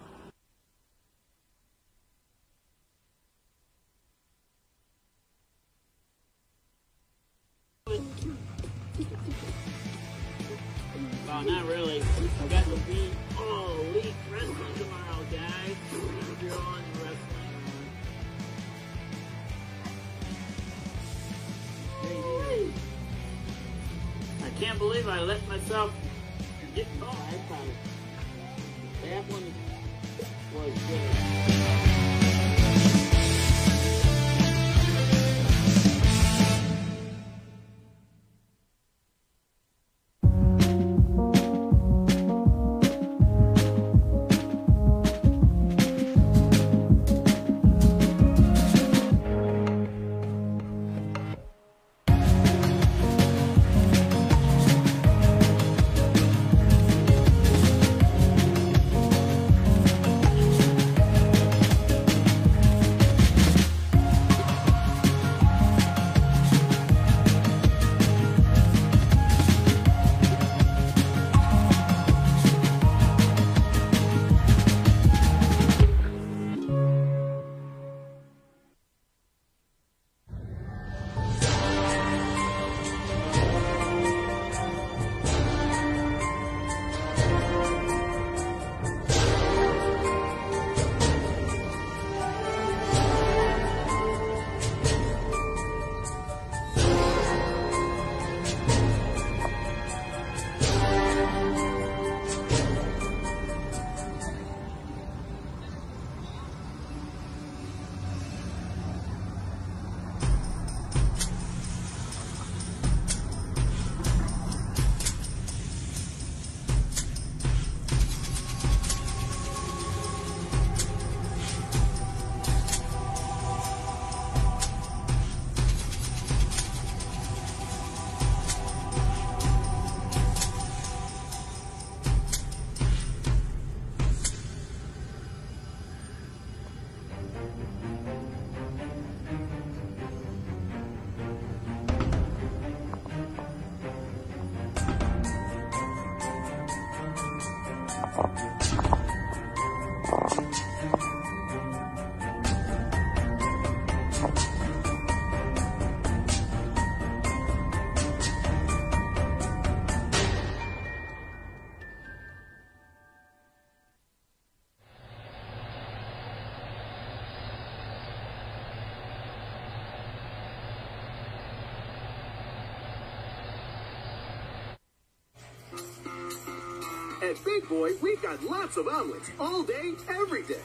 At 177.21 177.43
Big 177.45 177.69
Boy, 177.69 177.91
we've 178.01 178.21
got 178.21 178.43
lots 178.43 178.77
of 178.77 178.87
omelets 178.87 179.29
all 179.39 179.61
day, 179.61 179.93
every 180.09 180.41
day. 180.43 180.61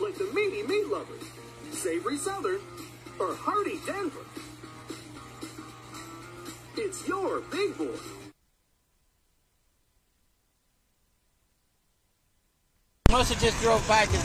Like 0.00 0.14
the 0.16 0.24
meaty 0.34 0.62
meat 0.62 0.86
lovers, 0.88 1.22
savory 1.72 2.18
southern, 2.18 2.60
or 3.18 3.34
hearty 3.34 3.78
Denver. 3.86 4.20
It's 6.76 7.06
your 7.08 7.40
Big 7.50 7.76
Boy. 7.78 7.96
Must 13.10 13.32
have 13.32 13.42
just 13.42 13.60
drove 13.62 13.86
by 13.88 14.04
because 14.06 14.24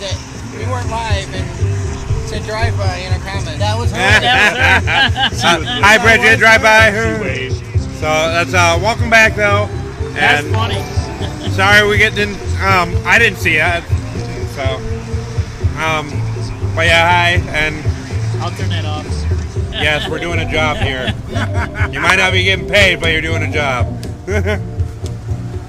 we 0.57 0.65
weren't 0.71 0.89
live 0.89 1.33
and 1.33 2.29
said 2.29 2.43
drive 2.43 2.77
by 2.77 2.97
in 2.97 3.13
a 3.13 3.19
comment. 3.19 3.59
That 3.59 3.77
was 3.77 3.91
her. 3.93 3.97
That 3.97 5.31
was 5.31 5.41
her. 5.41 5.47
Uh, 5.47 5.63
hi, 5.81 5.97
Bridget. 5.99 6.37
Drive 6.37 6.61
by. 6.61 6.91
She 6.91 7.21
waved. 7.23 7.81
So 7.95 8.07
that's 8.07 8.53
uh, 8.53 8.77
welcome 8.81 9.09
back 9.09 9.35
though. 9.35 9.67
That's 10.13 10.43
And 10.45 10.53
funny. 10.53 11.04
Sorry 11.55 11.87
we 11.89 11.97
get 11.97 12.13
didn't. 12.15 12.35
Um, 12.61 12.93
I 13.05 13.17
didn't 13.17 13.39
see 13.39 13.55
it. 13.55 13.83
So, 14.55 14.63
um, 15.79 16.09
but 16.75 16.85
yeah, 16.85 17.07
hi, 17.07 17.41
and 17.55 17.75
I'll 18.41 18.51
turn 18.51 18.69
that 18.69 18.83
off. 18.83 19.05
yes, 19.71 20.09
we're 20.09 20.19
doing 20.19 20.39
a 20.39 20.51
job 20.51 20.77
here. 20.77 21.13
You 21.91 22.01
might 22.01 22.17
not 22.17 22.33
be 22.33 22.43
getting 22.43 22.67
paid, 22.67 22.99
but 22.99 23.13
you're 23.13 23.21
doing 23.21 23.43
a 23.43 23.51
job. 23.51 23.87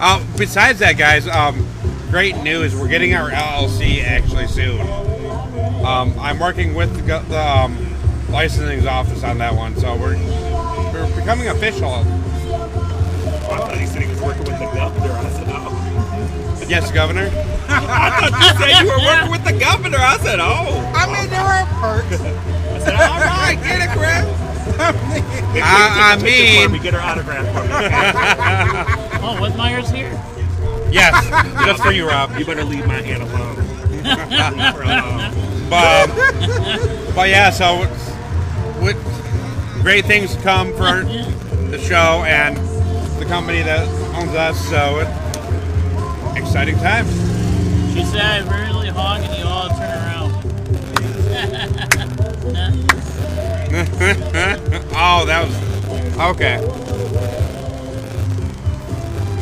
uh, 0.01 0.24
besides 0.37 0.80
that, 0.80 0.99
guys, 0.99 1.28
um, 1.28 1.64
great 2.11 2.37
news. 2.39 2.74
We're 2.74 2.89
getting 2.89 3.14
our 3.14 3.30
LLC 3.30 4.03
actually 4.03 4.49
soon. 4.49 4.80
Um, 5.84 6.18
I'm 6.18 6.41
working 6.41 6.74
with 6.74 6.93
the, 6.97 7.20
the 7.20 7.41
um, 7.41 7.95
licensing 8.28 8.87
office 8.89 9.22
on 9.22 9.39
that 9.39 9.55
one, 9.55 9.76
so 9.76 9.95
we're 9.95 10.16
we're 10.93 11.14
becoming 11.14 11.47
official. 11.47 11.95
I 13.49 13.59
thought 13.59 13.78
he 13.78 13.87
said 13.87 14.03
he 14.03 14.09
was 14.09 14.20
working 14.20 14.45
with 14.45 14.59
the 14.59 14.66
governor. 14.74 15.12
I 15.12 15.30
said, 15.30 15.32
oh. 15.34 15.36
Yes, 16.69 16.91
Governor. 16.91 17.27
I 17.69 18.29
thought 18.31 18.43
you 18.43 18.51
said 18.59 18.83
you 18.83 18.89
were 18.91 19.05
working 19.07 19.31
with 19.31 19.45
the 19.45 19.59
governor. 19.59 19.99
I 19.99 20.17
said, 20.19 20.39
oh. 20.41 20.79
I 20.95 21.07
mean, 21.07 21.31
there 21.31 21.41
are 21.41 21.67
perks. 21.81 22.21
I 22.21 22.79
said, 22.79 22.95
all 23.01 23.21
right, 23.21 23.57
get 23.62 23.83
it, 23.83 23.91
Chris. 23.97 24.25
Make 24.77 25.25
sure 25.25 25.57
you 25.57 25.62
I- 25.62 26.12
I 26.12 26.17
take 26.17 26.23
a 26.23 26.27
picture 26.27 26.62
for 26.62 26.69
mean- 26.69 26.73
me, 26.73 26.79
get 26.79 26.95
her 26.95 27.01
autograph 27.01 27.47
for 27.55 27.62
me. 27.62 27.69
Oh, 29.27 29.37
Whitmer's 29.41 29.91
here. 29.91 30.11
Yes, 30.93 31.29
just 31.67 31.83
for 31.83 31.91
you, 31.93 32.07
Rob. 32.09 32.37
You 32.39 32.45
better 32.45 32.64
leave 32.64 32.87
my 32.87 33.01
hand 33.03 33.23
alone. 33.23 33.57
leave 33.91 34.75
alone. 34.85 35.69
But, 35.69 36.09
um, 36.11 37.14
but 37.14 37.29
yeah, 37.29 37.51
so 37.51 37.81
with 38.83 38.97
great 39.83 40.05
things 40.05 40.35
to 40.37 40.43
come 40.43 40.73
for 40.75 41.03
the 41.71 41.79
show 41.79 42.23
and 42.25 42.57
the 43.21 43.25
company 43.27 43.62
that 43.62 43.89
owns 44.14 44.35
us. 44.35 44.57
So 44.69 45.01
it, 45.01 45.09
exciting 46.37 46.76
times. 46.76 47.11
She 47.95 48.05
said 48.05 48.20
I 48.20 48.66
really 48.66 48.89
hog 48.89 49.22
and 49.22 49.39
you 49.39 49.45
all 49.45 49.68
turn 49.68 49.80
around. 49.80 50.32
oh, 54.95 55.24
that 55.26 55.47
was 55.47 55.55
okay. 56.30 56.59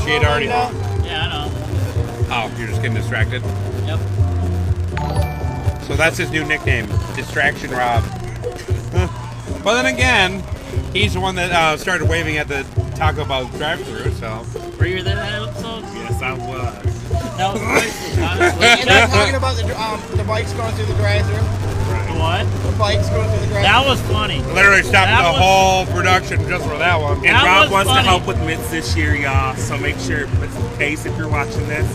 She 0.05 0.11
had 0.11 0.25
already. 0.25 0.47
Yeah, 0.47 0.71
I 1.23 1.29
know. 1.29 1.51
Oh, 2.31 2.55
you're 2.59 2.69
just 2.69 2.83
getting 2.83 2.97
distracted. 2.97 3.43
Yep. 3.87 4.01
So 5.85 5.97
that's 5.97 6.17
his 6.17 6.31
new 6.31 6.45
nickname, 6.45 6.87
Distraction 7.15 7.71
Rob. 7.71 8.03
but 9.63 9.83
then 9.83 9.87
again, 9.87 10.43
he's 10.93 11.15
the 11.15 11.21
one 11.21 11.35
that 11.35 11.53
uh, 11.53 11.77
started 11.77 12.09
waving 12.09 12.39
at 12.39 12.49
the 12.49 12.65
Taco 12.97 13.25
Bell 13.25 13.47
drive-through. 13.49 14.13
So 14.13 14.45
Were 14.79 14.87
you 14.87 15.03
there 15.03 15.23
That 17.37 17.53
was 17.53 17.63
crazy, 17.67 18.23
honestly. 18.23 18.67
And 18.67 18.89
they're 18.89 19.09
talking 19.09 19.35
about 19.35 19.57
the 19.57 19.65
um, 19.81 20.01
the 20.17 20.25
bikes 20.25 20.53
going 20.55 20.75
through 20.75 20.87
the 20.87 20.95
drive-through. 20.95 21.43
What? 22.19 22.45
The 22.63 22.79
bikes 22.79 23.09
going 23.11 23.29
through 23.29 23.41
the 23.41 23.47
drive-through. 23.47 23.63
That 23.63 23.87
was 23.87 24.01
funny. 24.03 24.41
literally 24.55 24.83
stopped 24.83 25.09
That 25.11 25.23
the 25.23 25.33
was- 25.33 25.41
whole 25.41 25.87
production 25.87 26.47
just 26.49 26.65
for 26.65 26.79
that 26.79 27.01
one. 27.01 27.17
And 27.19 27.35
That 27.37 27.45
Rob 27.45 27.63
was 27.65 27.71
wants 27.73 27.91
funny. 27.91 28.03
to 28.05 28.09
help 28.09 28.27
with 28.27 28.39
Mitts 28.47 28.71
this 28.71 28.97
year, 28.97 29.15
y'all. 29.17 29.55
So 29.57 29.77
make 29.79 29.99
sure, 29.99 30.27
Pace, 30.79 31.05
if 31.07 31.17
you're 31.19 31.29
watching 31.29 31.67
this, 31.67 31.87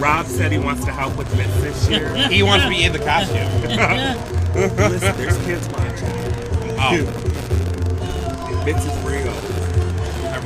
Rob 0.00 0.26
said 0.26 0.52
he 0.52 0.58
wants 0.58 0.84
to 0.86 0.92
help 0.92 1.16
with 1.16 1.28
Mitts 1.36 1.54
this 1.60 1.88
year. 1.90 2.14
He 2.30 2.42
wants 2.42 2.64
to 2.64 2.70
be 2.70 2.84
in 2.84 2.92
the 2.92 2.98
costume. 3.00 3.46
Listen, 4.54 5.16
there's 5.16 5.36
kids 5.44 5.68
watching. 5.68 6.08
Oh, 6.80 6.96
Mitts 8.64 8.84
is 8.84 9.04
real. 9.04 9.34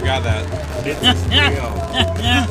I 0.03 0.05
forgot 0.05 0.22
that. 0.24 0.84
Mitts 0.84 1.00
is 1.00 1.24
real. 1.28 1.70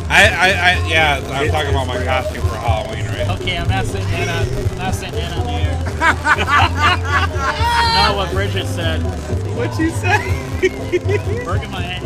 I, 0.10 0.30
I, 0.32 0.48
I 0.48 0.88
yeah, 0.88 1.20
I 1.34 1.42
was 1.44 1.52
talking 1.52 1.72
about 1.72 1.86
my 1.86 2.02
costume 2.02 2.44
for 2.44 2.56
Halloween, 2.56 3.06
right? 3.08 3.30
Okay, 3.42 3.58
I'm 3.58 3.68
not 3.68 3.86
sitting 3.86 4.08
in 4.08 4.30
on, 4.30 4.48
I'm 4.48 4.78
not 4.78 4.96
sitting 4.96 5.20
in 5.20 5.34
on 5.34 5.46
the 5.46 5.52
air. 5.52 5.78
no, 8.08 8.16
what 8.16 8.32
Bridget 8.32 8.68
said. 8.68 9.02
What 9.58 9.78
you 9.78 9.90
say? 9.90 10.18
Working 11.46 11.72
my 11.72 11.82
hand. 11.82 12.06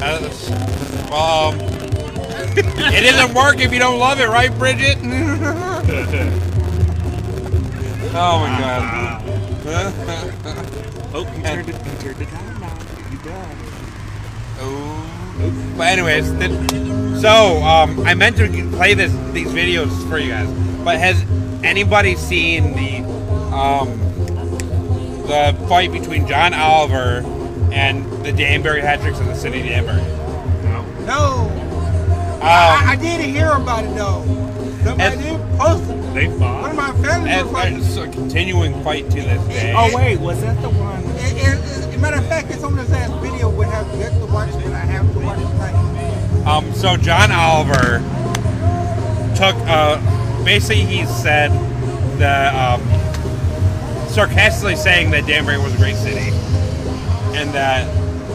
That's- 0.00 0.50
well, 1.10 1.52
um, 1.52 1.60
it 2.58 3.04
isn't 3.04 3.34
work 3.34 3.60
if 3.60 3.72
you 3.72 3.78
don't 3.78 4.00
love 4.00 4.18
it, 4.18 4.28
right, 4.28 4.50
Bridget? 4.58 4.98
oh 8.18 8.38
my 8.40 8.58
god. 8.58 9.22
Oh, 11.14 11.20
you 11.36 11.42
turned 11.42 11.68
it. 11.68 11.74
You 11.74 11.98
turned 11.98 12.22
it 12.22 12.30
down 12.30 12.60
now. 12.60 12.78
You 13.10 13.18
done. 13.18 13.56
Oh. 14.58 15.74
But 15.76 15.88
anyways, 15.88 16.30
th- 16.38 17.20
so 17.20 17.62
um, 17.62 18.00
I 18.06 18.14
meant 18.14 18.36
to 18.38 18.48
play 18.76 18.94
this 18.94 19.12
these 19.32 19.48
videos 19.48 20.08
for 20.08 20.18
you 20.18 20.30
guys, 20.30 20.48
but 20.84 20.98
has 20.98 21.22
anybody 21.64 22.14
seen 22.16 22.72
the 22.74 23.04
um, 23.54 23.98
the 25.26 25.54
fight 25.68 25.92
between 25.92 26.26
John 26.26 26.54
Oliver 26.54 27.22
and 27.72 28.04
the 28.24 28.32
Danbury 28.32 28.80
hat 28.80 29.00
tricks 29.00 29.18
in 29.18 29.26
the 29.26 29.34
city 29.34 29.60
of 29.60 29.66
Danbury? 29.66 30.02
No. 31.06 31.48
Um, 32.36 32.42
I, 32.42 32.84
I 32.88 32.96
did 32.96 33.20
hear 33.20 33.50
about 33.52 33.84
it 33.84 33.94
though. 33.94 34.22
Somebody 34.84 35.16
And- 35.16 35.20
did 35.22 35.45
post 35.56 35.90
it. 35.90 36.14
They 36.14 36.28
One 36.28 36.38
fought. 36.38 36.70
of 36.70 36.76
my 36.76 36.92
family 37.06 37.30
and 37.30 37.44
was 37.46 37.52
like, 37.52 37.72
it's 37.74 37.96
a 37.96 38.08
continuing 38.08 38.82
fight 38.82 39.04
to 39.10 39.16
this 39.16 39.48
day. 39.48 39.74
Oh 39.76 39.94
wait, 39.94 40.18
was 40.20 40.40
that 40.42 40.60
the 40.62 40.70
one? 40.70 41.02
and, 41.04 41.38
and, 41.38 41.92
and 41.92 42.02
matter 42.02 42.16
of 42.18 42.26
fact, 42.28 42.50
it's 42.50 42.62
on 42.62 42.76
this 42.76 42.90
ass 42.92 43.10
video 43.22 43.50
would 43.50 43.66
have 43.68 43.86
yet 43.98 44.12
to 44.12 44.26
watch, 44.26 44.52
but 44.52 44.66
I 44.72 44.78
have 44.78 45.12
to 45.12 45.20
watch 45.20 45.38
it 45.38 45.42
tonight. 45.48 46.46
Um, 46.46 46.72
so 46.74 46.96
John 46.96 47.32
Oliver 47.32 47.98
took, 49.36 49.56
uh, 49.66 50.44
basically 50.44 50.82
he 50.84 51.04
said 51.06 51.50
that, 52.18 52.54
um, 52.54 52.80
sarcastically 54.08 54.76
saying 54.76 55.10
that 55.10 55.26
Danbury 55.26 55.58
was 55.58 55.74
a 55.74 55.76
great 55.76 55.96
city 55.96 56.30
and 57.36 57.50
that 57.50 57.84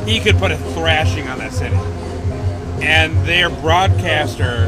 he 0.08 0.20
could 0.20 0.36
put 0.38 0.52
a 0.52 0.58
thrashing 0.74 1.28
on 1.28 1.40
that 1.40 1.54
city. 1.54 1.76
And 2.86 3.16
their 3.26 3.50
broadcaster 3.50 4.68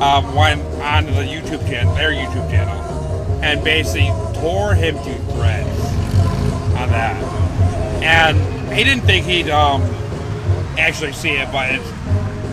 um, 0.00 0.34
went 0.34 0.62
on 0.82 1.06
the 1.06 1.22
YouTube 1.22 1.66
channel, 1.68 1.94
their 1.94 2.12
YouTube 2.12 2.50
channel, 2.50 2.74
and 3.42 3.62
basically 3.64 4.08
tore 4.40 4.74
him 4.74 4.96
to 4.96 5.14
threads 5.32 5.80
on 6.76 6.88
that. 6.90 7.22
And 8.02 8.72
he 8.72 8.84
didn't 8.84 9.04
think 9.04 9.26
he'd 9.26 9.48
um, 9.48 9.82
actually 10.78 11.12
see 11.12 11.30
it, 11.30 11.50
but 11.50 11.70
it's, 11.74 11.88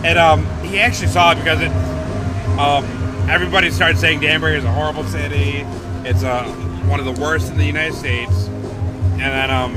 it 0.04 0.16
um 0.16 0.44
he 0.62 0.80
actually 0.80 1.08
saw 1.08 1.32
it 1.32 1.36
because 1.36 1.60
it 1.60 1.70
um 2.58 2.84
everybody 3.28 3.70
started 3.70 3.98
saying 3.98 4.20
Danbury 4.20 4.56
is 4.56 4.64
a 4.64 4.72
horrible 4.72 5.04
city. 5.04 5.64
It's 6.04 6.22
uh 6.22 6.44
one 6.86 7.00
of 7.00 7.06
the 7.06 7.20
worst 7.20 7.50
in 7.50 7.56
the 7.56 7.64
United 7.64 7.94
States, 7.94 8.46
and 8.46 9.20
then 9.20 9.50
um 9.50 9.74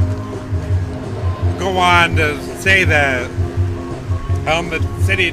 go 1.59 1.77
on 1.77 2.15
to 2.17 2.41
say 2.57 2.83
that 2.83 3.29
um 4.47 4.69
the 4.69 4.81
city 5.03 5.29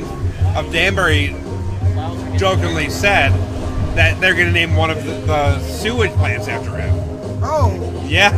of 0.57 0.73
Danbury 0.73 1.35
jokingly 2.39 2.91
said 2.91 3.31
that 3.97 4.21
they're 4.21 4.35
going 4.35 4.47
to 4.47 4.53
name 4.53 4.75
one 4.77 4.91
of 4.91 5.05
the, 5.05 5.13
the 5.27 5.61
sewage 5.61 6.11
plants 6.13 6.49
after 6.49 6.77
him. 6.77 6.93
Oh, 7.43 8.03
Yeah. 8.07 8.33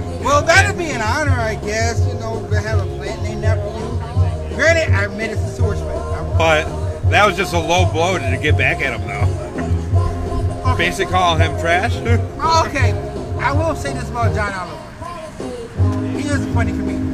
well, 0.24 0.42
that'd 0.42 0.78
be 0.78 0.90
an 0.90 1.00
honor, 1.00 1.32
I 1.32 1.54
guess. 1.56 2.06
You 2.06 2.14
know, 2.14 2.46
to 2.50 2.60
have 2.60 2.78
a 2.80 2.96
plant 2.96 3.22
named 3.22 3.44
after 3.44 3.68
you. 3.78 4.56
Granted, 4.56 4.92
I 4.94 5.04
admit 5.04 5.30
it's 5.30 5.42
a 5.42 5.48
sewage 5.48 5.78
plant. 5.78 6.38
But 6.38 6.64
that 7.10 7.26
was 7.26 7.36
just 7.36 7.52
a 7.54 7.58
low 7.58 7.90
blow 7.90 8.18
to 8.18 8.38
get 8.42 8.56
back 8.56 8.80
at 8.80 8.98
him, 8.98 9.06
though. 9.06 10.72
Okay. 10.72 10.86
Basically, 10.86 11.12
calling 11.12 11.40
him 11.40 11.58
trash. 11.60 11.92
Oh, 11.96 12.64
okay, 12.68 12.92
I 13.38 13.52
will 13.52 13.74
say 13.76 13.92
this 13.92 14.08
about 14.08 14.34
John 14.34 14.52
Oliver. 14.52 16.18
He 16.18 16.26
is 16.26 16.44
a 16.44 16.52
funny 16.52 16.72
comedian. 16.72 17.04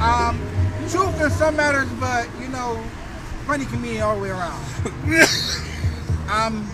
Um, 0.00 0.38
truth 0.88 1.20
in 1.20 1.30
some 1.30 1.56
matters, 1.56 1.88
but 1.98 2.28
you 2.40 2.48
know, 2.48 2.80
funny 3.48 3.64
comedian 3.64 4.02
all 4.02 4.14
the 4.14 4.20
way 4.20 4.28
around. 4.28 4.60
um, 6.30 6.68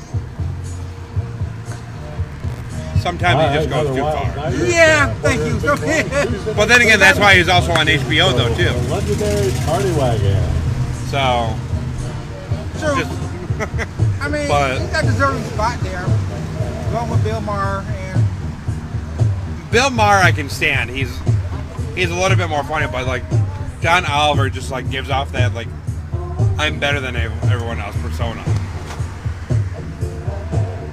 sometimes 2.98 3.38
he 3.48 3.54
just 3.54 3.70
goes 3.70 3.94
too 3.94 4.02
far. 4.02 4.52
Yeah, 4.66 5.14
thank 5.22 5.40
you. 5.42 5.60
So, 5.60 5.76
But 6.56 6.66
then 6.66 6.82
again, 6.82 6.98
that's 6.98 7.20
why 7.20 7.36
he's 7.36 7.48
also 7.48 7.70
on 7.70 7.86
HBO 7.86 8.36
though 8.36 8.52
too. 8.56 8.70
Legendary 8.90 9.52
Party 9.64 9.92
Wagon. 9.92 10.42
So 11.06 11.54
True. 12.80 13.04
just 13.04 13.12
I 14.20 14.28
mean, 14.28 14.48
but- 14.48 14.80
he's 14.80 14.90
got 14.90 15.04
a 15.04 15.06
deserving 15.06 15.44
spot 15.44 15.78
there. 15.78 16.04
Going 16.90 17.08
with 17.08 17.22
Bill 17.22 17.40
Maher 17.40 17.84
and 17.88 19.70
Bill 19.70 19.90
Maher, 19.90 20.18
I 20.18 20.32
can 20.32 20.50
stand. 20.50 20.90
He's 20.90 21.16
he's 21.94 22.10
a 22.10 22.16
little 22.16 22.36
bit 22.36 22.48
more 22.48 22.64
funny, 22.64 22.88
but 22.88 23.06
like 23.06 23.22
John 23.80 24.04
Oliver 24.06 24.50
just 24.50 24.72
like 24.72 24.90
gives 24.90 25.08
off 25.08 25.30
that 25.32 25.54
like 25.54 25.68
I'm 26.58 26.78
better 26.78 27.00
than 27.00 27.16
everyone 27.16 27.80
else 27.80 27.96
persona. 28.00 28.42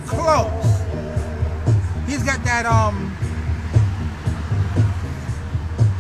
close. 0.08 0.82
He's 2.08 2.24
got 2.24 2.44
that 2.44 2.66
um 2.66 3.16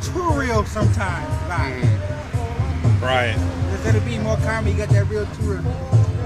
too 0.02 0.32
real 0.40 0.66
sometimes 0.66 1.28
vibe. 1.50 3.02
Right. 3.02 3.36
Instead 3.72 3.96
of 3.96 4.06
being 4.06 4.24
more 4.24 4.38
comedy, 4.38 4.72
you 4.72 4.78
got 4.78 4.90
that 4.90 5.06
real 5.06 5.26
too 5.26 5.44
real. 5.44 5.64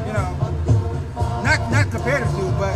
You 0.08 0.14
know, 0.14 0.36
not 1.44 1.72
not 1.72 1.92
comparative 1.92 2.30
to, 2.30 2.52
but 2.58 2.76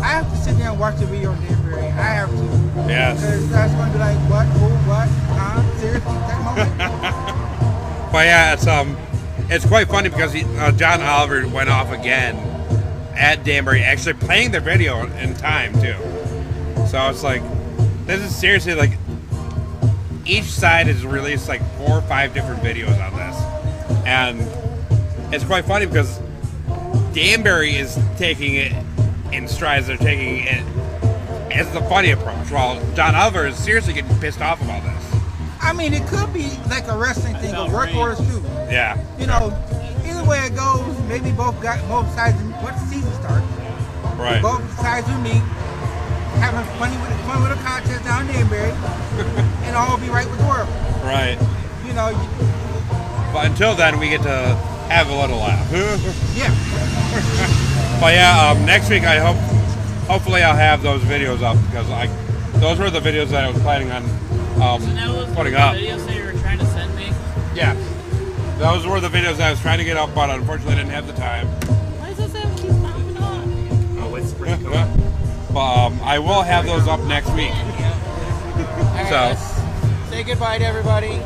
I 0.00 0.08
have 0.08 0.30
to 0.30 0.36
sit 0.36 0.56
there 0.58 0.70
and 0.70 0.80
watch 0.80 0.96
the 0.98 1.06
video 1.06 1.32
on 1.32 1.40
Danbury. 1.44 1.84
I 1.84 2.10
have 2.18 2.30
to. 2.30 2.44
Yes. 2.88 3.20
Because 3.20 3.50
that's 3.50 3.74
going 3.74 3.88
to 3.88 3.92
be 3.92 3.98
like, 3.98 4.18
what, 4.30 4.46
who, 4.46 4.68
what, 4.88 5.08
huh? 5.36 5.78
Seriously, 5.78 6.12
that 6.12 6.44
moment? 6.44 7.34
But 8.12 8.24
yeah, 8.24 8.54
it's 8.54 8.66
um, 8.66 8.96
it's 9.50 9.66
quite 9.66 9.88
funny 9.88 10.08
because 10.08 10.32
he, 10.32 10.44
uh, 10.58 10.72
John 10.72 11.00
Oliver 11.00 11.46
went 11.48 11.68
off 11.68 11.90
again 11.92 12.36
at 13.16 13.44
Danbury, 13.44 13.82
actually 13.82 14.14
playing 14.14 14.50
the 14.50 14.60
video 14.60 15.06
in 15.16 15.34
time 15.34 15.72
too. 15.74 15.96
So 16.86 17.08
it's 17.08 17.22
like, 17.22 17.42
this 18.06 18.20
is 18.20 18.34
seriously 18.34 18.74
like, 18.74 18.92
each 20.24 20.44
side 20.44 20.86
has 20.86 21.04
released 21.04 21.48
like 21.48 21.62
four 21.78 21.98
or 21.98 22.02
five 22.02 22.34
different 22.34 22.62
videos 22.62 22.98
on 23.04 23.16
this, 23.16 24.06
and 24.06 24.40
it's 25.34 25.44
quite 25.44 25.64
funny 25.64 25.86
because 25.86 26.20
Danbury 27.12 27.76
is 27.76 27.98
taking 28.16 28.54
it 28.54 28.72
in 29.32 29.48
strides. 29.48 29.86
They're 29.86 29.96
taking 29.96 30.46
it 30.46 30.62
as 31.50 31.70
the 31.72 31.80
funny 31.82 32.10
approach, 32.10 32.50
while 32.50 32.78
John 32.94 33.14
Oliver 33.14 33.46
is 33.46 33.56
seriously 33.56 33.94
getting 33.94 34.16
pissed 34.18 34.40
off 34.40 34.60
about 34.60 34.82
this. 34.82 35.20
I 35.60 35.72
mean, 35.72 35.94
it 35.94 36.06
could 36.06 36.32
be 36.32 36.50
like 36.68 36.86
a 36.88 36.96
wrestling 36.96 37.36
thing, 37.36 37.54
a 37.54 37.68
work 37.70 37.94
orders 37.94 38.18
too. 38.18 38.42
Yeah. 38.70 38.96
You 39.18 39.26
know, 39.26 39.52
either 40.04 40.24
way 40.24 40.38
it 40.46 40.54
goes, 40.56 40.84
maybe 41.08 41.32
both 41.32 41.60
got 41.62 41.80
both 41.88 42.08
sides. 42.14 42.36
Once 42.62 42.80
the 42.82 42.86
season 42.88 43.12
starts, 43.14 43.46
Right. 44.16 44.42
both 44.42 44.62
sides 44.80 45.06
will 45.08 45.18
meet, 45.18 45.42
having 46.42 46.64
fun 46.78 46.90
with 47.00 47.20
fun 47.26 47.42
with 47.42 47.52
a 47.52 47.62
contest 47.62 48.04
down 48.04 48.26
in 48.28 48.34
Danbury, 48.34 48.70
and 49.64 49.76
all 49.76 49.96
be 49.96 50.08
right 50.10 50.28
with 50.28 50.38
the 50.38 50.46
world. 50.46 50.68
Right. 51.04 51.38
You 51.86 51.92
know, 51.94 52.08
you, 52.10 52.28
But 53.32 53.46
until 53.46 53.74
then, 53.74 53.98
we 54.00 54.08
get 54.10 54.22
to 54.22 54.54
have 54.90 55.08
a 55.08 55.14
little 55.14 55.38
laugh. 55.38 55.66
yeah. 56.36 56.50
but 58.00 58.12
yeah, 58.14 58.50
um, 58.50 58.64
next 58.66 58.90
week 58.90 59.04
I 59.04 59.18
hope, 59.18 59.36
hopefully 60.08 60.42
I'll 60.42 60.56
have 60.56 60.82
those 60.82 61.00
videos 61.02 61.42
up 61.42 61.56
because 61.66 61.88
I, 61.90 62.06
those 62.58 62.78
were 62.78 62.90
the 62.90 63.00
videos 63.00 63.28
that 63.28 63.44
I 63.44 63.50
was 63.50 63.60
planning 63.62 63.90
on 63.92 64.02
um, 64.60 64.80
So 64.82 64.86
that 64.94 65.08
was 65.08 65.34
putting 65.34 65.52
the 65.52 65.60
up. 65.60 65.74
videos 65.76 66.04
that 66.06 66.16
you 66.16 66.24
were 66.24 66.32
trying 66.40 66.58
to 66.58 66.66
send 66.66 66.94
me. 66.96 67.12
Yeah, 67.54 67.74
those 68.58 68.86
were 68.86 69.00
the 69.00 69.08
videos 69.08 69.40
I 69.40 69.50
was 69.50 69.60
trying 69.60 69.78
to 69.78 69.84
get 69.84 69.96
up, 69.96 70.14
but 70.14 70.30
unfortunately 70.30 70.74
I 70.74 70.76
didn't 70.78 70.90
have 70.90 71.06
the 71.06 71.12
time. 71.14 71.46
Why 71.46 72.08
does 72.12 72.32
this 72.32 72.42
have 72.42 72.56
keep 72.58 72.70
popping 72.82 73.16
up? 73.16 74.04
Oh, 74.04 74.14
it's 74.16 74.32
but 75.52 75.86
um, 75.86 76.00
I 76.02 76.18
will 76.18 76.42
have 76.42 76.66
those 76.66 76.86
up 76.86 77.00
next 77.02 77.30
week. 77.34 77.52
So, 79.08 79.34
Say 80.10 80.22
goodbye 80.22 80.58
to 80.58 80.66
everybody. 80.66 81.20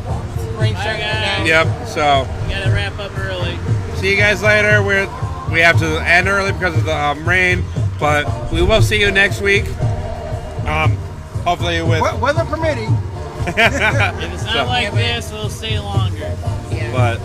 Spring 0.53 0.75
Bye, 0.75 0.99
guys. 1.01 1.49
yep. 1.49 1.67
So. 1.89 2.29
Gotta 2.49 2.71
wrap 2.71 2.97
up 3.01 3.19
early. 3.19 3.59
See 3.97 4.11
you 4.13 4.17
guys 4.17 4.41
later. 4.41 4.85
We're 4.85 5.07
we 5.51 5.61
have 5.61 5.79
to 5.81 5.99
end 6.07 6.29
early 6.29 6.53
because 6.53 6.77
of 6.77 6.85
the 6.85 6.97
um, 6.97 7.29
rain, 7.29 7.65
but 7.99 8.53
we 8.53 8.63
will 8.63 8.83
see 8.83 9.01
you 9.01 9.11
next 9.11 9.41
week. 9.41 9.67
Um, 10.67 10.97
hopefully 11.45 11.83
with. 11.83 12.01
Weather 12.21 12.45
permitting. 12.45 12.97
If 14.23 14.33
it's 14.35 14.45
not 14.45 14.53
So- 14.53 14.65
like 14.67 14.93
this, 14.93 15.31
we'll 15.33 15.49
stay 15.51 15.79
longer. 15.79 16.37
But 16.93 17.19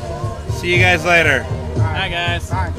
see 0.51 0.74
you 0.74 0.80
guys 0.82 1.03
later. 1.05 1.45
Bye, 1.76 2.09
guys. 2.09 2.49
Bye. 2.49 2.74